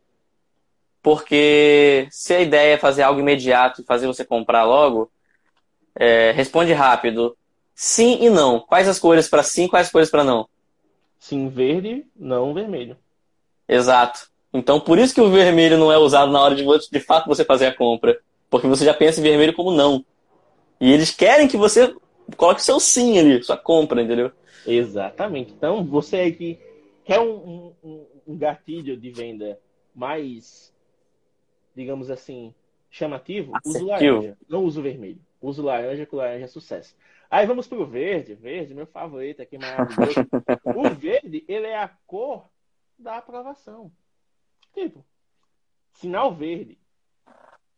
Porque 1.01 2.07
se 2.11 2.33
a 2.33 2.41
ideia 2.41 2.73
é 2.73 2.77
fazer 2.77 3.01
algo 3.01 3.19
imediato 3.19 3.81
e 3.81 3.85
fazer 3.85 4.05
você 4.05 4.23
comprar 4.23 4.65
logo, 4.65 5.09
é, 5.95 6.31
responde 6.31 6.73
rápido. 6.73 7.35
Sim 7.73 8.23
e 8.23 8.29
não. 8.29 8.59
Quais 8.59 8.87
as 8.87 8.99
cores 8.99 9.27
para 9.27 9.41
sim, 9.41 9.67
quais 9.67 9.87
as 9.87 9.91
cores 9.91 10.11
para 10.11 10.23
não? 10.23 10.47
Sim, 11.19 11.49
verde, 11.49 12.05
não 12.15 12.53
vermelho. 12.53 12.97
Exato. 13.67 14.29
Então, 14.57 14.79
por 14.79 14.97
isso 14.97 15.13
que 15.13 15.21
o 15.21 15.29
vermelho 15.29 15.77
não 15.77 15.91
é 15.91 15.97
usado 15.97 16.31
na 16.31 16.41
hora 16.41 16.55
de, 16.55 16.63
de 16.63 16.99
fato 16.99 17.27
você 17.27 17.43
fazer 17.43 17.67
a 17.67 17.75
compra. 17.75 18.17
Porque 18.49 18.67
você 18.67 18.85
já 18.85 18.93
pensa 18.93 19.19
em 19.19 19.23
vermelho 19.23 19.53
como 19.53 19.71
não. 19.71 20.05
E 20.79 20.91
eles 20.91 21.11
querem 21.11 21.47
que 21.47 21.57
você 21.57 21.93
coloque 22.37 22.63
seu 22.63 22.79
sim 22.79 23.17
ali, 23.19 23.43
sua 23.43 23.57
compra, 23.57 24.01
entendeu? 24.01 24.31
Exatamente. 24.65 25.51
Então, 25.51 25.83
você 25.83 26.17
aí 26.17 26.31
que 26.31 26.59
quer 27.03 27.19
um, 27.19 27.73
um, 27.83 28.05
um 28.27 28.37
gatilho 28.37 28.95
de 28.95 29.11
venda 29.11 29.59
mais, 29.93 30.73
digamos 31.75 32.09
assim, 32.09 32.53
chamativo, 32.89 33.51
use 33.65 33.83
o 33.83 33.87
laranja. 33.87 34.37
Não 34.47 34.63
use 34.63 34.79
o 34.79 34.83
vermelho. 34.83 35.19
Use 35.41 35.59
o 35.59 35.63
laranja, 35.65 36.05
que 36.05 36.15
o 36.15 36.17
laranja 36.17 36.45
é 36.45 36.47
sucesso. 36.47 36.95
Aí 37.29 37.45
vamos 37.45 37.67
pro 37.67 37.85
verde. 37.85 38.35
Verde, 38.35 38.73
meu 38.73 38.87
favorito 38.87 39.41
aqui, 39.41 39.57
maravilhoso. 39.57 40.25
o 40.63 40.89
verde, 40.89 41.43
ele 41.47 41.67
é 41.67 41.77
a 41.77 41.89
cor 42.07 42.45
da 42.97 43.17
aprovação. 43.17 43.91
Tipo, 44.75 45.05
sinal 45.93 46.35
verde. 46.35 46.77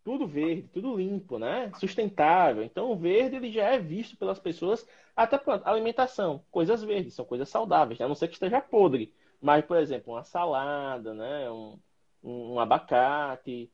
Tudo 0.03 0.25
verde, 0.25 0.67
tudo 0.73 0.97
limpo, 0.97 1.37
né? 1.37 1.71
Sustentável. 1.75 2.63
Então, 2.63 2.91
o 2.91 2.95
verde 2.95 3.35
ele 3.35 3.51
já 3.51 3.65
é 3.65 3.77
visto 3.77 4.17
pelas 4.17 4.39
pessoas 4.39 4.87
até 5.15 5.37
pronto, 5.37 5.67
alimentação, 5.67 6.43
coisas 6.49 6.83
verdes, 6.83 7.13
são 7.13 7.25
coisas 7.25 7.49
saudáveis, 7.49 7.99
né? 7.99 8.05
a 8.05 8.07
não 8.07 8.15
ser 8.15 8.27
que 8.27 8.33
esteja 8.33 8.61
podre. 8.61 9.13
Mas, 9.41 9.65
por 9.65 9.77
exemplo, 9.77 10.13
uma 10.13 10.23
salada, 10.23 11.13
né? 11.13 11.51
Um, 11.51 11.77
um 12.23 12.59
abacate, 12.59 13.71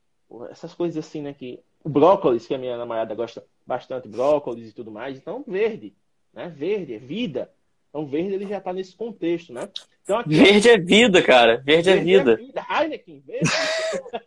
essas 0.50 0.74
coisas 0.74 1.06
assim, 1.06 1.22
né? 1.22 1.32
Que 1.32 1.62
o 1.82 1.88
brócolis, 1.88 2.46
que 2.46 2.54
a 2.54 2.58
minha 2.58 2.76
namorada 2.76 3.14
gosta 3.14 3.46
bastante, 3.66 4.08
brócolis 4.08 4.70
e 4.70 4.74
tudo 4.74 4.90
mais. 4.90 5.16
Então, 5.16 5.42
verde, 5.46 5.96
né? 6.32 6.48
Verde 6.48 6.94
é 6.94 6.98
vida. 6.98 7.50
Então, 7.94 8.08
verde 8.08 8.34
ele 8.34 8.46
já 8.48 8.58
está 8.58 8.72
nesse 8.72 8.96
contexto, 8.96 9.52
né? 9.52 9.68
Então, 10.02 10.18
aqui, 10.18 10.34
verde 10.34 10.68
é 10.68 10.76
vida, 10.76 11.22
cara. 11.22 11.62
Verde, 11.64 11.90
é 11.90 11.94
verde 11.94 12.12
é 12.12 12.18
vida. 12.18 12.32
É 12.32 12.36
vida. 12.36 12.66
Heineken, 12.68 13.22
verde. 13.24 13.50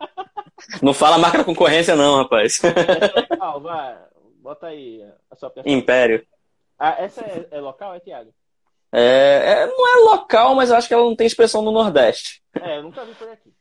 não 0.82 0.94
fala 0.94 1.18
marca 1.18 1.40
da 1.40 1.44
concorrência, 1.44 1.94
não, 1.94 2.16
rapaz. 2.16 2.62
É 2.64 3.60
vai. 3.60 3.98
Bota 4.40 4.68
aí 4.68 5.04
a 5.30 5.36
sua 5.36 5.50
pergunta. 5.50 5.76
Império. 5.76 6.26
Ah, 6.80 6.96
essa 6.98 7.20
é, 7.26 7.46
é 7.52 7.60
local, 7.60 7.94
é, 7.94 8.00
Tiago? 8.00 8.34
É, 8.90 9.64
é, 9.64 9.66
não 9.68 9.86
é 9.86 10.12
local, 10.12 10.56
mas 10.56 10.70
eu 10.70 10.78
acho 10.78 10.88
que 10.88 10.94
ela 10.94 11.04
não 11.04 11.16
tem 11.16 11.28
expressão 11.28 11.62
no 11.62 11.72
Nordeste. 11.74 12.42
É, 12.62 12.78
eu 12.78 12.84
nunca 12.84 13.04
vi 13.04 13.14
por 13.16 13.28
aqui. 13.28 13.54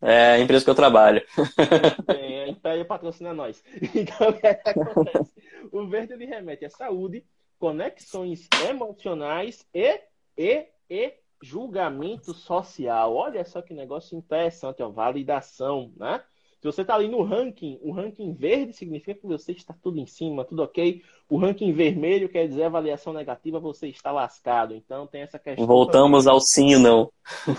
É 0.00 0.30
a 0.30 0.38
empresa 0.38 0.64
que 0.64 0.70
eu 0.70 0.74
trabalho. 0.74 1.22
É, 2.08 2.44
a 2.44 2.48
Império 2.48 2.86
patrocina 2.86 3.34
nós. 3.34 3.62
Então, 3.94 4.30
o 4.30 4.32
que 4.32 4.46
acontece? 4.46 5.32
O 5.70 5.86
verde 5.86 6.14
ele 6.14 6.24
remete 6.24 6.64
à 6.64 6.70
saúde, 6.70 7.22
conexões 7.58 8.48
emocionais 8.68 9.66
e, 9.72 10.00
e, 10.36 10.66
e 10.88 11.14
julgamento 11.42 12.32
social. 12.32 13.14
Olha 13.14 13.44
só 13.44 13.60
que 13.62 13.74
negócio 13.74 14.16
interessante, 14.16 14.82
ó, 14.82 14.88
validação, 14.88 15.92
né? 15.96 16.22
Se 16.64 16.66
você 16.72 16.80
está 16.80 16.94
ali 16.94 17.08
no 17.08 17.22
ranking, 17.22 17.78
o 17.82 17.92
ranking 17.92 18.32
verde 18.32 18.72
significa 18.72 19.20
que 19.20 19.26
você 19.26 19.52
está 19.52 19.74
tudo 19.82 20.00
em 20.00 20.06
cima, 20.06 20.46
tudo 20.46 20.62
ok. 20.62 21.02
O 21.28 21.36
ranking 21.36 21.74
vermelho 21.74 22.26
quer 22.26 22.48
dizer 22.48 22.62
avaliação 22.62 23.12
negativa, 23.12 23.60
você 23.60 23.88
está 23.88 24.10
lascado. 24.10 24.74
Então 24.74 25.06
tem 25.06 25.20
essa 25.20 25.38
questão. 25.38 25.66
Voltamos 25.66 26.24
também. 26.24 26.34
ao 26.34 26.40
sim 26.40 26.78
não. 26.78 27.12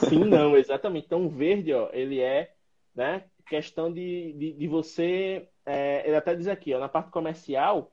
Sim 0.10 0.24
não, 0.26 0.58
exatamente. 0.58 1.06
Então 1.06 1.24
o 1.24 1.30
verde, 1.30 1.72
ó, 1.72 1.88
ele 1.94 2.20
é 2.20 2.56
né, 2.96 3.26
questão 3.48 3.94
de, 3.94 4.34
de, 4.34 4.54
de 4.54 4.68
você. 4.68 5.48
É, 5.64 6.08
ele 6.08 6.16
até 6.16 6.34
diz 6.34 6.48
aqui, 6.48 6.74
ó, 6.74 6.80
na 6.80 6.90
parte 6.90 7.12
comercial, 7.12 7.92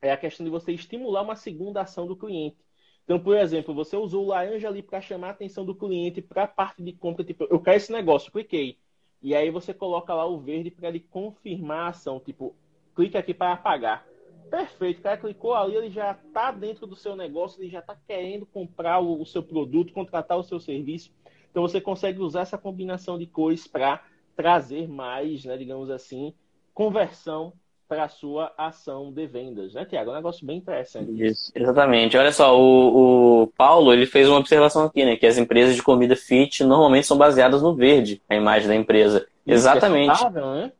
é 0.00 0.12
a 0.12 0.16
questão 0.16 0.44
de 0.44 0.50
você 0.50 0.72
estimular 0.72 1.22
uma 1.22 1.36
segunda 1.36 1.82
ação 1.82 2.06
do 2.06 2.16
cliente. 2.16 2.56
Então, 3.04 3.18
por 3.18 3.36
exemplo, 3.36 3.74
você 3.74 3.96
usou 3.96 4.24
o 4.24 4.28
laranja 4.28 4.68
ali 4.68 4.82
para 4.82 5.00
chamar 5.00 5.28
a 5.28 5.30
atenção 5.30 5.64
do 5.64 5.74
cliente 5.74 6.20
para 6.20 6.44
a 6.44 6.48
parte 6.48 6.82
de 6.82 6.92
compra. 6.92 7.24
Tipo, 7.24 7.44
eu 7.44 7.58
quero 7.58 7.78
esse 7.78 7.90
negócio, 7.90 8.30
cliquei. 8.30 8.78
E 9.22 9.34
aí 9.34 9.50
você 9.50 9.72
coloca 9.72 10.14
lá 10.14 10.26
o 10.26 10.38
verde 10.38 10.70
para 10.70 10.88
ele 10.88 11.00
confirmar 11.00 11.86
a 11.86 11.88
ação. 11.88 12.20
Tipo, 12.20 12.54
clique 12.94 13.16
aqui 13.16 13.32
para 13.32 13.56
pagar. 13.56 14.06
Perfeito. 14.50 15.00
O 15.00 15.02
cara 15.02 15.16
clicou 15.16 15.54
ali, 15.54 15.76
ele 15.76 15.90
já 15.90 16.12
está 16.12 16.50
dentro 16.52 16.86
do 16.86 16.96
seu 16.96 17.16
negócio, 17.16 17.62
ele 17.62 17.70
já 17.70 17.80
está 17.80 17.96
querendo 17.96 18.46
comprar 18.46 19.00
o, 19.00 19.20
o, 19.20 19.26
seu 19.26 19.42
produto, 19.42 19.92
contratar 19.92 20.38
o 20.38 20.42
seu 20.42 20.60
serviço. 20.60 21.10
Então 21.50 21.62
você 21.62 21.80
consegue 21.80 22.20
usar 22.20 22.42
essa 22.42 22.58
combinação 22.58 23.18
de 23.18 23.26
cores 23.26 23.66
para 23.66 24.04
trazer 24.36 24.86
mais, 24.86 25.44
né, 25.44 25.56
digamos 25.56 25.90
assim, 25.90 26.34
conversão 26.72 27.52
para 27.88 28.04
a 28.04 28.08
sua 28.08 28.52
ação 28.56 29.10
de 29.10 29.26
vendas, 29.26 29.72
né, 29.72 29.84
Tiago? 29.84 30.10
É 30.10 30.12
um 30.12 30.16
negócio 30.16 30.46
bem 30.46 30.58
interessante. 30.58 31.10
Isso, 31.24 31.50
exatamente. 31.54 32.16
Olha 32.16 32.30
só, 32.30 32.56
o, 32.58 33.42
o, 33.42 33.46
Paulo 33.56 33.92
ele 33.92 34.04
fez 34.04 34.28
uma 34.28 34.38
observação 34.38 34.84
aqui, 34.84 35.04
né? 35.04 35.16
Que 35.16 35.26
as 35.26 35.38
empresas 35.38 35.74
de 35.74 35.82
comida 35.82 36.14
fit 36.14 36.62
normalmente 36.62 37.06
são 37.06 37.16
baseadas 37.16 37.62
no 37.62 37.74
verde, 37.74 38.20
a 38.28 38.34
imagem 38.34 38.68
da 38.68 38.74
empresa. 38.74 39.26
Isso 39.46 39.54
exatamente. 39.54 40.10
É 40.10 40.14
saudável, 40.16 40.54
né? 40.54 40.72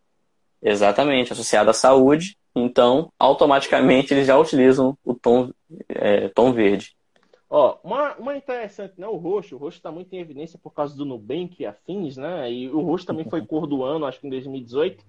Exatamente, 0.60 1.32
associada 1.32 1.70
à 1.70 1.74
saúde. 1.74 2.36
Então, 2.54 3.10
automaticamente 3.18 4.12
eles 4.12 4.26
já 4.26 4.36
utilizam 4.36 4.96
o 5.04 5.14
tom, 5.14 5.50
é, 5.88 6.28
tom 6.28 6.52
verde. 6.52 6.94
Ó, 7.48 7.78
uma, 7.82 8.14
uma 8.16 8.36
interessante, 8.36 8.94
né? 8.98 9.06
O 9.06 9.16
roxo. 9.16 9.56
O 9.56 9.58
roxo 9.58 9.78
está 9.78 9.90
muito 9.90 10.12
em 10.12 10.18
evidência 10.18 10.58
por 10.62 10.72
causa 10.74 10.94
do 10.94 11.06
Nubank 11.06 11.56
e 11.58 11.66
afins, 11.66 12.18
né? 12.18 12.52
E 12.52 12.68
o 12.68 12.80
roxo 12.80 13.06
também 13.06 13.24
foi 13.24 13.46
cor 13.46 13.66
do 13.66 13.82
ano, 13.82 14.04
acho 14.04 14.20
que 14.20 14.26
em 14.26 14.30
2018. 14.30 15.02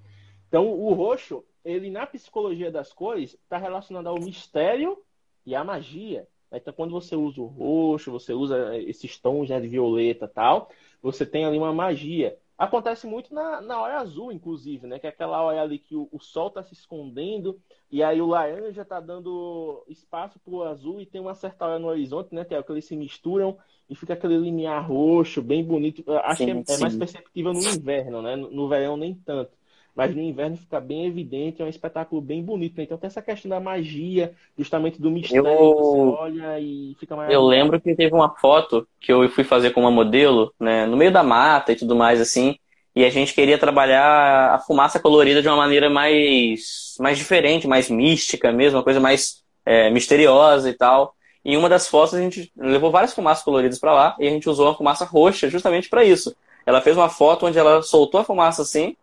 Então, 0.47 0.67
o 0.67 0.93
roxo, 0.93 1.43
ele 1.63 1.89
na 1.89 2.05
psicologia 2.05 2.71
das 2.71 2.93
cores, 2.93 3.33
está 3.33 3.57
relacionado 3.57 4.07
ao 4.07 4.19
mistério 4.19 4.97
e 5.45 5.55
à 5.55 5.63
magia. 5.63 6.27
Então, 6.51 6.73
quando 6.73 6.91
você 6.91 7.15
usa 7.15 7.41
o 7.41 7.45
roxo, 7.45 8.11
você 8.11 8.33
usa 8.33 8.77
esses 8.77 9.19
tons 9.19 9.49
né, 9.49 9.59
de 9.59 9.67
violeta 9.67 10.27
tal, 10.27 10.69
você 11.01 11.25
tem 11.25 11.45
ali 11.45 11.57
uma 11.57 11.73
magia. 11.73 12.37
Acontece 12.57 13.07
muito 13.07 13.33
na, 13.33 13.61
na 13.61 13.79
hora 13.79 13.99
azul, 13.99 14.33
inclusive, 14.33 14.85
né? 14.85 14.99
Que 14.99 15.07
é 15.07 15.09
aquela 15.09 15.41
hora 15.41 15.61
ali 15.61 15.79
que 15.79 15.95
o, 15.95 16.09
o 16.11 16.19
sol 16.19 16.47
está 16.47 16.61
se 16.61 16.73
escondendo 16.73 17.57
e 17.89 18.03
aí 18.03 18.21
o 18.21 18.27
laranja 18.27 18.81
está 18.81 18.99
dando 18.99 19.81
espaço 19.87 20.37
para 20.39 20.53
o 20.53 20.63
azul 20.63 20.99
e 20.99 21.05
tem 21.05 21.21
uma 21.21 21.33
certa 21.33 21.65
hora 21.65 21.79
no 21.79 21.87
horizonte, 21.87 22.35
né? 22.35 22.43
Que 22.43 22.53
é 22.53 22.61
que 22.61 22.71
eles 22.71 22.83
se 22.83 22.97
misturam 22.97 23.57
e 23.89 23.95
fica 23.95 24.13
aquele 24.13 24.37
limiar 24.37 24.85
roxo, 24.85 25.41
bem 25.41 25.63
bonito. 25.63 26.03
Acho 26.11 26.43
sim, 26.43 26.63
que 26.63 26.71
é, 26.71 26.75
é, 26.75 26.79
mais 26.79 26.97
perceptível 26.97 27.53
no 27.53 27.59
inverno, 27.59 28.21
né? 28.21 28.35
No, 28.35 28.51
no 28.51 28.67
verão 28.67 28.97
nem 28.97 29.13
tanto 29.13 29.58
mas 29.99 30.15
no 30.15 30.21
inverno 30.21 30.55
fica 30.55 30.79
bem 30.79 31.05
evidente, 31.05 31.61
é 31.61 31.65
um 31.65 31.69
espetáculo 31.69 32.21
bem 32.21 32.41
bonito. 32.41 32.77
Né? 32.77 32.83
Então 32.83 32.97
tem 32.97 33.07
essa 33.07 33.21
questão 33.21 33.49
da 33.49 33.59
magia, 33.59 34.31
justamente 34.57 35.01
do 35.01 35.11
mistério, 35.11 35.45
eu... 35.45 35.75
você 35.75 36.21
olha 36.21 36.59
e 36.59 36.95
fica 36.97 37.17
mais. 37.17 37.29
Eu 37.29 37.43
lembro 37.43 37.81
que 37.81 37.93
teve 37.93 38.15
uma 38.15 38.29
foto 38.35 38.87
que 39.01 39.11
eu 39.11 39.27
fui 39.29 39.43
fazer 39.43 39.71
com 39.71 39.81
uma 39.81 39.91
modelo, 39.91 40.53
né, 40.57 40.85
no 40.85 40.95
meio 40.95 41.11
da 41.11 41.21
mata 41.21 41.73
e 41.73 41.75
tudo 41.75 41.97
mais 41.97 42.21
assim, 42.21 42.55
e 42.95 43.03
a 43.03 43.09
gente 43.09 43.33
queria 43.33 43.57
trabalhar 43.57 44.53
a 44.53 44.59
fumaça 44.59 45.01
colorida 45.01 45.41
de 45.41 45.49
uma 45.49 45.57
maneira 45.57 45.89
mais, 45.89 46.95
mais 46.97 47.17
diferente, 47.17 47.67
mais 47.67 47.89
mística 47.89 48.53
mesmo, 48.53 48.77
uma 48.77 48.83
coisa 48.83 49.01
mais 49.01 49.43
é, 49.65 49.89
misteriosa 49.89 50.69
e 50.69 50.73
tal. 50.73 51.13
E 51.43 51.53
em 51.53 51.57
uma 51.57 51.67
das 51.67 51.89
fotos 51.89 52.13
a 52.13 52.21
gente 52.21 52.49
levou 52.57 52.89
várias 52.89 53.13
fumaças 53.13 53.43
coloridas 53.43 53.79
para 53.79 53.93
lá 53.93 54.15
e 54.17 54.27
a 54.27 54.29
gente 54.29 54.47
usou 54.49 54.67
uma 54.67 54.75
fumaça 54.75 55.03
roxa 55.03 55.49
justamente 55.49 55.89
para 55.89 56.05
isso. 56.05 56.33
Ela 56.65 56.79
fez 56.79 56.95
uma 56.95 57.09
foto 57.09 57.45
onde 57.45 57.59
ela 57.59 57.81
soltou 57.81 58.21
a 58.21 58.23
fumaça 58.23 58.61
assim 58.61 58.95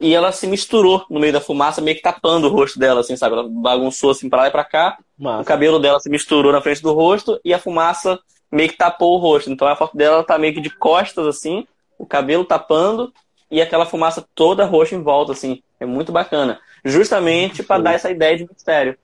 e 0.00 0.14
ela 0.14 0.30
se 0.30 0.46
misturou 0.46 1.04
no 1.10 1.18
meio 1.18 1.32
da 1.32 1.40
fumaça, 1.40 1.80
meio 1.80 1.96
que 1.96 2.02
tapando 2.02 2.46
o 2.46 2.50
rosto 2.50 2.78
dela, 2.78 3.00
assim, 3.00 3.16
sabe? 3.16 3.34
Ela 3.34 3.48
bagunçou 3.48 4.10
assim 4.10 4.28
pra 4.28 4.42
lá 4.42 4.48
e 4.48 4.50
pra 4.50 4.64
cá. 4.64 4.98
Massa. 5.18 5.42
O 5.42 5.44
cabelo 5.44 5.78
dela 5.80 5.98
se 5.98 6.08
misturou 6.08 6.52
na 6.52 6.60
frente 6.60 6.82
do 6.82 6.92
rosto 6.92 7.40
e 7.44 7.52
a 7.52 7.58
fumaça 7.58 8.18
meio 8.50 8.68
que 8.68 8.76
tapou 8.76 9.16
o 9.16 9.18
rosto. 9.18 9.50
Então 9.50 9.66
a 9.66 9.74
foto 9.74 9.96
dela 9.96 10.22
tá 10.22 10.38
meio 10.38 10.54
que 10.54 10.60
de 10.60 10.70
costas, 10.70 11.26
assim, 11.26 11.66
o 11.98 12.06
cabelo 12.06 12.44
tapando 12.44 13.12
e 13.50 13.60
aquela 13.60 13.86
fumaça 13.86 14.24
toda 14.34 14.64
roxa 14.64 14.94
em 14.94 15.02
volta, 15.02 15.32
assim. 15.32 15.62
É 15.80 15.86
muito 15.86 16.12
bacana. 16.12 16.60
Justamente 16.84 17.62
para 17.62 17.82
dar 17.82 17.94
essa 17.94 18.10
ideia 18.10 18.36
de 18.36 18.46
mistério. 18.46 18.96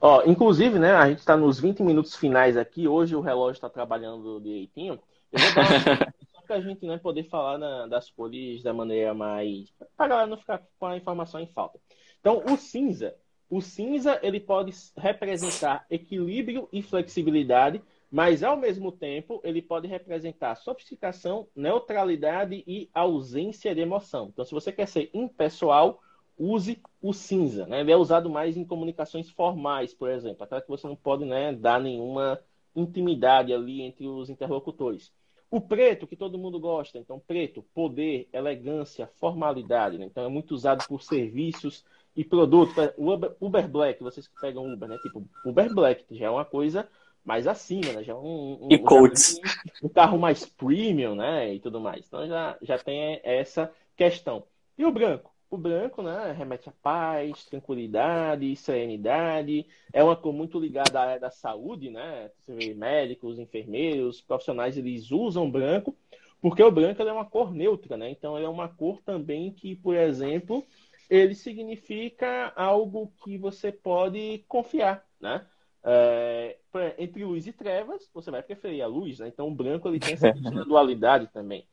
Ó, 0.00 0.22
inclusive, 0.26 0.78
né, 0.78 0.94
a 0.94 1.08
gente 1.08 1.20
está 1.20 1.36
nos 1.36 1.58
20 1.60 1.82
minutos 1.82 2.16
finais 2.16 2.56
aqui. 2.56 2.88
Hoje 2.88 3.14
o 3.14 3.20
relógio 3.20 3.54
está 3.54 3.70
trabalhando 3.70 4.40
direitinho. 4.40 4.98
Eu 5.32 5.40
vou 5.40 5.54
dar 5.54 5.60
uma 5.62 6.14
para 6.54 6.58
a 6.58 6.60
gente 6.60 6.86
né, 6.86 6.98
poder 6.98 7.24
falar 7.24 7.58
na, 7.58 7.86
das 7.88 8.08
cores 8.10 8.62
da 8.62 8.72
maneira 8.72 9.12
mais. 9.12 9.72
para 9.96 10.06
a 10.06 10.08
galera 10.08 10.26
não 10.28 10.36
ficar 10.36 10.62
com 10.78 10.86
a 10.86 10.96
informação 10.96 11.40
em 11.40 11.48
falta. 11.48 11.80
Então, 12.20 12.44
o 12.48 12.56
cinza. 12.56 13.16
O 13.50 13.60
cinza 13.60 14.20
ele 14.22 14.38
pode 14.38 14.72
representar 14.96 15.84
equilíbrio 15.90 16.68
e 16.72 16.80
flexibilidade, 16.80 17.82
mas 18.10 18.44
ao 18.44 18.56
mesmo 18.56 18.92
tempo 18.92 19.40
ele 19.42 19.60
pode 19.60 19.88
representar 19.88 20.54
sofisticação, 20.54 21.48
neutralidade 21.56 22.62
e 22.66 22.88
ausência 22.94 23.74
de 23.74 23.80
emoção. 23.80 24.28
Então, 24.32 24.44
se 24.44 24.52
você 24.52 24.70
quer 24.70 24.86
ser 24.86 25.10
impessoal, 25.12 26.00
use 26.38 26.80
o 27.02 27.12
cinza. 27.12 27.66
Né? 27.66 27.80
Ele 27.80 27.90
é 27.90 27.96
usado 27.96 28.30
mais 28.30 28.56
em 28.56 28.64
comunicações 28.64 29.28
formais, 29.28 29.92
por 29.92 30.08
exemplo, 30.08 30.44
aquela 30.44 30.62
que 30.62 30.68
você 30.68 30.86
não 30.86 30.96
pode 30.96 31.24
né, 31.24 31.52
dar 31.52 31.80
nenhuma 31.80 32.40
intimidade 32.76 33.52
ali 33.52 33.82
entre 33.82 34.06
os 34.06 34.30
interlocutores. 34.30 35.12
O 35.50 35.60
preto, 35.60 36.06
que 36.06 36.16
todo 36.16 36.38
mundo 36.38 36.58
gosta, 36.58 36.98
então 36.98 37.20
preto, 37.20 37.62
poder, 37.74 38.28
elegância, 38.32 39.08
formalidade. 39.16 39.98
Né? 39.98 40.06
Então 40.06 40.24
é 40.24 40.28
muito 40.28 40.52
usado 40.52 40.86
por 40.88 41.02
serviços 41.02 41.84
e 42.16 42.24
produtos. 42.24 42.74
O 42.96 43.12
Uber, 43.12 43.36
Uber 43.40 43.68
Black, 43.68 44.02
vocês 44.02 44.26
que 44.26 44.40
pegam 44.40 44.72
Uber, 44.72 44.88
né? 44.88 44.98
Tipo, 44.98 45.24
Uber 45.44 45.72
Black 45.74 46.04
já 46.10 46.26
é 46.26 46.30
uma 46.30 46.44
coisa 46.44 46.88
mais 47.24 47.46
acima, 47.46 47.92
né? 47.92 48.04
Já 48.04 48.12
é 48.12 48.16
um, 48.16 48.58
um, 48.62 48.68
e 48.70 48.78
coats. 48.78 49.40
um 49.82 49.88
carro 49.88 50.18
mais 50.18 50.44
premium, 50.44 51.14
né? 51.14 51.54
E 51.54 51.60
tudo 51.60 51.80
mais. 51.80 52.06
Então 52.06 52.26
já, 52.26 52.56
já 52.62 52.78
tem 52.78 53.20
essa 53.22 53.72
questão. 53.96 54.44
E 54.76 54.84
o 54.84 54.92
branco? 54.92 55.33
O 55.54 55.56
branco, 55.56 56.02
né, 56.02 56.32
remete 56.36 56.68
a 56.68 56.72
paz, 56.82 57.44
tranquilidade, 57.44 58.56
serenidade. 58.56 59.64
É 59.92 60.02
uma 60.02 60.16
cor 60.16 60.32
muito 60.32 60.58
ligada 60.58 60.98
à 60.98 61.02
área 61.04 61.20
da 61.20 61.30
saúde, 61.30 61.90
né? 61.90 62.28
Você 62.40 62.52
vê 62.52 62.74
médicos, 62.74 63.38
enfermeiros, 63.38 64.20
profissionais, 64.20 64.76
eles 64.76 65.12
usam 65.12 65.48
branco, 65.48 65.96
porque 66.42 66.60
o 66.60 66.72
branco 66.72 67.00
é 67.00 67.12
uma 67.12 67.24
cor 67.24 67.54
neutra, 67.54 67.96
né? 67.96 68.10
Então, 68.10 68.36
ele 68.36 68.46
é 68.46 68.48
uma 68.48 68.68
cor 68.68 69.00
também 69.02 69.52
que, 69.52 69.76
por 69.76 69.94
exemplo, 69.94 70.66
ele 71.08 71.36
significa 71.36 72.52
algo 72.56 73.12
que 73.22 73.38
você 73.38 73.70
pode 73.70 74.44
confiar, 74.48 75.06
né? 75.20 75.46
É, 75.84 76.56
entre 76.98 77.24
luz 77.24 77.46
e 77.46 77.52
trevas, 77.52 78.10
você 78.12 78.28
vai 78.28 78.42
preferir 78.42 78.82
a 78.82 78.88
luz, 78.88 79.20
né? 79.20 79.28
Então, 79.28 79.46
o 79.46 79.54
branco 79.54 79.86
ele 79.86 80.00
tem 80.00 80.14
essa 80.14 80.32
dualidade 80.66 81.28
também. 81.28 81.64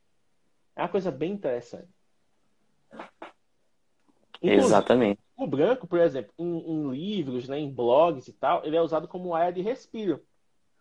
É 0.75 0.83
uma 0.83 0.87
coisa 0.87 1.09
bem 1.09 1.31
interessante. 1.31 1.89
Inclusive, 4.41 4.65
Exatamente. 4.65 5.19
O 5.37 5.45
branco, 5.47 5.87
por 5.87 5.99
exemplo, 5.99 6.33
em, 6.37 6.57
em, 6.59 6.91
livros, 6.91 7.47
né, 7.47 7.59
em 7.59 7.71
blogs 7.71 8.27
e 8.27 8.33
tal, 8.33 8.65
ele 8.65 8.75
é 8.75 8.81
usado 8.81 9.07
como 9.07 9.35
área 9.35 9.53
de 9.53 9.61
respiro. 9.61 10.21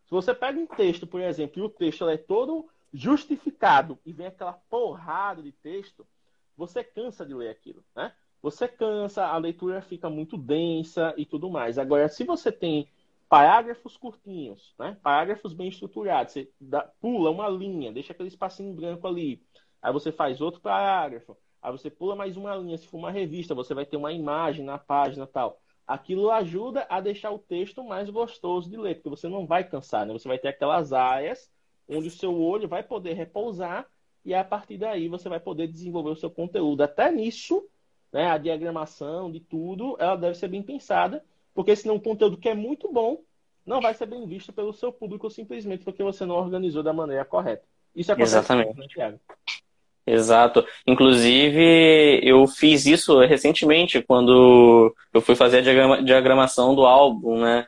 Se 0.04 0.11
você 0.11 0.34
pega 0.34 0.58
um 0.58 0.66
texto, 0.66 1.06
por 1.06 1.20
exemplo, 1.20 1.62
e 1.62 1.64
o 1.64 1.68
texto 1.68 2.08
é 2.08 2.16
todo 2.16 2.68
justificado 2.92 3.98
e 4.04 4.12
vem 4.12 4.26
aquela 4.26 4.52
porrada 4.52 5.42
de 5.42 5.52
texto, 5.52 6.06
você 6.56 6.82
cansa 6.82 7.24
de 7.24 7.32
ler 7.32 7.50
aquilo, 7.50 7.82
né? 7.94 8.12
Você 8.42 8.66
cansa, 8.66 9.26
a 9.26 9.36
leitura 9.36 9.82
fica 9.82 10.08
muito 10.08 10.36
densa 10.36 11.14
e 11.16 11.26
tudo 11.26 11.50
mais. 11.50 11.78
Agora, 11.78 12.08
se 12.08 12.24
você 12.24 12.50
tem 12.50 12.88
parágrafos 13.28 13.96
curtinhos, 13.96 14.74
né? 14.78 14.96
Parágrafos 15.02 15.52
bem 15.52 15.68
estruturados, 15.68 16.32
você 16.32 16.50
dá, 16.61 16.90
pula 17.00 17.30
uma 17.30 17.48
linha, 17.48 17.92
deixa 17.92 18.12
aquele 18.12 18.28
espacinho 18.28 18.74
branco 18.74 19.06
ali, 19.06 19.42
aí 19.80 19.92
você 19.92 20.11
faz 20.11 20.40
outro 20.40 20.61
parágrafo, 20.61 21.36
Aí 21.62 21.70
você 21.72 21.90
pula 21.90 22.16
mais 22.16 22.36
uma 22.36 22.54
linha, 22.56 22.78
se 22.78 22.86
for 22.86 22.98
uma 22.98 23.11
revista, 23.11 23.54
você 23.54 23.74
vai 23.74 23.84
ter 23.84 23.96
uma 23.96 24.12
imagem 24.12 24.64
na 24.64 24.78
página 24.78 25.26
tal. 25.26 25.61
Aquilo 25.86 26.30
ajuda 26.30 26.86
a 26.88 27.00
deixar 27.00 27.30
o 27.32 27.38
texto 27.38 27.82
mais 27.82 28.08
gostoso 28.08 28.70
de 28.70 28.76
ler, 28.76 28.94
porque 28.94 29.11
você 29.11 29.28
não 29.28 29.46
vai 29.46 29.64
cansar, 29.64 30.06
né? 30.06 30.12
Você 30.12 30.28
vai 30.28 30.38
ter 30.38 30.48
aquelas 30.48 30.92
áreas 30.92 31.50
onde 31.88 32.08
o 32.08 32.11
seu 32.11 32.40
olho 32.40 32.68
vai 32.68 32.82
poder 32.82 33.14
repousar 33.14 33.86
e 34.24 34.32
a 34.32 34.44
partir 34.44 34.78
daí 34.78 35.08
você 35.08 35.28
vai 35.28 35.40
poder 35.40 35.66
desenvolver 35.66 36.11
o 36.11 36.16
seu 36.16 36.30
conteúdo. 36.30 36.82
Até 36.82 37.11
nisso, 37.11 37.66
né, 38.12 38.26
a 38.26 38.38
diagramação 38.38 39.30
de 39.30 39.40
tudo, 39.40 39.96
ela 39.98 40.16
deve 40.16 40.36
ser 40.36 40.48
bem 40.48 40.62
pensada, 40.62 41.24
porque 41.54 41.74
senão 41.74 41.96
o 41.96 42.00
conteúdo 42.00 42.36
que 42.36 42.48
é 42.48 42.54
muito 42.54 42.90
bom 42.92 43.22
não 43.66 43.80
vai 43.80 43.94
ser 43.94 44.06
bem 44.06 44.26
visto 44.26 44.52
pelo 44.52 44.72
seu 44.72 44.92
público 44.92 45.30
simplesmente 45.30 45.84
porque 45.84 46.02
você 46.02 46.24
não 46.24 46.36
organizou 46.36 46.82
da 46.82 46.92
maneira 46.92 47.24
correta. 47.24 47.64
Isso 47.94 48.12
acontece 48.12 48.36
Exatamente. 48.36 48.78
Né, 48.78 48.86
Thiago? 48.88 49.20
Exato. 50.07 50.66
Inclusive, 50.86 52.20
eu 52.22 52.46
fiz 52.46 52.86
isso 52.86 53.18
recentemente, 53.20 54.03
quando 54.03 54.94
eu 55.12 55.20
fui 55.20 55.36
fazer 55.36 55.59
a 55.59 55.62
diagrama, 55.62 56.03
diagramação 56.03 56.74
do 56.74 56.84
álbum, 56.84 57.40
né? 57.40 57.66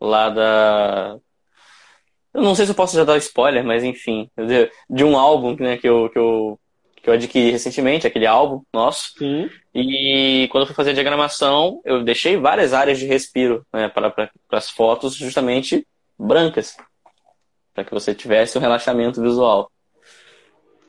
Lá 0.00 0.28
da. 0.28 1.18
Eu 2.34 2.42
não 2.42 2.54
sei 2.54 2.66
se 2.66 2.72
eu 2.72 2.76
posso 2.76 2.96
já 2.96 3.04
dar 3.04 3.16
spoiler, 3.16 3.64
mas 3.64 3.82
enfim. 3.82 4.30
De 4.88 5.04
um 5.04 5.16
álbum 5.16 5.56
né, 5.58 5.76
que, 5.76 5.88
eu, 5.88 6.10
que, 6.10 6.18
eu, 6.18 6.60
que 7.02 7.08
eu 7.08 7.14
adquiri 7.14 7.50
recentemente, 7.50 8.06
aquele 8.06 8.26
álbum 8.26 8.62
nosso. 8.72 9.12
Sim. 9.18 9.48
E 9.74 10.46
quando 10.50 10.62
eu 10.62 10.66
fui 10.66 10.76
fazer 10.76 10.90
a 10.90 10.94
diagramação, 10.94 11.80
eu 11.84 12.04
deixei 12.04 12.36
várias 12.36 12.72
áreas 12.74 12.98
de 12.98 13.06
respiro 13.06 13.66
né, 13.72 13.88
para, 13.88 14.10
para, 14.10 14.30
para 14.48 14.58
as 14.58 14.68
fotos 14.70 15.14
justamente 15.14 15.86
brancas. 16.18 16.76
Para 17.74 17.84
que 17.84 17.92
você 17.92 18.14
tivesse 18.14 18.58
um 18.58 18.60
relaxamento 18.60 19.22
visual. 19.22 19.70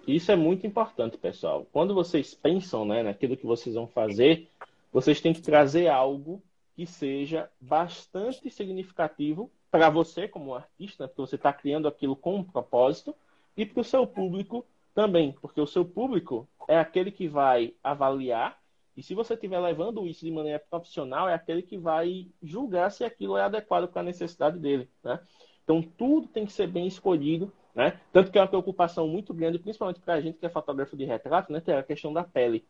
Isso 0.09 0.31
é 0.31 0.35
muito 0.35 0.65
importante, 0.65 1.19
pessoal. 1.19 1.67
Quando 1.71 1.93
vocês 1.93 2.33
pensam 2.33 2.83
né, 2.83 3.03
naquilo 3.03 3.37
que 3.37 3.45
vocês 3.45 3.75
vão 3.75 3.85
fazer, 3.85 4.49
vocês 4.91 5.21
têm 5.21 5.33
que 5.33 5.41
trazer 5.41 5.87
algo 5.87 6.41
que 6.75 6.87
seja 6.87 7.47
bastante 7.61 8.49
significativo 8.49 9.51
para 9.69 9.87
você 9.87 10.27
como 10.27 10.55
artista, 10.55 11.07
porque 11.07 11.21
você 11.21 11.35
está 11.35 11.53
criando 11.53 11.87
aquilo 11.87 12.15
com 12.15 12.37
um 12.37 12.43
propósito, 12.43 13.15
e 13.55 13.67
para 13.67 13.81
o 13.81 13.83
seu 13.83 14.07
público 14.07 14.65
também, 14.95 15.31
porque 15.33 15.61
o 15.61 15.67
seu 15.67 15.85
público 15.85 16.47
é 16.67 16.79
aquele 16.79 17.11
que 17.11 17.27
vai 17.27 17.75
avaliar, 17.83 18.59
e 18.97 19.03
se 19.03 19.13
você 19.13 19.35
estiver 19.35 19.59
levando 19.59 20.07
isso 20.07 20.25
de 20.25 20.31
maneira 20.31 20.57
profissional, 20.57 21.29
é 21.29 21.35
aquele 21.35 21.61
que 21.61 21.77
vai 21.77 22.27
julgar 22.41 22.91
se 22.91 23.03
aquilo 23.03 23.37
é 23.37 23.43
adequado 23.43 23.87
para 23.87 24.01
a 24.01 24.05
necessidade 24.05 24.57
dele. 24.57 24.89
Né? 25.03 25.19
Então, 25.63 25.83
tudo 25.83 26.27
tem 26.27 26.47
que 26.47 26.51
ser 26.51 26.65
bem 26.65 26.87
escolhido 26.87 27.53
né? 27.73 27.99
Tanto 28.11 28.31
que 28.31 28.37
é 28.37 28.41
uma 28.41 28.47
preocupação 28.47 29.07
muito 29.07 29.33
grande, 29.33 29.59
principalmente 29.59 29.99
para 29.99 30.15
a 30.15 30.21
gente 30.21 30.37
que 30.37 30.45
é 30.45 30.49
fotógrafo 30.49 30.97
de 30.97 31.05
retrato, 31.05 31.51
né? 31.51 31.59
Tem 31.59 31.75
a 31.75 31.83
questão 31.83 32.11
da 32.11 32.23
pele. 32.23 32.65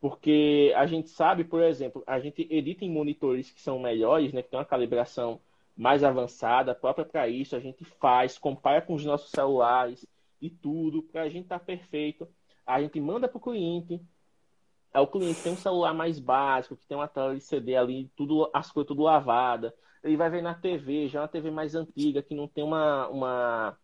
Porque 0.00 0.72
a 0.76 0.86
gente 0.86 1.10
sabe, 1.10 1.44
por 1.44 1.62
exemplo, 1.62 2.02
a 2.06 2.18
gente 2.18 2.46
edita 2.50 2.84
em 2.84 2.90
monitores 2.90 3.50
que 3.50 3.60
são 3.60 3.78
melhores, 3.78 4.32
né? 4.32 4.42
Que 4.42 4.50
tem 4.50 4.58
uma 4.58 4.64
calibração 4.64 5.40
mais 5.76 6.02
avançada, 6.02 6.74
própria 6.74 7.04
para 7.04 7.28
isso. 7.28 7.54
A 7.54 7.60
gente 7.60 7.84
faz, 7.84 8.38
compara 8.38 8.82
com 8.82 8.94
os 8.94 9.04
nossos 9.04 9.30
celulares 9.30 10.06
e 10.40 10.50
tudo, 10.50 11.02
para 11.02 11.22
a 11.22 11.28
gente 11.28 11.44
estar 11.44 11.58
tá 11.58 11.64
perfeito. 11.64 12.26
A 12.66 12.80
gente 12.80 13.00
manda 13.00 13.28
para 13.28 13.38
o 13.38 13.40
cliente. 13.40 14.00
Aí 14.92 15.02
o 15.02 15.06
cliente 15.06 15.42
tem 15.42 15.52
um 15.52 15.56
celular 15.56 15.94
mais 15.94 16.18
básico, 16.18 16.76
que 16.76 16.86
tem 16.86 16.96
uma 16.96 17.08
tela 17.08 17.34
de 17.34 17.40
CD 17.40 17.76
ali, 17.76 18.10
tudo, 18.16 18.50
as 18.52 18.72
coisas 18.72 18.88
tudo 18.88 19.02
lavada. 19.02 19.74
Ele 20.02 20.16
vai 20.16 20.30
ver 20.30 20.42
na 20.42 20.54
TV, 20.54 21.08
já 21.08 21.20
é 21.20 21.22
uma 21.22 21.28
TV 21.28 21.50
mais 21.50 21.74
antiga, 21.74 22.22
que 22.22 22.34
não 22.34 22.48
tem 22.48 22.64
uma, 22.64 23.06
uma 23.08 23.78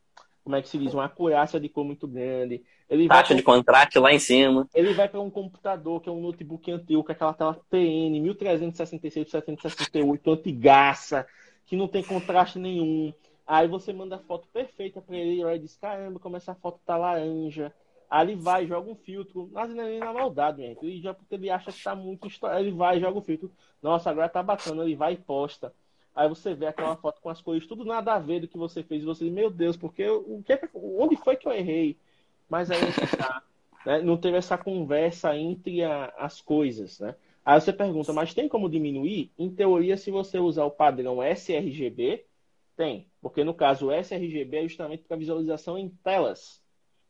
como 0.47 0.55
é 0.55 0.63
que 0.63 0.69
se 0.69 0.79
diz, 0.79 0.95
uma 0.95 1.07
acurácia 1.07 1.59
de 1.59 1.69
cor 1.69 1.85
muito 1.85 2.07
grande. 2.07 2.63
Ele 2.89 3.09
Taxa 3.09 3.35
de 3.35 3.43
contraste 3.43 3.99
lá 3.99 4.13
em 4.13 4.19
cima. 4.21 4.69
Ele 4.73 4.95
vai 4.95 5.09
para 5.09 5.21
um 5.21 5.29
computador, 5.29 6.01
que 6.01 6.09
é 6.09 6.13
um 6.13 6.21
notebook 6.21 6.71
antigo, 6.71 7.03
com 7.03 7.11
aquela 7.11 7.35
tela 7.35 7.61
TN 7.69 8.21
1366 8.23 9.29
768, 9.29 10.31
antigaça, 10.31 11.27
que 11.65 11.75
não 11.75 11.89
tem 11.89 12.01
contraste 12.01 12.61
nenhum. 12.61 13.13
Aí 13.45 13.67
você 13.67 13.93
manda 13.93 14.15
a 14.15 14.21
foto 14.21 14.47
perfeita 14.53 15.01
para 15.01 15.17
ele, 15.17 15.41
e 15.41 15.43
ele 15.43 15.59
diz, 15.59 15.77
caramba, 15.77 16.21
como 16.21 16.37
essa 16.37 16.55
foto 16.55 16.79
tá 16.87 16.97
laranja. 16.97 17.75
Aí 18.09 18.29
ele 18.29 18.37
vai, 18.37 18.69
joga 18.69 18.89
um 18.89 18.95
filtro, 18.95 19.51
mas 19.53 19.75
não 19.75 19.83
é 19.83 19.99
na 19.99 20.13
maldade, 20.13 20.63
gente. 20.63 20.87
Ele 20.87 21.01
já 21.01 21.13
porque 21.13 21.35
ele 21.35 21.51
acha 21.51 21.73
que 21.73 21.83
tá 21.83 21.97
muito 21.97 22.29
Ele 22.57 22.71
vai, 22.71 23.01
joga 23.01 23.19
o 23.19 23.23
filtro. 23.23 23.51
Nossa, 23.83 24.11
agora 24.11 24.29
tá 24.29 24.45
bacana. 24.45 24.85
Ele 24.85 24.95
vai 24.95 25.15
e 25.15 25.17
posta. 25.17 25.75
Aí 26.17 26.27
você 26.31 26.55
vê 26.55 26.67
aquela 26.67 26.97
foto 26.97 27.21
com 27.21 27.29
as 27.29 27.43
cores 27.43 27.67
tudo 27.67 27.85
nada 27.85 28.15
a 28.15 28.19
ver 28.19 28.41
do 28.41 28.49
que 28.49 28.57
você 28.57 28.83
fez. 28.83 29.03
E 29.03 29.07
você 29.07 29.25
diz, 29.25 29.33
meu 29.33 29.51
Deus, 29.51 29.77
porque 29.77 30.09
o 30.09 30.43
que, 30.43 30.55
é 30.55 30.61
onde 30.75 31.15
foi 31.17 31.37
que 31.37 31.47
eu 31.47 31.53
errei? 31.53 31.99
Mas 32.49 32.71
aí 32.71 32.81
tá, 33.19 33.43
né? 33.85 34.01
não 34.01 34.17
teve 34.17 34.39
essa 34.39 34.57
conversa 34.57 35.37
entre 35.37 35.85
a, 35.85 36.07
as 36.17 36.41
coisas, 36.41 36.99
né? 36.99 37.15
Aí 37.45 37.61
você 37.61 37.71
pergunta, 37.71 38.15
mas 38.15 38.33
tem 38.33 38.49
como 38.49 38.69
diminuir? 38.69 39.31
Em 39.39 39.51
teoria, 39.51 39.97
se 39.97 40.11
você 40.11 40.39
usar 40.39 40.65
o 40.65 40.71
padrão 40.71 41.23
sRGB, 41.23 42.25
tem. 42.75 43.07
Porque 43.21 43.45
no 43.45 43.53
caso, 43.53 43.89
o 43.89 43.93
sRGB 43.93 44.57
é 44.57 44.63
justamente 44.63 45.05
para 45.05 45.19
visualização 45.19 45.79
em 45.79 45.91
telas. 46.03 46.63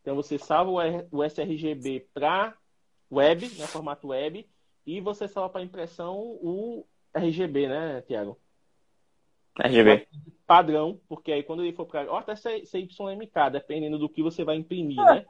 Então 0.02 0.16
você 0.16 0.36
salva 0.36 0.72
o 1.12 1.24
sRGB 1.24 2.08
para 2.12 2.56
web, 3.10 3.48
né, 3.56 3.66
formato 3.66 4.08
web, 4.08 4.46
e 4.84 5.00
você 5.00 5.28
salva 5.28 5.50
para 5.50 5.62
impressão 5.62 6.16
o 6.42 6.84
RGB, 7.14 7.68
né, 7.68 8.02
Tiago? 8.02 8.36
RGB. 9.58 10.06
Padrão, 10.46 11.00
porque 11.08 11.32
aí 11.32 11.42
quando 11.42 11.64
ele 11.64 11.74
for 11.74 11.86
para. 11.86 12.10
Ou 12.10 12.16
até 12.16 12.36
CYMK, 12.36 13.50
dependendo 13.50 13.98
do 13.98 14.08
que 14.08 14.22
você 14.22 14.44
vai 14.44 14.56
imprimir, 14.56 14.98
é. 15.00 15.04
né? 15.04 15.26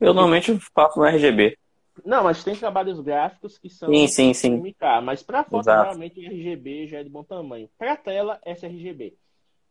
Eu 0.00 0.12
normalmente 0.12 0.56
faço 0.74 0.98
no 0.98 1.06
RGB. 1.06 1.56
Não, 2.04 2.24
mas 2.24 2.42
tem 2.42 2.56
trabalhos 2.56 3.00
gráficos 3.00 3.56
que 3.56 3.70
são 3.70 3.88
sim, 3.88 4.06
sim, 4.08 4.34
sim. 4.34 4.56
MK, 4.56 5.00
mas 5.02 5.22
para 5.22 5.44
foto 5.44 5.66
realmente 5.66 6.20
o 6.20 6.26
RGB 6.26 6.88
já 6.88 6.98
é 6.98 7.04
de 7.04 7.10
bom 7.10 7.22
tamanho. 7.22 7.68
Para 7.78 7.96
tela, 7.96 8.40
sRGB. 8.44 9.16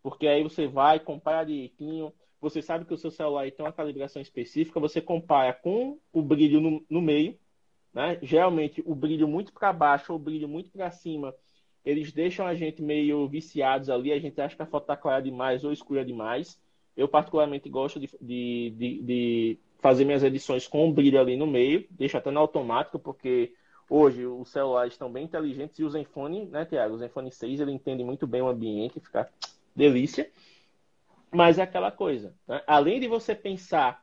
Porque 0.02 0.28
aí 0.28 0.44
você 0.44 0.68
vai, 0.68 1.00
compara 1.00 1.46
direitinho, 1.46 2.14
você 2.40 2.62
sabe 2.62 2.86
que 2.86 2.94
o 2.94 2.98
seu 2.98 3.12
celular 3.12 3.50
tem 3.52 3.66
uma 3.66 3.74
calibração 3.74 4.22
específica, 4.22 4.80
você 4.80 5.02
compara 5.02 5.54
com 5.54 5.98
o 6.12 6.22
brilho 6.22 6.62
no, 6.62 6.86
no 6.90 7.02
meio, 7.02 7.38
né? 7.94 8.18
Geralmente 8.22 8.82
o 8.86 8.96
brilho 8.96 9.28
muito 9.28 9.54
para 9.54 9.74
baixo 9.74 10.14
ou 10.14 10.20
o 10.20 10.22
brilho 10.22 10.48
muito 10.48 10.70
para 10.72 10.92
cima 10.92 11.34
eles 11.86 12.12
deixam 12.12 12.46
a 12.46 12.56
gente 12.56 12.82
meio 12.82 13.28
viciados 13.28 13.90
ali, 13.90 14.12
a 14.12 14.20
gente 14.20 14.40
acha 14.40 14.56
que 14.56 14.62
a 14.62 14.66
foto 14.66 14.84
está 14.84 14.98
clara 14.98 15.22
demais 15.22 15.64
ou 15.64 15.72
escura 15.72 16.06
demais. 16.06 16.60
Eu, 16.96 17.08
particularmente, 17.08 17.70
gosto 17.70 18.00
de, 18.00 18.10
de, 18.22 18.74
de, 18.78 19.02
de 19.02 19.60
fazer 19.80 20.06
minhas 20.06 20.24
edições 20.24 20.68
com 20.68 20.92
brilho 20.92 21.20
ali 21.20 21.36
no 21.36 21.48
meio, 21.48 21.86
deixo 21.90 22.18
até 22.18 22.32
no 22.32 22.40
automático, 22.40 23.00
porque 23.00 23.54
Hoje, 23.90 24.26
os 24.26 24.50
celulares 24.50 24.94
estão 24.94 25.12
bem 25.12 25.26
inteligentes 25.26 25.78
e 25.78 25.84
o 25.84 25.90
Zenfone, 25.90 26.46
né, 26.46 26.66
Tiago? 26.66 26.96
O 26.96 26.98
Zenfone 26.98 27.32
6, 27.32 27.60
ele 27.60 27.72
entende 27.72 28.04
muito 28.04 28.26
bem 28.26 28.42
o 28.42 28.48
ambiente, 28.48 29.00
fica 29.00 29.30
delícia. 29.76 30.32
Mas 31.32 31.58
é 31.58 31.64
aquela 31.64 31.92
coisa, 31.92 32.36
né? 32.48 32.62
além 32.68 33.00
de 33.00 33.08
você 33.08 33.36
pensar 33.36 34.03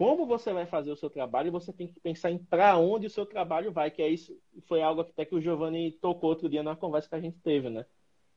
como 0.00 0.24
você 0.24 0.50
vai 0.50 0.64
fazer 0.64 0.90
o 0.90 0.96
seu 0.96 1.10
trabalho, 1.10 1.52
você 1.52 1.74
tem 1.74 1.86
que 1.86 2.00
pensar 2.00 2.30
em 2.30 2.38
para 2.38 2.78
onde 2.78 3.06
o 3.06 3.10
seu 3.10 3.26
trabalho 3.26 3.70
vai, 3.70 3.90
que 3.90 4.00
é 4.00 4.08
isso, 4.08 4.34
foi 4.66 4.80
algo 4.80 5.02
até 5.02 5.26
que 5.26 5.34
o 5.34 5.40
Giovanni 5.42 5.92
tocou 5.92 6.30
outro 6.30 6.48
dia 6.48 6.62
na 6.62 6.74
conversa 6.74 7.10
que 7.10 7.16
a 7.16 7.20
gente 7.20 7.38
teve, 7.40 7.68
né? 7.68 7.84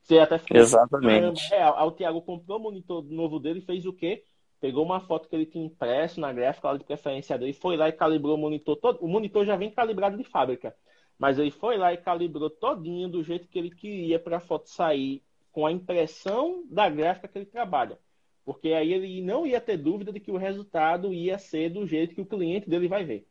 Você 0.02 0.18
até 0.18 0.36
ficou, 0.36 0.58
Exatamente. 0.58 1.54
É, 1.54 1.66
o 1.66 1.90
Thiago 1.90 2.20
comprou 2.20 2.58
o 2.58 2.62
monitor 2.64 3.02
novo 3.04 3.40
dele 3.40 3.60
e 3.60 3.64
fez 3.64 3.86
o 3.86 3.94
quê? 3.94 4.24
Pegou 4.60 4.84
uma 4.84 5.00
foto 5.00 5.26
que 5.26 5.34
ele 5.34 5.46
tinha 5.46 5.64
impresso 5.64 6.20
na 6.20 6.34
gráfica 6.34 6.70
lá 6.70 6.76
de 6.76 6.84
preferência 6.84 7.38
dele, 7.38 7.54
foi 7.54 7.78
lá 7.78 7.88
e 7.88 7.92
calibrou 7.92 8.34
o 8.34 8.38
monitor 8.38 8.76
todo. 8.76 8.98
O 9.00 9.08
monitor 9.08 9.46
já 9.46 9.56
vem 9.56 9.70
calibrado 9.70 10.18
de 10.18 10.24
fábrica, 10.24 10.76
mas 11.18 11.38
ele 11.38 11.50
foi 11.50 11.78
lá 11.78 11.94
e 11.94 11.96
calibrou 11.96 12.50
todinho 12.50 13.08
do 13.08 13.22
jeito 13.22 13.48
que 13.48 13.58
ele 13.58 13.70
queria 13.70 14.18
para 14.18 14.36
a 14.36 14.40
foto 14.40 14.68
sair 14.68 15.22
com 15.50 15.64
a 15.64 15.72
impressão 15.72 16.62
da 16.70 16.90
gráfica 16.90 17.26
que 17.26 17.38
ele 17.38 17.46
trabalha. 17.46 17.98
Porque 18.44 18.68
aí 18.68 18.92
ele 18.92 19.22
não 19.22 19.46
ia 19.46 19.60
ter 19.60 19.76
dúvida 19.76 20.12
de 20.12 20.20
que 20.20 20.30
o 20.30 20.36
resultado 20.36 21.12
ia 21.12 21.38
ser 21.38 21.70
do 21.70 21.86
jeito 21.86 22.14
que 22.14 22.20
o 22.20 22.26
cliente 22.26 22.68
dele 22.68 22.88
vai 22.88 23.04
ver. 23.04 23.26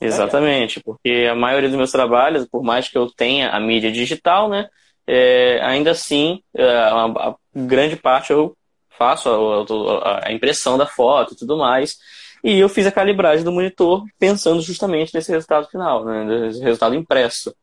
Exatamente, 0.00 0.80
porque 0.80 1.28
a 1.30 1.34
maioria 1.34 1.68
dos 1.68 1.76
meus 1.76 1.92
trabalhos, 1.92 2.48
por 2.48 2.62
mais 2.62 2.88
que 2.88 2.96
eu 2.96 3.10
tenha 3.10 3.50
a 3.50 3.60
mídia 3.60 3.92
digital, 3.92 4.48
né, 4.48 4.68
é, 5.06 5.60
ainda 5.62 5.90
assim, 5.90 6.42
é, 6.54 6.64
a, 6.64 7.04
a, 7.04 7.36
grande 7.54 7.96
parte 7.96 8.32
eu 8.32 8.56
faço 8.88 9.28
a, 9.28 10.26
a, 10.26 10.32
impressão 10.32 10.78
da 10.78 10.86
foto 10.86 11.34
e 11.34 11.36
tudo 11.36 11.56
mais. 11.58 11.98
E 12.42 12.58
eu 12.58 12.68
fiz 12.68 12.86
a 12.86 12.92
calibragem 12.92 13.44
do 13.44 13.52
monitor 13.52 14.04
pensando 14.18 14.62
justamente 14.62 15.14
nesse 15.14 15.30
resultado 15.30 15.68
final, 15.68 16.04
né, 16.04 16.24
nesse 16.24 16.62
resultado 16.62 16.94
impresso. 16.94 17.54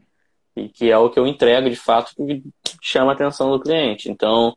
E 0.55 0.69
que 0.69 0.91
é 0.91 0.97
o 0.97 1.09
que 1.09 1.19
eu 1.19 1.25
entrego 1.25 1.69
de 1.69 1.75
fato 1.75 2.13
que 2.15 2.43
chama 2.81 3.11
a 3.11 3.15
atenção 3.15 3.49
do 3.49 3.59
cliente. 3.59 4.11
Então, 4.11 4.55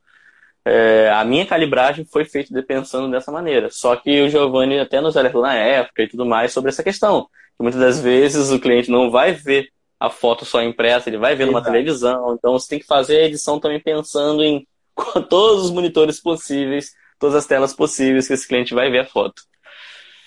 é, 0.65 1.11
a 1.11 1.25
minha 1.25 1.47
calibragem 1.47 2.05
foi 2.05 2.25
feita 2.25 2.63
pensando 2.63 3.11
dessa 3.11 3.33
maneira. 3.33 3.69
Só 3.71 3.97
que 3.97 4.23
o 4.23 4.29
Giovanni 4.29 4.79
até 4.79 5.01
nos 5.01 5.17
alertou 5.17 5.43
na 5.43 5.55
época 5.55 6.03
e 6.03 6.09
tudo 6.09 6.27
mais 6.27 6.53
sobre 6.53 6.71
essa 6.71 6.83
questão. 6.83 7.29
Que 7.57 7.63
muitas 7.63 7.81
das 7.81 8.01
vezes 8.01 8.51
o 8.51 8.61
cliente 8.61 8.91
não 8.91 9.11
vai 9.11 9.33
ver 9.33 9.69
a 9.99 10.09
foto 10.09 10.45
só 10.45 10.63
impressa, 10.63 11.11
ele 11.11 11.19
vai 11.19 11.35
ver 11.35 11.47
numa 11.47 11.63
televisão. 11.63 12.35
Então 12.35 12.53
você 12.53 12.69
tem 12.69 12.79
que 12.79 12.87
fazer 12.87 13.19
a 13.19 13.27
edição 13.27 13.61
também 13.61 13.81
pensando 13.81 14.43
em 14.43 14.67
todos 15.29 15.65
os 15.65 15.71
monitores 15.71 16.21
possíveis, 16.21 16.93
todas 17.19 17.37
as 17.37 17.47
telas 17.47 17.75
possíveis 17.75 18.27
que 18.27 18.35
esse 18.35 18.49
cliente 18.49 18.75
vai 18.75 18.91
ver 18.91 19.01
a 19.01 19.05
foto. 19.05 19.43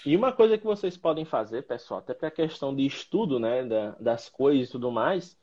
E 0.05 0.15
uma 0.17 0.34
coisa 0.34 0.57
que 0.57 0.65
vocês 0.65 0.97
podem 0.97 1.23
fazer, 1.23 1.63
pessoal, 1.63 2.01
até 2.01 2.13
para 2.13 2.27
a 2.27 2.31
questão 2.31 2.75
de 2.75 2.86
estudo 2.86 3.39
né, 3.39 3.63
das 3.99 4.27
coisas 4.27 4.67
e 4.67 4.71
tudo 4.71 4.91
mais, 4.91 5.38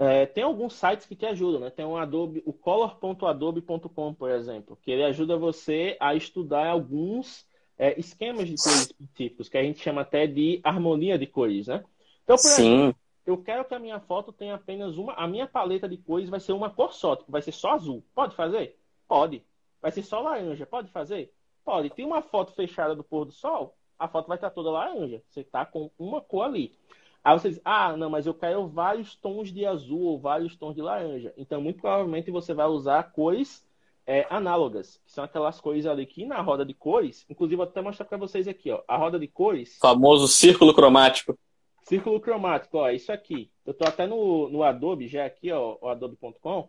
é, 0.00 0.24
tem 0.24 0.42
alguns 0.42 0.72
sites 0.72 1.04
que 1.04 1.14
te 1.14 1.26
ajudam, 1.26 1.60
né? 1.60 1.68
Tem 1.68 1.84
um 1.84 1.94
Adobe, 1.94 2.42
o 2.46 2.54
color.adobe.com, 2.54 4.14
por 4.14 4.30
exemplo, 4.30 4.78
que 4.80 4.90
ele 4.90 5.04
ajuda 5.04 5.36
você 5.36 5.94
a 6.00 6.14
estudar 6.14 6.66
alguns 6.68 7.46
é, 7.76 8.00
esquemas 8.00 8.48
de 8.48 8.56
cores 8.56 8.86
específicos, 8.86 9.50
que 9.50 9.58
a 9.58 9.62
gente 9.62 9.78
chama 9.78 10.00
até 10.00 10.26
de 10.26 10.58
harmonia 10.64 11.18
de 11.18 11.26
cores, 11.26 11.66
né? 11.66 11.84
Então, 12.24 12.36
por 12.36 12.48
Sim. 12.48 12.74
exemplo, 12.74 13.00
eu 13.26 13.36
quero 13.36 13.62
que 13.66 13.74
a 13.74 13.78
minha 13.78 14.00
foto 14.00 14.32
tenha 14.32 14.54
apenas 14.54 14.96
uma, 14.96 15.12
a 15.12 15.28
minha 15.28 15.46
paleta 15.46 15.86
de 15.86 15.98
cores 15.98 16.30
vai 16.30 16.40
ser 16.40 16.54
uma 16.54 16.70
cor 16.70 16.94
só, 16.94 17.14
tipo, 17.14 17.30
vai 17.30 17.42
ser 17.42 17.52
só 17.52 17.72
azul. 17.72 18.02
Pode 18.14 18.34
fazer? 18.34 18.78
Pode. 19.06 19.44
Vai 19.82 19.92
ser 19.92 20.02
só 20.02 20.20
laranja. 20.20 20.64
Pode 20.64 20.90
fazer? 20.90 21.30
Pode. 21.62 21.90
Tem 21.90 22.06
uma 22.06 22.22
foto 22.22 22.54
fechada 22.54 22.96
do 22.96 23.04
pôr 23.04 23.26
do 23.26 23.32
sol, 23.32 23.76
a 23.98 24.08
foto 24.08 24.28
vai 24.28 24.38
estar 24.38 24.48
toda 24.48 24.70
laranja. 24.70 25.22
Você 25.28 25.40
está 25.40 25.66
com 25.66 25.90
uma 25.98 26.22
cor 26.22 26.46
ali. 26.46 26.74
Aí 27.22 27.38
você 27.38 27.50
diz, 27.50 27.60
ah, 27.64 27.96
não, 27.96 28.08
mas 28.08 28.26
eu 28.26 28.32
quero 28.32 28.66
vários 28.66 29.14
tons 29.14 29.52
de 29.52 29.66
azul 29.66 30.00
ou 30.00 30.18
vários 30.18 30.56
tons 30.56 30.74
de 30.74 30.80
laranja. 30.80 31.34
Então, 31.36 31.60
muito 31.60 31.80
provavelmente 31.80 32.30
você 32.30 32.54
vai 32.54 32.66
usar 32.66 33.12
cores 33.12 33.64
é, 34.06 34.26
análogas, 34.30 35.00
que 35.04 35.12
são 35.12 35.22
aquelas 35.22 35.60
cores 35.60 35.86
ali 35.86 36.06
que 36.06 36.24
na 36.24 36.40
roda 36.40 36.64
de 36.64 36.74
cores, 36.74 37.26
inclusive 37.28 37.56
vou 37.56 37.64
até 37.64 37.80
mostrar 37.82 38.06
para 38.06 38.18
vocês 38.18 38.48
aqui, 38.48 38.70
ó, 38.70 38.82
a 38.88 38.96
roda 38.96 39.18
de 39.18 39.28
cores. 39.28 39.78
Famoso 39.78 40.26
círculo 40.26 40.74
cromático. 40.74 41.38
Círculo 41.82 42.20
cromático, 42.20 42.78
ó, 42.78 42.90
isso 42.90 43.12
aqui. 43.12 43.50
Eu 43.66 43.74
tô 43.74 43.86
até 43.86 44.06
no, 44.06 44.48
no 44.48 44.62
Adobe 44.62 45.06
já 45.06 45.26
aqui, 45.26 45.52
ó, 45.52 45.76
o 45.80 45.88
adobe.com. 45.88 46.68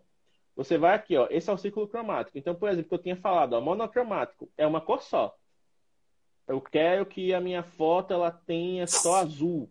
Você 0.54 0.76
vai 0.76 0.94
aqui, 0.94 1.16
ó, 1.16 1.26
esse 1.30 1.48
é 1.48 1.52
o 1.52 1.58
círculo 1.58 1.88
cromático. 1.88 2.36
Então, 2.36 2.54
por 2.54 2.68
exemplo, 2.68 2.90
que 2.90 2.94
eu 2.94 3.02
tinha 3.02 3.16
falado, 3.16 3.54
ó, 3.54 3.60
monocromático 3.60 4.50
é 4.56 4.66
uma 4.66 4.80
cor 4.80 5.02
só. 5.02 5.34
Eu 6.46 6.60
quero 6.60 7.06
que 7.06 7.32
a 7.32 7.40
minha 7.40 7.62
foto 7.62 8.12
ela 8.12 8.30
tenha 8.30 8.86
só 8.86 9.16
azul. 9.16 9.70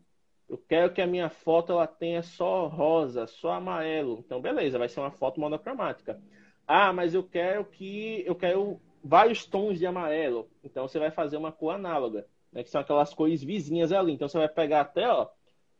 Eu 0.51 0.57
quero 0.57 0.91
que 0.91 1.01
a 1.01 1.07
minha 1.07 1.29
foto 1.29 1.71
ela 1.71 1.87
tenha 1.87 2.21
só 2.21 2.67
rosa, 2.67 3.25
só 3.25 3.51
amarelo. 3.51 4.19
Então, 4.19 4.41
beleza, 4.41 4.77
vai 4.77 4.89
ser 4.89 4.99
uma 4.99 5.09
foto 5.09 5.39
monocromática. 5.39 6.21
Ah, 6.67 6.91
mas 6.91 7.13
eu 7.13 7.23
quero 7.23 7.63
que 7.63 8.21
eu 8.27 8.35
quero 8.35 8.77
vários 9.01 9.45
tons 9.45 9.79
de 9.79 9.85
amarelo. 9.85 10.51
Então, 10.61 10.85
você 10.85 10.99
vai 10.99 11.09
fazer 11.09 11.37
uma 11.37 11.53
cor 11.53 11.75
análoga, 11.75 12.27
né, 12.51 12.63
que 12.63 12.69
são 12.69 12.81
aquelas 12.81 13.13
cores 13.13 13.41
vizinhas 13.41 13.93
ali. 13.93 14.11
Então, 14.11 14.27
você 14.27 14.37
vai 14.37 14.49
pegar 14.49 14.81
até, 14.81 15.07
ó, 15.07 15.29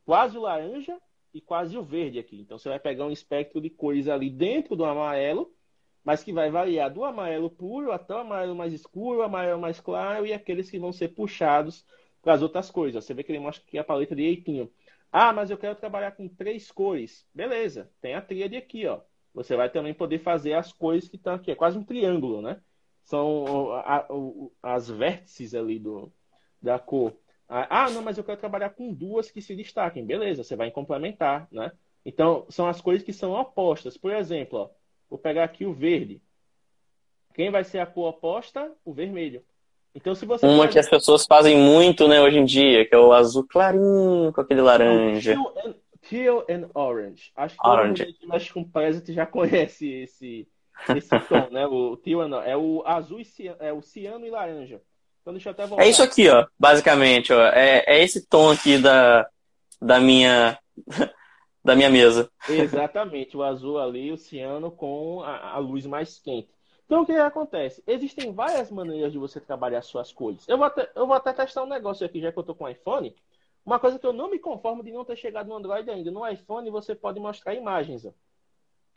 quase 0.06 0.38
o 0.38 0.42
laranja 0.42 0.98
e 1.34 1.42
quase 1.42 1.78
o 1.78 1.84
verde 1.84 2.18
aqui. 2.18 2.40
Então, 2.40 2.58
você 2.58 2.70
vai 2.70 2.80
pegar 2.80 3.06
um 3.06 3.12
espectro 3.12 3.60
de 3.60 3.70
cores 3.70 4.08
ali 4.08 4.30
dentro 4.30 4.78
do 4.78 4.86
amarelo, 4.86 5.54
mas 6.02 6.24
que 6.24 6.32
vai 6.32 6.50
variar 6.50 6.90
do 6.90 7.04
amarelo 7.04 7.50
puro 7.50 7.92
até 7.92 8.14
o 8.16 8.20
amarelo 8.20 8.56
mais 8.56 8.72
escuro, 8.72 9.20
o 9.20 9.24
amarelo 9.24 9.60
mais 9.60 9.82
claro 9.82 10.26
e 10.26 10.32
aqueles 10.32 10.72
que 10.72 10.80
vão 10.80 10.94
ser 10.94 11.10
puxados 11.10 11.86
para 12.22 12.34
as 12.34 12.42
outras 12.42 12.70
cores. 12.70 12.96
Você 12.96 13.14
vê 13.14 13.24
que 13.24 13.32
ele 13.32 13.40
mostra 13.40 13.64
aqui 13.66 13.78
a 13.78 13.84
paleta 13.84 14.16
de 14.16 14.24
eitinho. 14.24 14.72
Ah, 15.12 15.34
mas 15.34 15.50
eu 15.50 15.58
quero 15.58 15.76
trabalhar 15.76 16.12
com 16.12 16.28
três 16.28 16.72
cores. 16.72 17.28
Beleza, 17.34 17.92
tem 18.02 18.14
a 18.16 18.22
tríade 18.22 18.56
aqui, 18.56 18.88
ó. 18.88 19.02
Você 19.34 19.56
vai 19.56 19.70
também 19.70 19.94
poder 19.94 20.20
fazer 20.20 20.54
as 20.54 20.72
cores 20.74 21.08
que 21.08 21.16
estão 21.16 21.34
aqui. 21.34 21.52
É 21.52 21.56
quase 21.56 21.78
um 21.78 21.84
triângulo, 21.84 22.42
né? 22.42 22.62
São 23.04 23.72
a, 23.74 23.98
a, 23.98 24.08
as 24.76 24.90
vértices 24.90 25.56
ali 25.56 25.80
do, 25.80 26.12
da 26.62 26.78
cor. 26.80 27.18
Ah, 27.48 27.90
não, 27.90 28.02
mas 28.02 28.18
eu 28.18 28.24
quero 28.24 28.40
trabalhar 28.40 28.70
com 28.70 28.94
duas 28.94 29.30
que 29.30 29.42
se 29.42 29.54
destaquem. 29.54 30.06
Beleza, 30.06 30.42
você 30.44 30.56
vai 30.56 30.72
complementar, 30.72 31.50
né? 31.52 31.72
Então, 32.06 32.46
são 32.50 32.66
as 32.66 32.80
cores 32.80 33.04
que 33.04 33.12
são 33.12 33.34
opostas. 33.34 33.98
Por 33.98 34.12
exemplo, 34.12 34.60
ó, 34.60 34.70
vou 35.10 35.20
pegar 35.20 35.44
aqui 35.44 35.66
o 35.66 35.74
verde. 35.74 36.22
Quem 37.34 37.52
vai 37.52 37.66
ser 37.66 37.80
a 37.80 37.86
cor 37.86 38.10
oposta? 38.10 38.74
O 38.86 38.94
vermelho. 38.94 39.44
Então, 39.94 40.16
se 40.16 40.26
você 40.26 40.46
Uma 40.46 40.68
que 40.68 40.80
as 40.80 40.90
pessoas 40.90 41.26
fazem 41.26 41.58
muito, 41.58 42.08
né, 42.08 42.22
hoje 42.22 42.38
em 42.38 42.46
dia, 42.46 42.86
que 42.86 42.96
é 42.96 42.98
o 42.98 43.12
azul 43.12 43.46
clarinho 43.48 44.32
com 44.34 44.42
aquele 44.42 44.62
laranja. 44.62 45.34
Teal 45.34 45.54
and, 45.66 45.76
teal 46.10 46.46
and 46.50 46.70
orange. 46.74 47.32
Acho 47.36 47.58
que 47.58 47.68
orange. 47.68 48.06
todo 48.06 48.14
mundo 48.14 48.30
mexe 48.30 48.54
com 48.54 48.64
present 48.64 49.10
já 49.10 49.26
conhece 49.28 49.88
esse, 49.88 50.48
esse 50.96 51.20
tom, 51.20 51.50
né? 51.52 51.68
O 51.68 51.98
teal 51.98 52.22
and, 52.22 52.44
é 52.46 52.56
o 52.56 52.84
azul 52.86 53.20
e 53.20 53.26
ciano, 53.26 53.58
é 53.60 53.74
o 53.74 53.82
ciano 53.82 54.26
e 54.26 54.30
laranja. 54.30 54.82
Então 55.22 55.34
deixa 55.34 55.50
eu 55.50 55.52
até 55.52 55.66
voltar. 55.68 55.84
É 55.84 55.90
isso 55.90 56.02
aqui, 56.02 56.30
ó, 56.30 56.48
basicamente, 56.58 57.34
ó. 57.34 57.48
É, 57.48 57.84
é 57.86 58.04
esse 58.04 58.26
tom 58.28 58.50
aqui 58.50 58.78
da, 58.78 59.28
da 59.82 60.00
minha 60.00 60.58
da 61.64 61.76
minha 61.76 61.90
mesa. 61.90 62.30
Exatamente, 62.50 63.36
o 63.38 63.44
azul 63.44 63.78
ali, 63.78 64.12
o 64.12 64.18
ciano 64.18 64.72
com 64.72 65.22
a, 65.22 65.56
a 65.56 65.58
luz 65.58 65.86
mais 65.86 66.18
quente. 66.18 66.50
Então, 66.92 67.04
o 67.04 67.06
que 67.06 67.14
acontece? 67.14 67.82
Existem 67.88 68.34
várias 68.34 68.70
maneiras 68.70 69.14
de 69.14 69.18
você 69.18 69.40
trabalhar 69.40 69.82
suas 69.82 70.12
cores. 70.12 70.46
Eu 70.46 70.58
vou 70.58 70.68
até, 70.68 70.92
eu 70.94 71.08
vou 71.08 71.16
até 71.16 71.32
testar 71.32 71.64
um 71.64 71.66
negócio 71.66 72.06
aqui, 72.06 72.20
já 72.20 72.34
que 72.34 72.38
eu 72.38 72.42
estou 72.42 72.54
com 72.54 72.66
o 72.66 72.68
iPhone. 72.68 73.16
Uma 73.66 73.80
coisa 73.80 73.98
que 73.98 74.06
eu 74.06 74.12
não 74.12 74.30
me 74.30 74.38
conformo 74.38 74.84
de 74.84 74.92
não 74.92 75.06
ter 75.06 75.16
chegado 75.16 75.48
no 75.48 75.56
Android 75.56 75.90
ainda. 75.90 76.12
No 76.12 76.28
iPhone, 76.28 76.70
você 76.70 76.94
pode 76.94 77.18
mostrar 77.18 77.54
imagens. 77.54 78.06
Ó. 78.06 78.12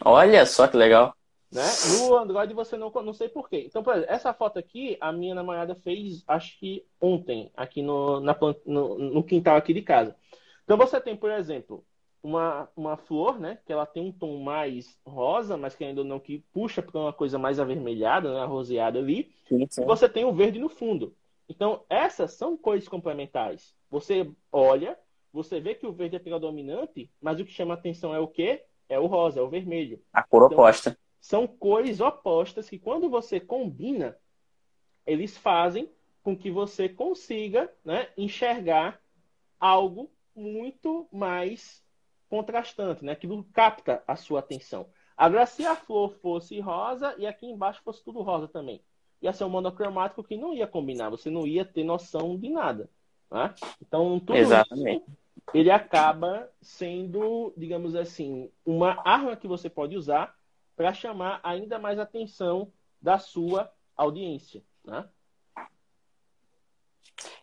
Olha 0.04 0.44
só 0.44 0.66
que 0.66 0.76
legal. 0.76 1.14
Né? 1.52 1.62
No 1.96 2.16
Android, 2.16 2.52
você 2.52 2.76
não, 2.76 2.90
não 2.90 3.12
sei 3.12 3.28
porquê. 3.28 3.64
Então, 3.64 3.84
por 3.84 3.94
exemplo, 3.94 4.12
essa 4.12 4.34
foto 4.34 4.58
aqui, 4.58 4.96
a 5.00 5.12
minha 5.12 5.36
namorada 5.36 5.76
fez, 5.76 6.24
acho 6.26 6.58
que 6.58 6.84
ontem, 7.00 7.52
aqui 7.56 7.80
no, 7.80 8.18
na, 8.18 8.36
no, 8.66 8.98
no 8.98 9.22
quintal 9.22 9.54
aqui 9.54 9.72
de 9.72 9.82
casa. 9.82 10.16
Então, 10.64 10.76
você 10.76 11.00
tem, 11.00 11.16
por 11.16 11.30
exemplo, 11.30 11.86
uma, 12.24 12.66
uma 12.74 12.96
flor, 12.96 13.38
né? 13.38 13.58
Que 13.66 13.72
ela 13.72 13.84
tem 13.84 14.02
um 14.02 14.10
tom 14.10 14.38
mais 14.42 14.98
rosa, 15.06 15.58
mas 15.58 15.76
que 15.76 15.84
ainda 15.84 16.02
não 16.02 16.18
que 16.18 16.38
puxa 16.54 16.80
para 16.80 16.98
uma 16.98 17.12
coisa 17.12 17.38
mais 17.38 17.60
avermelhada, 17.60 18.32
né? 18.32 18.40
Arroseada 18.40 18.98
ali. 18.98 19.30
Sim, 19.46 19.66
sim. 19.68 19.82
E 19.82 19.84
você 19.84 20.08
tem 20.08 20.24
o 20.24 20.32
verde 20.32 20.58
no 20.58 20.70
fundo. 20.70 21.14
Então, 21.46 21.84
essas 21.90 22.32
são 22.32 22.56
cores 22.56 22.88
complementares. 22.88 23.76
Você 23.90 24.30
olha, 24.50 24.98
você 25.30 25.60
vê 25.60 25.74
que 25.74 25.86
o 25.86 25.92
verde 25.92 26.16
é 26.16 26.18
predominante, 26.18 27.10
mas 27.20 27.38
o 27.38 27.44
que 27.44 27.52
chama 27.52 27.74
atenção 27.74 28.14
é 28.14 28.18
o 28.18 28.26
quê? 28.26 28.64
É 28.88 28.98
o 28.98 29.04
rosa, 29.04 29.40
é 29.40 29.42
o 29.42 29.48
vermelho. 29.50 30.00
A 30.10 30.22
cor 30.22 30.46
então, 30.46 30.58
oposta. 30.58 30.96
São 31.20 31.46
cores 31.46 32.00
opostas 32.00 32.70
que, 32.70 32.78
quando 32.78 33.10
você 33.10 33.38
combina, 33.38 34.16
eles 35.06 35.36
fazem 35.36 35.90
com 36.22 36.34
que 36.34 36.50
você 36.50 36.88
consiga 36.88 37.70
né, 37.84 38.08
enxergar 38.16 38.98
algo 39.60 40.10
muito 40.34 41.06
mais 41.12 41.83
contrastante, 42.34 43.04
né? 43.04 43.12
Aquilo 43.12 43.44
capta 43.52 44.02
a 44.08 44.16
sua 44.16 44.40
atenção. 44.40 44.86
Agora, 45.16 45.46
se 45.46 45.64
a 45.64 45.76
flor 45.76 46.12
fosse 46.20 46.58
rosa 46.58 47.14
e 47.16 47.28
aqui 47.28 47.46
embaixo 47.46 47.80
fosse 47.84 48.02
tudo 48.02 48.22
rosa 48.22 48.48
também, 48.48 48.82
ia 49.22 49.32
ser 49.32 49.44
um 49.44 49.48
monocromático 49.48 50.24
que 50.24 50.36
não 50.36 50.52
ia 50.52 50.66
combinar, 50.66 51.10
você 51.10 51.30
não 51.30 51.46
ia 51.46 51.64
ter 51.64 51.84
noção 51.84 52.36
de 52.36 52.50
nada. 52.50 52.90
Né? 53.30 53.54
Então, 53.80 54.18
tudo 54.18 54.36
Exatamente. 54.36 55.04
Isso, 55.04 55.16
ele 55.54 55.70
acaba 55.70 56.50
sendo, 56.60 57.52
digamos 57.56 57.94
assim, 57.94 58.50
uma 58.66 59.00
arma 59.08 59.36
que 59.36 59.46
você 59.46 59.70
pode 59.70 59.96
usar 59.96 60.34
para 60.74 60.92
chamar 60.92 61.38
ainda 61.44 61.78
mais 61.78 62.00
atenção 62.00 62.72
da 63.00 63.20
sua 63.20 63.70
audiência, 63.96 64.60
né? 64.84 65.08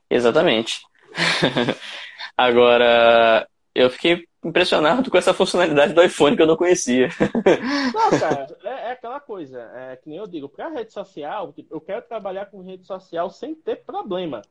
Exatamente. 0.10 0.82
Agora, 2.36 3.48
eu 3.74 3.90
fiquei 3.90 4.28
impressionado 4.44 5.10
com 5.10 5.18
essa 5.18 5.34
funcionalidade 5.34 5.94
do 5.94 6.04
iPhone 6.04 6.36
que 6.36 6.42
eu 6.42 6.48
não 6.48 6.58
conhecia. 6.58 7.10
Não, 7.94 8.20
cara, 8.20 8.48
é, 8.64 8.70
é 8.70 8.92
aquela 8.92 9.20
coisa, 9.20 9.62
é, 9.76 9.96
que 9.96 10.10
nem 10.10 10.18
eu 10.18 10.28
digo, 10.28 10.50
para 10.50 10.70
rede 10.70 10.92
social, 10.92 11.54
tipo, 11.54 11.74
eu 11.74 11.80
quero 11.80 12.02
trabalhar 12.02 12.48
com 12.48 12.62
rede 12.62 12.86
social 12.86 13.30
sem 13.30 13.54
ter 13.54 13.78
problema. 13.84 14.42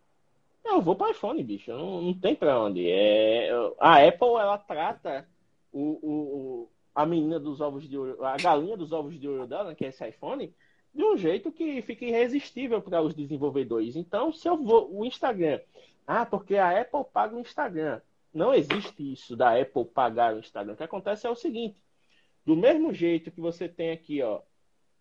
Eu 0.65 0.81
vou 0.81 0.95
para 0.95 1.11
iPhone, 1.11 1.43
bicho, 1.43 1.73
não, 1.73 2.03
não 2.03 2.15
tem 2.15 2.35
para 2.35 2.61
onde. 2.61 2.89
É, 2.89 3.51
a 3.79 4.07
Apple, 4.07 4.29
ela 4.29 4.59
trata 4.59 5.27
o, 5.73 5.81
o, 6.03 6.71
a 6.95 7.07
menina 7.07 7.41
dos 7.41 7.61
ovos 7.61 7.89
de 7.89 7.97
ouro, 7.97 8.25
a 8.25 8.37
galinha 8.37 8.77
dos 8.77 8.93
ovos 8.93 9.19
de 9.19 9.27
ouro 9.27 9.47
dela, 9.47 9.75
que 9.75 9.85
é 9.85 9.89
esse 9.89 10.07
iPhone, 10.07 10.55
de 10.95 11.05
um 11.05 11.17
jeito 11.17 11.51
que 11.51 11.81
fica 11.83 12.05
irresistível 12.05 12.81
para 12.83 13.01
os 13.03 13.15
desenvolvedores. 13.15 13.97
Então, 13.97 14.33
se 14.33 14.49
eu 14.49 14.57
vou 14.57 14.95
o 14.95 15.05
Instagram, 15.05 15.61
ah, 16.07 16.27
porque 16.27 16.57
a 16.57 16.81
Apple 16.81 17.05
paga 17.13 17.35
o 17.35 17.41
Instagram. 17.41 18.01
Não 18.33 18.55
existe 18.55 19.13
isso 19.13 19.37
da 19.37 19.61
Apple 19.61 19.85
pagar 19.85 20.35
o 20.35 20.39
Instagram. 20.39 20.75
O 20.75 20.77
que 20.77 20.83
acontece 20.83 21.27
é 21.27 21.31
o 21.31 21.35
seguinte: 21.35 21.83
do 22.45 22.57
mesmo 22.57 22.93
jeito 22.93 23.31
que 23.31 23.41
você 23.41 23.69
tem 23.69 23.91
aqui, 23.91 24.23
ó, 24.23 24.43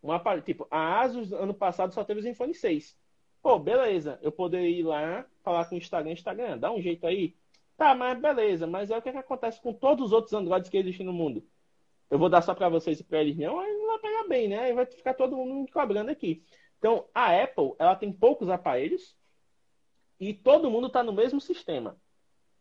um 0.02 0.12
aparelho, 0.12 0.46
tipo, 0.46 0.68
a 0.72 1.02
Asus 1.02 1.32
ano 1.32 1.54
passado 1.54 1.94
só 1.94 2.04
teve 2.04 2.20
o 2.20 2.24
Zenfone 2.24 2.54
6. 2.54 2.98
Pô, 3.42 3.58
beleza, 3.58 4.20
eu 4.22 4.32
poderia 4.32 4.70
ir 4.70 4.84
lá 4.84 5.26
falar 5.44 5.66
com 5.66 5.76
o 5.76 5.78
Instagram, 5.78 6.12
Instagram, 6.12 6.58
dá 6.58 6.72
um 6.72 6.82
jeito 6.82 7.06
aí. 7.06 7.36
Tá, 7.78 7.96
mas 7.96 8.20
beleza, 8.20 8.68
mas 8.68 8.92
é 8.92 8.98
o 8.98 9.02
que, 9.02 9.12
que 9.12 9.18
acontece 9.18 9.62
com 9.62 9.74
todos 9.74 10.08
os 10.08 10.12
outros 10.12 10.34
Androids 10.34 10.70
que 10.70 10.78
existem 10.78 11.06
no 11.06 11.14
mundo. 11.14 11.46
Eu 12.10 12.18
vou 12.18 12.28
dar 12.28 12.42
só 12.42 12.54
para 12.54 12.68
vocês 12.68 13.00
e 13.00 13.04
para 13.04 13.22
eles 13.22 13.38
não, 13.38 13.60
aí 13.60 13.72
não 13.72 13.88
vai 13.88 14.00
pegar 14.00 14.28
bem, 14.28 14.48
né? 14.48 14.60
Aí 14.60 14.74
vai 14.74 14.86
ficar 14.86 15.14
todo 15.14 15.38
mundo 15.38 15.54
me 15.54 15.72
cobrando 15.72 16.10
aqui. 16.12 16.44
Então, 16.78 17.08
a 17.14 17.42
Apple, 17.42 17.74
ela 17.78 17.96
tem 17.96 18.12
poucos 18.12 18.50
aparelhos 18.50 19.16
e 20.20 20.34
todo 20.34 20.72
mundo 20.72 20.88
está 20.88 21.04
no 21.04 21.14
mesmo 21.14 21.40
sistema. 21.40 21.98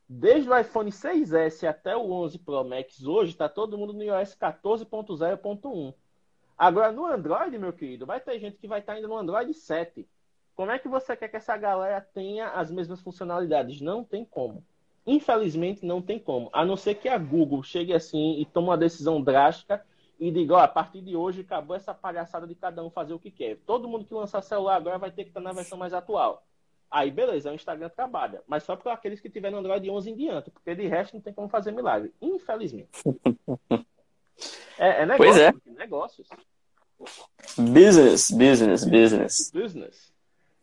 Desde 0.09 0.49
o 0.49 0.59
iPhone 0.59 0.91
6S 0.91 1.69
até 1.69 1.95
o 1.95 2.11
11 2.11 2.39
Pro 2.39 2.65
Max 2.65 3.05
hoje, 3.05 3.33
está 3.33 3.47
todo 3.47 3.77
mundo 3.77 3.93
no 3.93 4.03
iOS 4.03 4.35
14.0.1. 4.35 5.95
Agora, 6.57 6.91
no 6.91 7.05
Android, 7.05 7.59
meu 7.59 7.75
querido, 7.75 8.07
vai 8.07 8.19
ter 8.19 8.39
gente 8.39 8.57
que 8.57 8.67
vai 8.67 8.81
estar 8.81 8.93
tá 8.93 8.97
ainda 8.97 9.07
no 9.07 9.19
Android 9.19 9.53
7. 9.53 10.09
Como 10.57 10.71
é 10.71 10.79
que 10.79 10.89
você 10.89 11.15
quer 11.15 11.29
que 11.29 11.37
essa 11.37 11.55
galera 11.59 12.01
tenha 12.01 12.49
as 12.49 12.71
mesmas 12.71 13.03
funcionalidades? 13.03 13.83
Não 13.83 14.03
tem 14.03 14.25
como. 14.25 14.65
Infelizmente, 15.07 15.85
não 15.85 16.01
tem 16.01 16.19
como. 16.19 16.49
A 16.55 16.65
não 16.65 16.77
ser 16.77 16.95
que 16.95 17.09
a 17.09 17.19
Google 17.19 17.63
chegue 17.63 17.93
assim 17.93 18.41
e 18.41 18.47
tome 18.47 18.69
uma 18.69 18.79
decisão 18.79 19.23
drástica 19.23 19.85
e 20.19 20.31
diga, 20.31 20.55
ó, 20.55 20.59
a 20.61 20.69
partir 20.69 21.03
de 21.03 21.15
hoje 21.15 21.43
acabou 21.43 21.77
essa 21.77 21.93
palhaçada 21.93 22.47
de 22.47 22.55
cada 22.55 22.83
um 22.83 22.91
fazer 22.91 23.13
o 23.13 23.19
que 23.19 23.31
quer. 23.31 23.59
Todo 23.67 23.87
mundo 23.87 24.07
que 24.07 24.15
lançar 24.15 24.41
celular 24.41 24.77
agora 24.77 24.97
vai 24.97 25.11
ter 25.11 25.25
que 25.25 25.31
estar 25.31 25.41
na 25.41 25.53
versão 25.53 25.77
mais 25.77 25.93
atual. 25.93 26.48
Aí, 26.91 27.11
beleza, 27.11 27.51
o 27.51 27.55
Instagram 27.55 27.89
trabalha. 27.91 28.43
Mas 28.47 28.63
só 28.63 28.75
para 28.75 28.93
aqueles 28.93 29.21
que 29.21 29.29
tiverem 29.29 29.59
Android 29.59 29.89
11 29.91 30.11
em 30.11 30.17
diante, 30.17 30.51
porque 30.51 30.75
de 30.75 30.87
resto 30.87 31.15
não 31.15 31.21
tem 31.21 31.33
como 31.33 31.49
fazer 31.49 31.71
milagre. 31.71 32.13
Infelizmente. 32.21 32.89
é, 34.79 35.03
é 35.03 35.07
negócio, 35.07 35.17
pois 35.17 35.39
é. 35.39 35.53
negócios. 35.67 36.29
Business, 37.57 38.31
business, 38.31 38.85
business. 38.85 39.51
Business. 39.53 40.13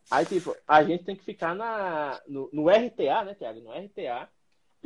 Aí, 0.10 0.26
tipo, 0.26 0.56
a 0.68 0.84
gente 0.84 1.04
tem 1.04 1.16
que 1.16 1.24
ficar 1.24 1.56
na, 1.56 2.22
no, 2.28 2.50
no 2.52 2.70
RTA, 2.70 3.24
né, 3.24 3.34
Thiago? 3.34 3.62
No 3.62 3.72
RTA, 3.72 4.30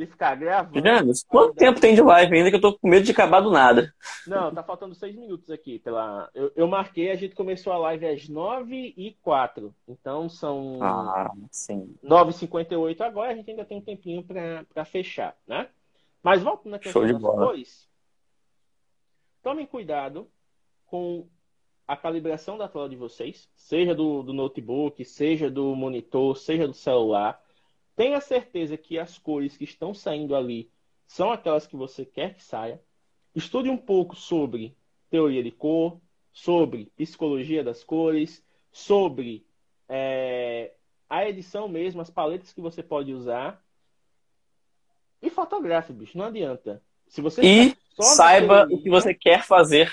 de 0.00 0.06
ficar 0.06 0.34
gravando. 0.34 1.12
Quanto 1.28 1.54
tempo 1.54 1.78
tem 1.78 1.94
de 1.94 2.00
live 2.00 2.34
ainda 2.34 2.48
que 2.48 2.56
eu 2.56 2.60
tô 2.60 2.78
com 2.78 2.88
medo 2.88 3.04
de 3.04 3.12
acabar 3.12 3.40
do 3.40 3.50
nada? 3.50 3.94
Não, 4.26 4.52
tá 4.52 4.62
faltando 4.62 4.94
seis 4.94 5.14
minutos 5.14 5.50
aqui. 5.50 5.78
Pela... 5.78 6.30
Eu, 6.34 6.50
eu 6.56 6.66
marquei, 6.66 7.10
a 7.10 7.16
gente 7.16 7.34
começou 7.34 7.70
a 7.70 7.78
live 7.78 8.06
às 8.06 8.26
nove 8.26 8.94
e 8.96 9.12
quatro. 9.20 9.74
Então 9.86 10.26
são 10.28 10.82
ah, 10.82 11.30
sim. 11.50 11.94
9h58 12.02 13.00
agora, 13.02 13.32
a 13.32 13.34
gente 13.34 13.50
ainda 13.50 13.64
tem 13.64 13.76
um 13.76 13.82
tempinho 13.82 14.24
para 14.24 14.84
fechar, 14.86 15.36
né? 15.46 15.68
Mas 16.22 16.42
voltando 16.42 16.72
na 16.72 16.78
questão 16.78 17.06
das 17.06 17.20
cores, 17.20 17.88
tomem 19.42 19.66
cuidado 19.66 20.26
com 20.86 21.26
a 21.86 21.96
calibração 21.96 22.56
da 22.56 22.68
tela 22.68 22.88
de 22.88 22.96
vocês, 22.96 23.50
seja 23.54 23.94
do, 23.94 24.22
do 24.22 24.32
notebook, 24.32 25.04
seja 25.04 25.50
do 25.50 25.74
monitor, 25.74 26.36
seja 26.38 26.66
do 26.66 26.74
celular 26.74 27.42
Tenha 28.00 28.18
certeza 28.18 28.78
que 28.78 28.98
as 28.98 29.18
cores 29.18 29.58
que 29.58 29.64
estão 29.64 29.92
saindo 29.92 30.34
ali 30.34 30.70
são 31.06 31.30
aquelas 31.30 31.66
que 31.66 31.76
você 31.76 32.02
quer 32.02 32.32
que 32.32 32.42
saia. 32.42 32.80
Estude 33.34 33.68
um 33.68 33.76
pouco 33.76 34.16
sobre 34.16 34.74
teoria 35.10 35.42
de 35.42 35.50
cor, 35.50 36.00
sobre 36.32 36.86
psicologia 36.96 37.62
das 37.62 37.84
cores, 37.84 38.42
sobre 38.72 39.46
é, 39.86 40.72
a 41.10 41.28
edição 41.28 41.68
mesmo, 41.68 42.00
as 42.00 42.08
paletas 42.08 42.54
que 42.54 42.60
você 42.62 42.82
pode 42.82 43.12
usar. 43.12 43.62
E 45.20 45.28
fotografe, 45.28 45.92
bicho, 45.92 46.16
não 46.16 46.24
adianta. 46.24 46.82
Se 47.06 47.20
você 47.20 47.42
e 47.42 47.76
saiba 48.00 48.66
o 48.70 48.80
que 48.82 48.88
você 48.88 49.12
quer 49.12 49.44
fazer 49.44 49.92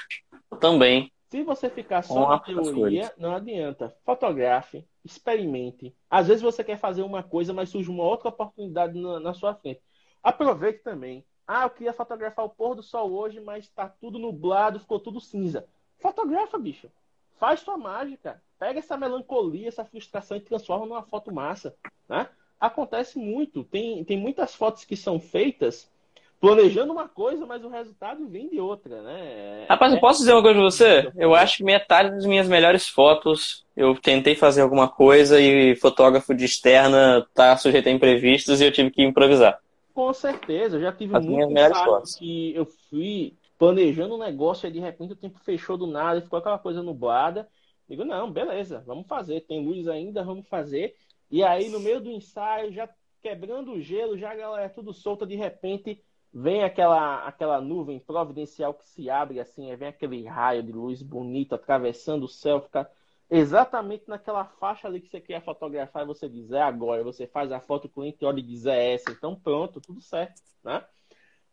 também. 0.61 1.11
Se 1.29 1.43
você 1.43 1.69
ficar 1.69 2.03
só 2.03 2.29
na 2.29 2.39
teoria, 2.39 3.13
não 3.17 3.35
adianta. 3.35 3.95
Fotografe, 4.05 4.87
experimente. 5.03 5.93
Às 6.09 6.27
vezes 6.27 6.41
você 6.41 6.63
quer 6.63 6.77
fazer 6.77 7.01
uma 7.01 7.21
coisa, 7.21 7.53
mas 7.53 7.69
surge 7.69 7.89
uma 7.89 8.03
outra 8.03 8.29
oportunidade 8.29 8.97
na, 8.97 9.19
na 9.19 9.33
sua 9.33 9.53
frente. 9.53 9.81
Aproveite 10.23 10.79
também. 10.83 11.25
Ah, 11.45 11.63
eu 11.63 11.69
queria 11.69 11.93
fotografar 11.93 12.45
o 12.45 12.49
pôr 12.49 12.75
do 12.75 12.83
sol 12.83 13.11
hoje, 13.11 13.41
mas 13.41 13.65
está 13.65 13.87
tudo 13.87 14.19
nublado, 14.19 14.79
ficou 14.79 14.99
tudo 14.99 15.19
cinza. 15.19 15.67
Fotografa, 15.99 16.57
bicho. 16.57 16.89
Faz 17.37 17.59
sua 17.59 17.77
mágica. 17.77 18.41
Pega 18.57 18.79
essa 18.79 18.97
melancolia, 18.97 19.67
essa 19.67 19.85
frustração 19.85 20.37
e 20.37 20.41
transforma 20.41 20.85
numa 20.85 21.03
foto 21.03 21.33
massa. 21.33 21.75
Né? 22.07 22.27
Acontece 22.59 23.19
muito. 23.19 23.63
Tem, 23.65 24.03
tem 24.03 24.17
muitas 24.17 24.55
fotos 24.55 24.85
que 24.85 24.95
são 24.95 25.19
feitas 25.19 25.91
planejando 26.39 26.93
uma 26.93 27.07
coisa, 27.07 27.45
mas 27.45 27.63
o 27.63 27.69
resultado 27.69 28.27
vem 28.27 28.49
de 28.49 28.59
outra, 28.59 29.01
né? 29.01 29.65
Rapaz, 29.67 29.93
eu 29.93 29.99
posso 29.99 30.19
dizer 30.19 30.33
uma 30.33 30.41
coisa 30.41 30.59
pra 30.59 30.63
você? 30.69 31.11
Eu 31.15 31.33
acho 31.33 31.57
que 31.57 31.63
metade 31.63 32.11
das 32.11 32.25
minhas 32.25 32.47
melhores 32.47 32.87
fotos 32.87 33.65
eu 33.75 33.95
tentei 33.95 34.35
fazer 34.35 34.61
alguma 34.61 34.87
coisa 34.87 35.39
e 35.39 35.75
fotógrafo 35.75 36.33
de 36.33 36.45
externa 36.45 37.25
tá 37.33 37.55
sujeito 37.57 37.87
a 37.89 37.91
imprevistos 37.91 38.59
e 38.59 38.65
eu 38.65 38.71
tive 38.71 38.91
que 38.91 39.03
improvisar. 39.03 39.59
Com 39.93 40.11
certeza, 40.13 40.77
eu 40.77 40.81
já 40.81 40.91
tive 40.91 41.15
As 41.15 41.25
muito 41.25 41.53
fotos. 41.83 42.15
que 42.15 42.55
eu 42.55 42.65
fui 42.89 43.33
planejando 43.57 44.15
um 44.15 44.19
negócio 44.19 44.67
e 44.67 44.71
de 44.71 44.79
repente 44.79 45.13
o 45.13 45.15
tempo 45.15 45.39
fechou 45.39 45.77
do 45.77 45.87
nada 45.87 46.19
e 46.19 46.21
ficou 46.21 46.37
aquela 46.37 46.59
coisa 46.59 46.83
nublada. 46.83 47.47
Digo, 47.89 48.03
não, 48.03 48.29
beleza, 48.31 48.83
vamos 48.85 49.07
fazer. 49.07 49.41
Tem 49.41 49.63
luz 49.65 49.87
ainda, 49.87 50.23
vamos 50.23 50.47
fazer. 50.47 50.95
E 51.31 51.43
aí, 51.43 51.69
no 51.69 51.79
meio 51.79 51.99
do 51.99 52.09
ensaio, 52.11 52.71
já 52.71 52.87
quebrando 53.21 53.73
o 53.73 53.81
gelo, 53.81 54.17
já 54.17 54.31
a 54.31 54.35
galera 54.35 54.69
tudo 54.69 54.93
solta, 54.93 55.25
de 55.25 55.35
repente 55.35 56.01
vem 56.33 56.63
aquela, 56.63 57.25
aquela 57.25 57.61
nuvem 57.61 57.99
providencial 57.99 58.73
que 58.73 58.85
se 58.85 59.09
abre 59.09 59.39
assim, 59.39 59.73
vem 59.75 59.87
aquele 59.87 60.25
raio 60.25 60.63
de 60.63 60.71
luz 60.71 61.01
bonito 61.01 61.55
atravessando 61.55 62.23
o 62.23 62.27
céu, 62.27 62.61
fica 62.61 62.89
exatamente 63.29 64.05
naquela 64.07 64.45
faixa 64.45 64.87
ali 64.87 65.01
que 65.01 65.09
você 65.09 65.19
quer 65.19 65.43
fotografar 65.43 66.03
e 66.03 66.07
você 66.07 66.29
diz, 66.29 66.51
é 66.51 66.61
agora, 66.61 67.03
você 67.03 67.27
faz 67.27 67.51
a 67.51 67.59
foto, 67.59 67.85
o 67.85 67.89
cliente 67.89 68.23
olha 68.23 68.39
e 68.39 68.43
diz, 68.43 68.65
é 68.65 68.93
essa, 68.93 69.11
então 69.11 69.35
pronto, 69.35 69.81
tudo 69.81 70.01
certo, 70.01 70.41
né? 70.63 70.83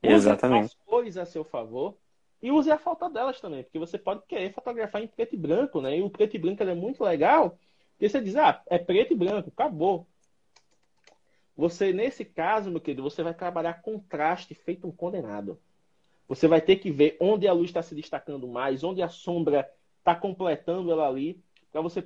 Use 0.02 0.14
exatamente. 0.14 0.66
as 0.66 0.74
cores 0.84 1.16
a 1.16 1.24
seu 1.24 1.44
favor 1.44 1.96
e 2.42 2.50
use 2.50 2.70
a 2.70 2.78
falta 2.78 3.08
delas 3.08 3.40
também, 3.40 3.62
porque 3.62 3.78
você 3.78 3.96
pode 3.96 4.22
querer 4.26 4.52
fotografar 4.52 5.02
em 5.02 5.06
preto 5.06 5.34
e 5.34 5.38
branco, 5.38 5.80
né? 5.80 5.96
E 5.96 6.02
o 6.02 6.10
preto 6.10 6.36
e 6.36 6.38
branco 6.38 6.62
é 6.62 6.74
muito 6.74 7.02
legal, 7.02 7.58
porque 7.92 8.08
você 8.08 8.20
diz, 8.20 8.36
ah, 8.36 8.62
é 8.66 8.78
preto 8.78 9.14
e 9.14 9.16
branco, 9.16 9.48
acabou. 9.48 10.06
Você, 11.56 11.92
nesse 11.92 12.24
caso, 12.24 12.70
meu 12.70 12.80
querido, 12.80 13.02
você 13.02 13.22
vai 13.22 13.32
trabalhar 13.32 13.82
contraste 13.82 14.54
feito 14.54 14.86
um 14.86 14.92
condenado. 14.92 15.58
Você 16.28 16.48
vai 16.48 16.60
ter 16.60 16.76
que 16.76 16.90
ver 16.90 17.16
onde 17.20 17.46
a 17.46 17.52
luz 17.52 17.70
está 17.70 17.82
se 17.82 17.94
destacando 17.94 18.48
mais, 18.48 18.82
onde 18.82 19.02
a 19.02 19.08
sombra 19.08 19.70
está 19.98 20.14
completando 20.14 20.90
ela 20.90 21.06
ali, 21.06 21.38
para 21.70 21.80
você 21.80 22.04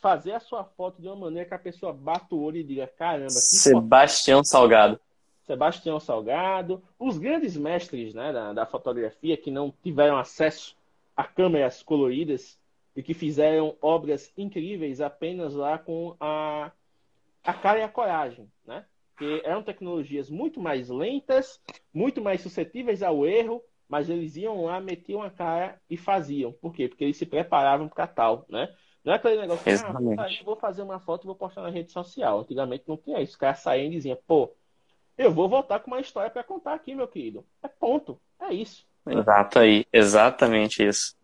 fazer 0.00 0.32
a 0.32 0.40
sua 0.40 0.64
foto 0.64 1.02
de 1.02 1.08
uma 1.08 1.16
maneira 1.16 1.48
que 1.48 1.54
a 1.54 1.58
pessoa 1.58 1.92
bata 1.92 2.34
o 2.34 2.42
olho 2.42 2.58
e 2.58 2.64
diga: 2.64 2.86
caramba, 2.86 3.30
Sebastião 3.30 4.38
foto... 4.38 4.48
Salgado. 4.48 5.00
Sebastião 5.44 5.98
Salgado, 5.98 6.82
os 6.98 7.16
grandes 7.16 7.56
mestres 7.56 8.12
né, 8.12 8.32
da, 8.32 8.52
da 8.52 8.66
fotografia 8.66 9.34
que 9.34 9.50
não 9.50 9.72
tiveram 9.82 10.18
acesso 10.18 10.76
a 11.16 11.24
câmeras 11.24 11.82
coloridas 11.82 12.58
e 12.94 13.02
que 13.02 13.14
fizeram 13.14 13.74
obras 13.80 14.30
incríveis 14.36 15.00
apenas 15.00 15.54
lá 15.54 15.78
com 15.78 16.14
a 16.20 16.70
a 17.44 17.54
cara 17.54 17.78
e 17.78 17.82
a 17.82 17.88
coragem, 17.88 18.50
né? 18.66 18.84
Que 19.16 19.42
eram 19.44 19.62
tecnologias 19.62 20.30
muito 20.30 20.60
mais 20.60 20.88
lentas, 20.88 21.60
muito 21.92 22.20
mais 22.20 22.40
suscetíveis 22.40 23.02
ao 23.02 23.26
erro, 23.26 23.62
mas 23.88 24.08
eles 24.08 24.36
iam 24.36 24.64
lá, 24.64 24.80
metiam 24.80 25.22
a 25.22 25.30
cara 25.30 25.80
e 25.88 25.96
faziam. 25.96 26.52
Por 26.52 26.72
quê? 26.72 26.88
Porque 26.88 27.04
eles 27.04 27.16
se 27.16 27.26
preparavam 27.26 27.88
para 27.88 28.06
tal, 28.06 28.44
né? 28.48 28.72
Não 29.04 29.12
é 29.12 29.16
aquele 29.16 29.40
negócio 29.40 29.64
que 29.64 29.70
ah, 29.70 30.44
vou 30.44 30.56
fazer 30.56 30.82
uma 30.82 31.00
foto 31.00 31.24
e 31.24 31.26
vou 31.26 31.34
postar 31.34 31.62
na 31.62 31.70
rede 31.70 31.90
social. 31.90 32.40
Antigamente 32.40 32.84
não 32.86 32.96
tinha 32.96 33.20
isso. 33.20 33.32
Os 33.32 33.38
caras 33.38 33.60
saíam 33.60 33.86
e 33.86 33.90
diziam, 33.90 34.18
pô, 34.26 34.54
eu 35.16 35.32
vou 35.32 35.48
voltar 35.48 35.80
com 35.80 35.90
uma 35.90 36.00
história 36.00 36.30
para 36.30 36.44
contar 36.44 36.74
aqui, 36.74 36.94
meu 36.94 37.08
querido. 37.08 37.44
É 37.62 37.68
ponto. 37.68 38.20
É 38.40 38.52
isso. 38.52 38.86
Exato 39.06 39.58
aí, 39.58 39.86
exatamente 39.92 40.86
isso. 40.86 41.16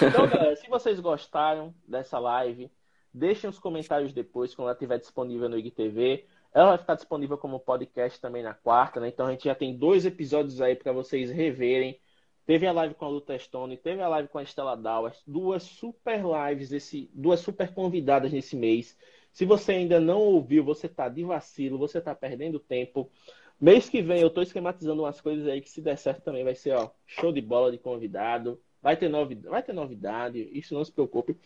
Então, 0.00 0.26
galera, 0.28 0.54
se 0.56 0.68
vocês 0.68 1.00
gostaram 1.00 1.74
dessa 1.86 2.18
live, 2.18 2.70
deixem 3.14 3.48
os 3.48 3.60
comentários 3.60 4.12
depois, 4.12 4.54
quando 4.54 4.66
ela 4.66 4.74
estiver 4.74 4.98
disponível 4.98 5.48
no 5.48 5.56
IGTV. 5.56 6.26
Ela 6.52 6.70
vai 6.70 6.78
ficar 6.78 6.94
disponível 6.96 7.38
como 7.38 7.60
podcast 7.60 8.20
também 8.20 8.42
na 8.42 8.52
quarta, 8.52 9.00
né? 9.00 9.08
Então 9.08 9.26
a 9.26 9.30
gente 9.30 9.44
já 9.44 9.54
tem 9.54 9.76
dois 9.76 10.04
episódios 10.04 10.60
aí 10.60 10.74
para 10.74 10.92
vocês 10.92 11.30
reverem. 11.30 12.00
Teve 12.44 12.66
a 12.66 12.72
live 12.72 12.94
com 12.94 13.04
a 13.04 13.08
Luta 13.08 13.38
Stone, 13.38 13.76
teve 13.76 14.02
a 14.02 14.08
live 14.08 14.28
com 14.28 14.38
a 14.38 14.42
Estela 14.42 14.76
Dallas, 14.76 15.22
duas 15.26 15.62
super 15.62 16.22
lives, 16.22 16.72
esse, 16.72 17.10
duas 17.14 17.40
super 17.40 17.72
convidadas 17.72 18.32
nesse 18.32 18.54
mês. 18.54 18.98
Se 19.32 19.44
você 19.46 19.72
ainda 19.72 19.98
não 19.98 20.20
ouviu, 20.20 20.62
você 20.62 20.86
tá 20.88 21.08
de 21.08 21.24
vacilo, 21.24 21.78
você 21.78 22.00
tá 22.00 22.14
perdendo 22.14 22.58
tempo. 22.58 23.10
Mês 23.58 23.88
que 23.88 24.02
vem 24.02 24.20
eu 24.20 24.28
tô 24.28 24.42
esquematizando 24.42 25.02
umas 25.02 25.20
coisas 25.20 25.46
aí 25.48 25.60
que 25.60 25.70
se 25.70 25.80
der 25.80 25.96
certo 25.96 26.22
também 26.22 26.44
vai 26.44 26.54
ser, 26.54 26.74
ó, 26.74 26.90
show 27.06 27.32
de 27.32 27.40
bola 27.40 27.72
de 27.72 27.78
convidado. 27.78 28.60
Vai 28.82 28.96
ter 28.96 29.08
novidade, 29.08 29.48
vai 29.48 29.62
ter 29.62 29.72
novidade, 29.72 30.50
isso 30.52 30.74
não 30.74 30.84
se 30.84 30.92
preocupe. 30.92 31.36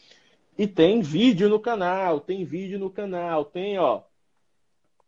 E 0.58 0.66
tem 0.66 1.00
vídeo 1.00 1.48
no 1.48 1.60
canal, 1.60 2.18
tem 2.18 2.44
vídeo 2.44 2.80
no 2.80 2.90
canal, 2.90 3.44
tem, 3.44 3.78
ó, 3.78 4.02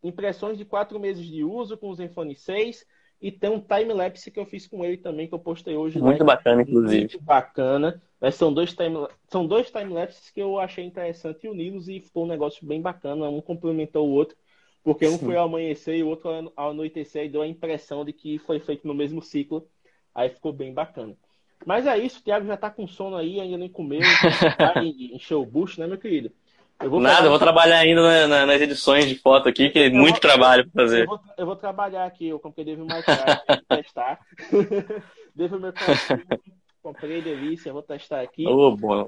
impressões 0.01 0.57
de 0.57 0.65
quatro 0.65 1.01
meses 1.01 1.27
de 1.27 1.43
uso 1.43 1.77
com 1.77 1.91
o 1.91 1.95
Zenfone 1.95 2.37
6 2.37 2.87
e 3.21 3.33
tem 3.33 3.51
um 3.51 3.61
time-lapse 3.61 4.31
que 4.31 4.39
eu 4.39 4.47
fiz 4.47 4.67
com 4.69 4.85
ele 4.85 4.97
também, 4.97 5.27
que 5.27 5.35
eu 5.35 5.39
postei 5.41 5.77
hoje. 5.77 6.01
Muito 6.01 6.21
né? 6.21 6.25
bacana, 6.25 6.63
inclusive. 6.63 7.01
Muito 7.01 7.21
bacana. 7.21 8.01
Mas 8.21 8.37
são 8.37 8.53
dois 8.53 8.73
time 8.73 9.09
são 9.29 9.47
dois 9.47 9.71
time-lapses 9.71 10.31
que 10.31 10.41
eu 10.41 10.59
achei 10.59 10.85
interessante 10.85 11.49
uni-los 11.49 11.89
e 11.89 12.01
ficou 12.01 12.25
um 12.25 12.29
negócio 12.29 12.65
bem 12.67 12.81
bacana. 12.81 13.29
Um 13.29 13.41
complementou 13.41 14.09
o 14.09 14.13
outro, 14.13 14.37
porque 14.85 15.07
um 15.07 15.19
Sim. 15.19 15.27
foi 15.27 15.37
ao 15.37 15.47
amanhecer 15.47 15.97
e 15.97 16.03
o 16.03 16.09
outro 16.09 16.53
ao 16.55 16.71
anoitecer 16.71 17.27
e 17.27 17.29
deu 17.29 17.43
a 17.43 17.47
impressão 17.47 18.05
de 18.05 18.13
que 18.13 18.39
foi 18.39 18.61
feito 18.61 18.87
no 18.87 18.95
mesmo 18.95 19.21
ciclo. 19.21 19.67
Aí 20.15 20.29
ficou 20.29 20.53
bem 20.53 20.73
bacana. 20.73 21.17
Mas 21.65 21.87
é 21.87 21.99
isso, 21.99 22.21
o 22.21 22.23
Thiago 22.23 22.47
já 22.47 22.57
tá 22.57 22.71
com 22.71 22.87
sono 22.87 23.17
aí, 23.17 23.41
ainda 23.41 23.59
nem 23.59 23.69
comeu, 23.69 24.01
vai 24.59 24.87
encher 24.87 25.35
o 25.35 25.45
bucho, 25.45 25.81
né, 25.81 25.87
meu 25.87 25.99
querido? 25.99 26.33
Eu 26.83 26.99
Nada, 26.99 27.27
eu 27.27 27.31
vou 27.31 27.39
trabalhar 27.39 27.81
ainda 27.81 28.01
na, 28.01 28.27
na, 28.27 28.47
nas 28.47 28.61
edições 28.63 29.07
de 29.07 29.15
foto 29.15 29.49
aqui, 29.51 29.69
que 29.69 29.79
é 29.79 29.91
muito 29.91 30.13
vou, 30.13 30.21
trabalho 30.21 30.69
para 30.71 30.83
fazer. 30.83 31.03
Eu 31.03 31.07
vou, 31.07 31.21
eu 31.37 31.47
vou, 31.47 31.57
trabalhar 31.57 32.07
aqui, 32.07 32.29
eu 32.29 32.41
comprei 32.41 32.65
Devil 32.65 32.87
May 32.87 33.03
Cry, 33.03 33.63
testar. 33.69 34.19
Devil 35.37 35.61
May 35.61 35.73
Cry, 35.73 36.27
comprei 36.83 37.21
delícia, 37.21 37.71
vou 37.71 37.83
testar 37.83 38.23
aqui. 38.23 38.47
Oh, 38.47 38.75
bom. 38.75 39.07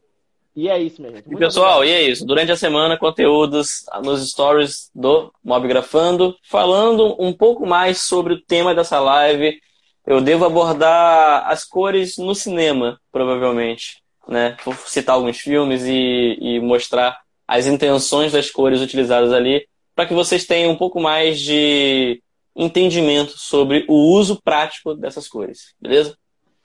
E 0.54 0.68
é 0.68 0.78
isso, 0.78 1.00
minha 1.00 1.14
gente. 1.14 1.26
Muito 1.26 1.38
e 1.38 1.46
pessoal, 1.46 1.78
obrigado. 1.78 1.98
e 1.98 2.04
é 2.04 2.10
isso. 2.10 2.26
Durante 2.26 2.52
a 2.52 2.56
semana, 2.56 2.98
conteúdos 2.98 3.86
nos 4.04 4.30
stories 4.30 4.90
do 4.94 5.32
Mob 5.42 5.66
Grafando, 5.66 6.36
falando 6.42 7.16
um 7.18 7.32
pouco 7.32 7.64
mais 7.64 8.02
sobre 8.02 8.34
o 8.34 8.40
tema 8.40 8.74
dessa 8.74 9.00
live. 9.00 9.58
Eu 10.06 10.20
devo 10.20 10.44
abordar 10.44 11.46
as 11.48 11.64
cores 11.64 12.18
no 12.18 12.34
cinema, 12.34 13.00
provavelmente. 13.10 14.02
Né? 14.26 14.56
Vou 14.64 14.74
citar 14.74 15.14
alguns 15.14 15.38
filmes 15.38 15.84
e, 15.84 16.38
e 16.40 16.60
mostrar 16.60 17.20
as 17.46 17.66
intenções 17.66 18.32
das 18.32 18.50
cores 18.50 18.80
utilizadas 18.80 19.32
ali, 19.32 19.66
para 19.94 20.06
que 20.06 20.14
vocês 20.14 20.46
tenham 20.46 20.72
um 20.72 20.76
pouco 20.76 21.00
mais 21.00 21.40
de 21.40 22.22
entendimento 22.54 23.32
sobre 23.32 23.84
o 23.88 23.94
uso 23.94 24.40
prático 24.42 24.94
dessas 24.94 25.28
cores, 25.28 25.74
beleza? 25.80 26.16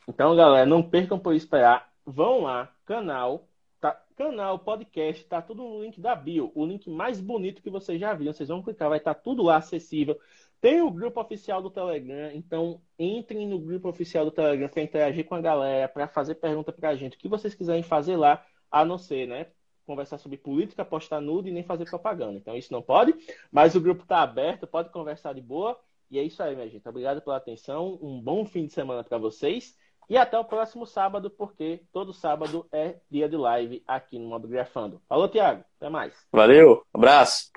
Então, 0.07 0.35
galera, 0.35 0.65
não 0.65 0.81
percam 0.81 1.19
por 1.19 1.35
esperar. 1.35 1.89
Vão 2.05 2.43
lá, 2.43 2.71
canal, 2.85 3.47
tá, 3.81 3.99
canal, 4.15 4.59
podcast, 4.59 5.25
tá 5.25 5.41
tudo 5.41 5.63
no 5.63 5.83
link 5.83 5.99
da 5.99 6.15
bio, 6.15 6.51
o 6.55 6.65
link 6.65 6.89
mais 6.89 7.19
bonito 7.19 7.61
que 7.61 7.69
vocês 7.69 7.99
já 7.99 8.13
viram. 8.13 8.31
Vocês 8.31 8.47
vão 8.47 8.63
clicar, 8.63 8.89
vai 8.89 8.99
estar 8.99 9.13
tá 9.13 9.19
tudo 9.19 9.43
lá 9.43 9.57
acessível. 9.57 10.17
Tem 10.59 10.81
o 10.81 10.91
grupo 10.91 11.21
oficial 11.21 11.61
do 11.61 11.69
Telegram, 11.69 12.31
então 12.33 12.81
entrem 12.97 13.47
no 13.47 13.59
grupo 13.59 13.89
oficial 13.89 14.25
do 14.25 14.31
Telegram 14.31 14.67
para 14.67 14.81
interagir 14.81 15.25
com 15.25 15.35
a 15.35 15.41
galera, 15.41 15.87
para 15.87 16.07
fazer 16.07 16.35
pergunta 16.35 16.71
para 16.71 16.89
a 16.89 16.95
gente, 16.95 17.15
o 17.15 17.19
que 17.19 17.27
vocês 17.27 17.53
quiserem 17.53 17.83
fazer 17.83 18.15
lá, 18.15 18.43
a 18.71 18.83
não 18.83 18.97
ser, 18.97 19.27
né? 19.27 19.47
conversar 19.85 20.17
sobre 20.17 20.37
política, 20.37 20.83
postar 20.83 21.21
nude 21.21 21.47
e 21.47 21.51
nem 21.51 21.63
fazer 21.63 21.85
propaganda. 21.85 22.37
Então 22.37 22.57
isso 22.57 22.73
não 22.73 22.81
pode, 22.81 23.15
mas 23.49 23.73
o 23.73 23.79
grupo 23.79 24.03
está 24.03 24.21
aberto, 24.21 24.67
pode 24.67 24.89
conversar 24.89 25.33
de 25.33 25.41
boa. 25.41 25.79
E 26.11 26.19
é 26.19 26.23
isso 26.23 26.43
aí, 26.43 26.55
minha 26.55 26.69
gente. 26.69 26.87
Obrigado 26.87 27.21
pela 27.21 27.37
atenção, 27.37 27.97
um 28.01 28.19
bom 28.21 28.45
fim 28.45 28.65
de 28.65 28.73
semana 28.73 29.03
para 29.03 29.17
vocês 29.17 29.75
e 30.09 30.17
até 30.17 30.37
o 30.39 30.45
próximo 30.45 30.85
sábado, 30.85 31.29
porque 31.29 31.81
todo 31.91 32.13
sábado 32.13 32.65
é 32.71 32.97
dia 33.09 33.27
de 33.27 33.35
live 33.35 33.83
aqui 33.85 34.17
no 34.17 34.29
Mob 34.29 34.47
Grafando. 34.47 35.01
Falou, 35.07 35.27
Tiago. 35.27 35.63
Até 35.77 35.89
mais. 35.89 36.13
Valeu, 36.31 36.85
abraço. 36.93 37.51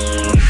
Thank 0.00 0.40
you. 0.40 0.49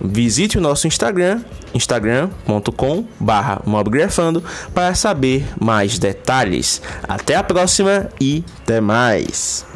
Visite 0.00 0.58
o 0.58 0.60
nosso 0.60 0.86
Instagram, 0.86 1.40
instagram.com 1.72 3.06
mobgrafando 3.64 4.42
para 4.74 4.94
saber 4.94 5.46
mais 5.60 5.98
detalhes. 5.98 6.82
Até 7.08 7.36
a 7.36 7.42
próxima 7.42 8.08
e 8.20 8.44
até 8.62 8.80
mais! 8.80 9.73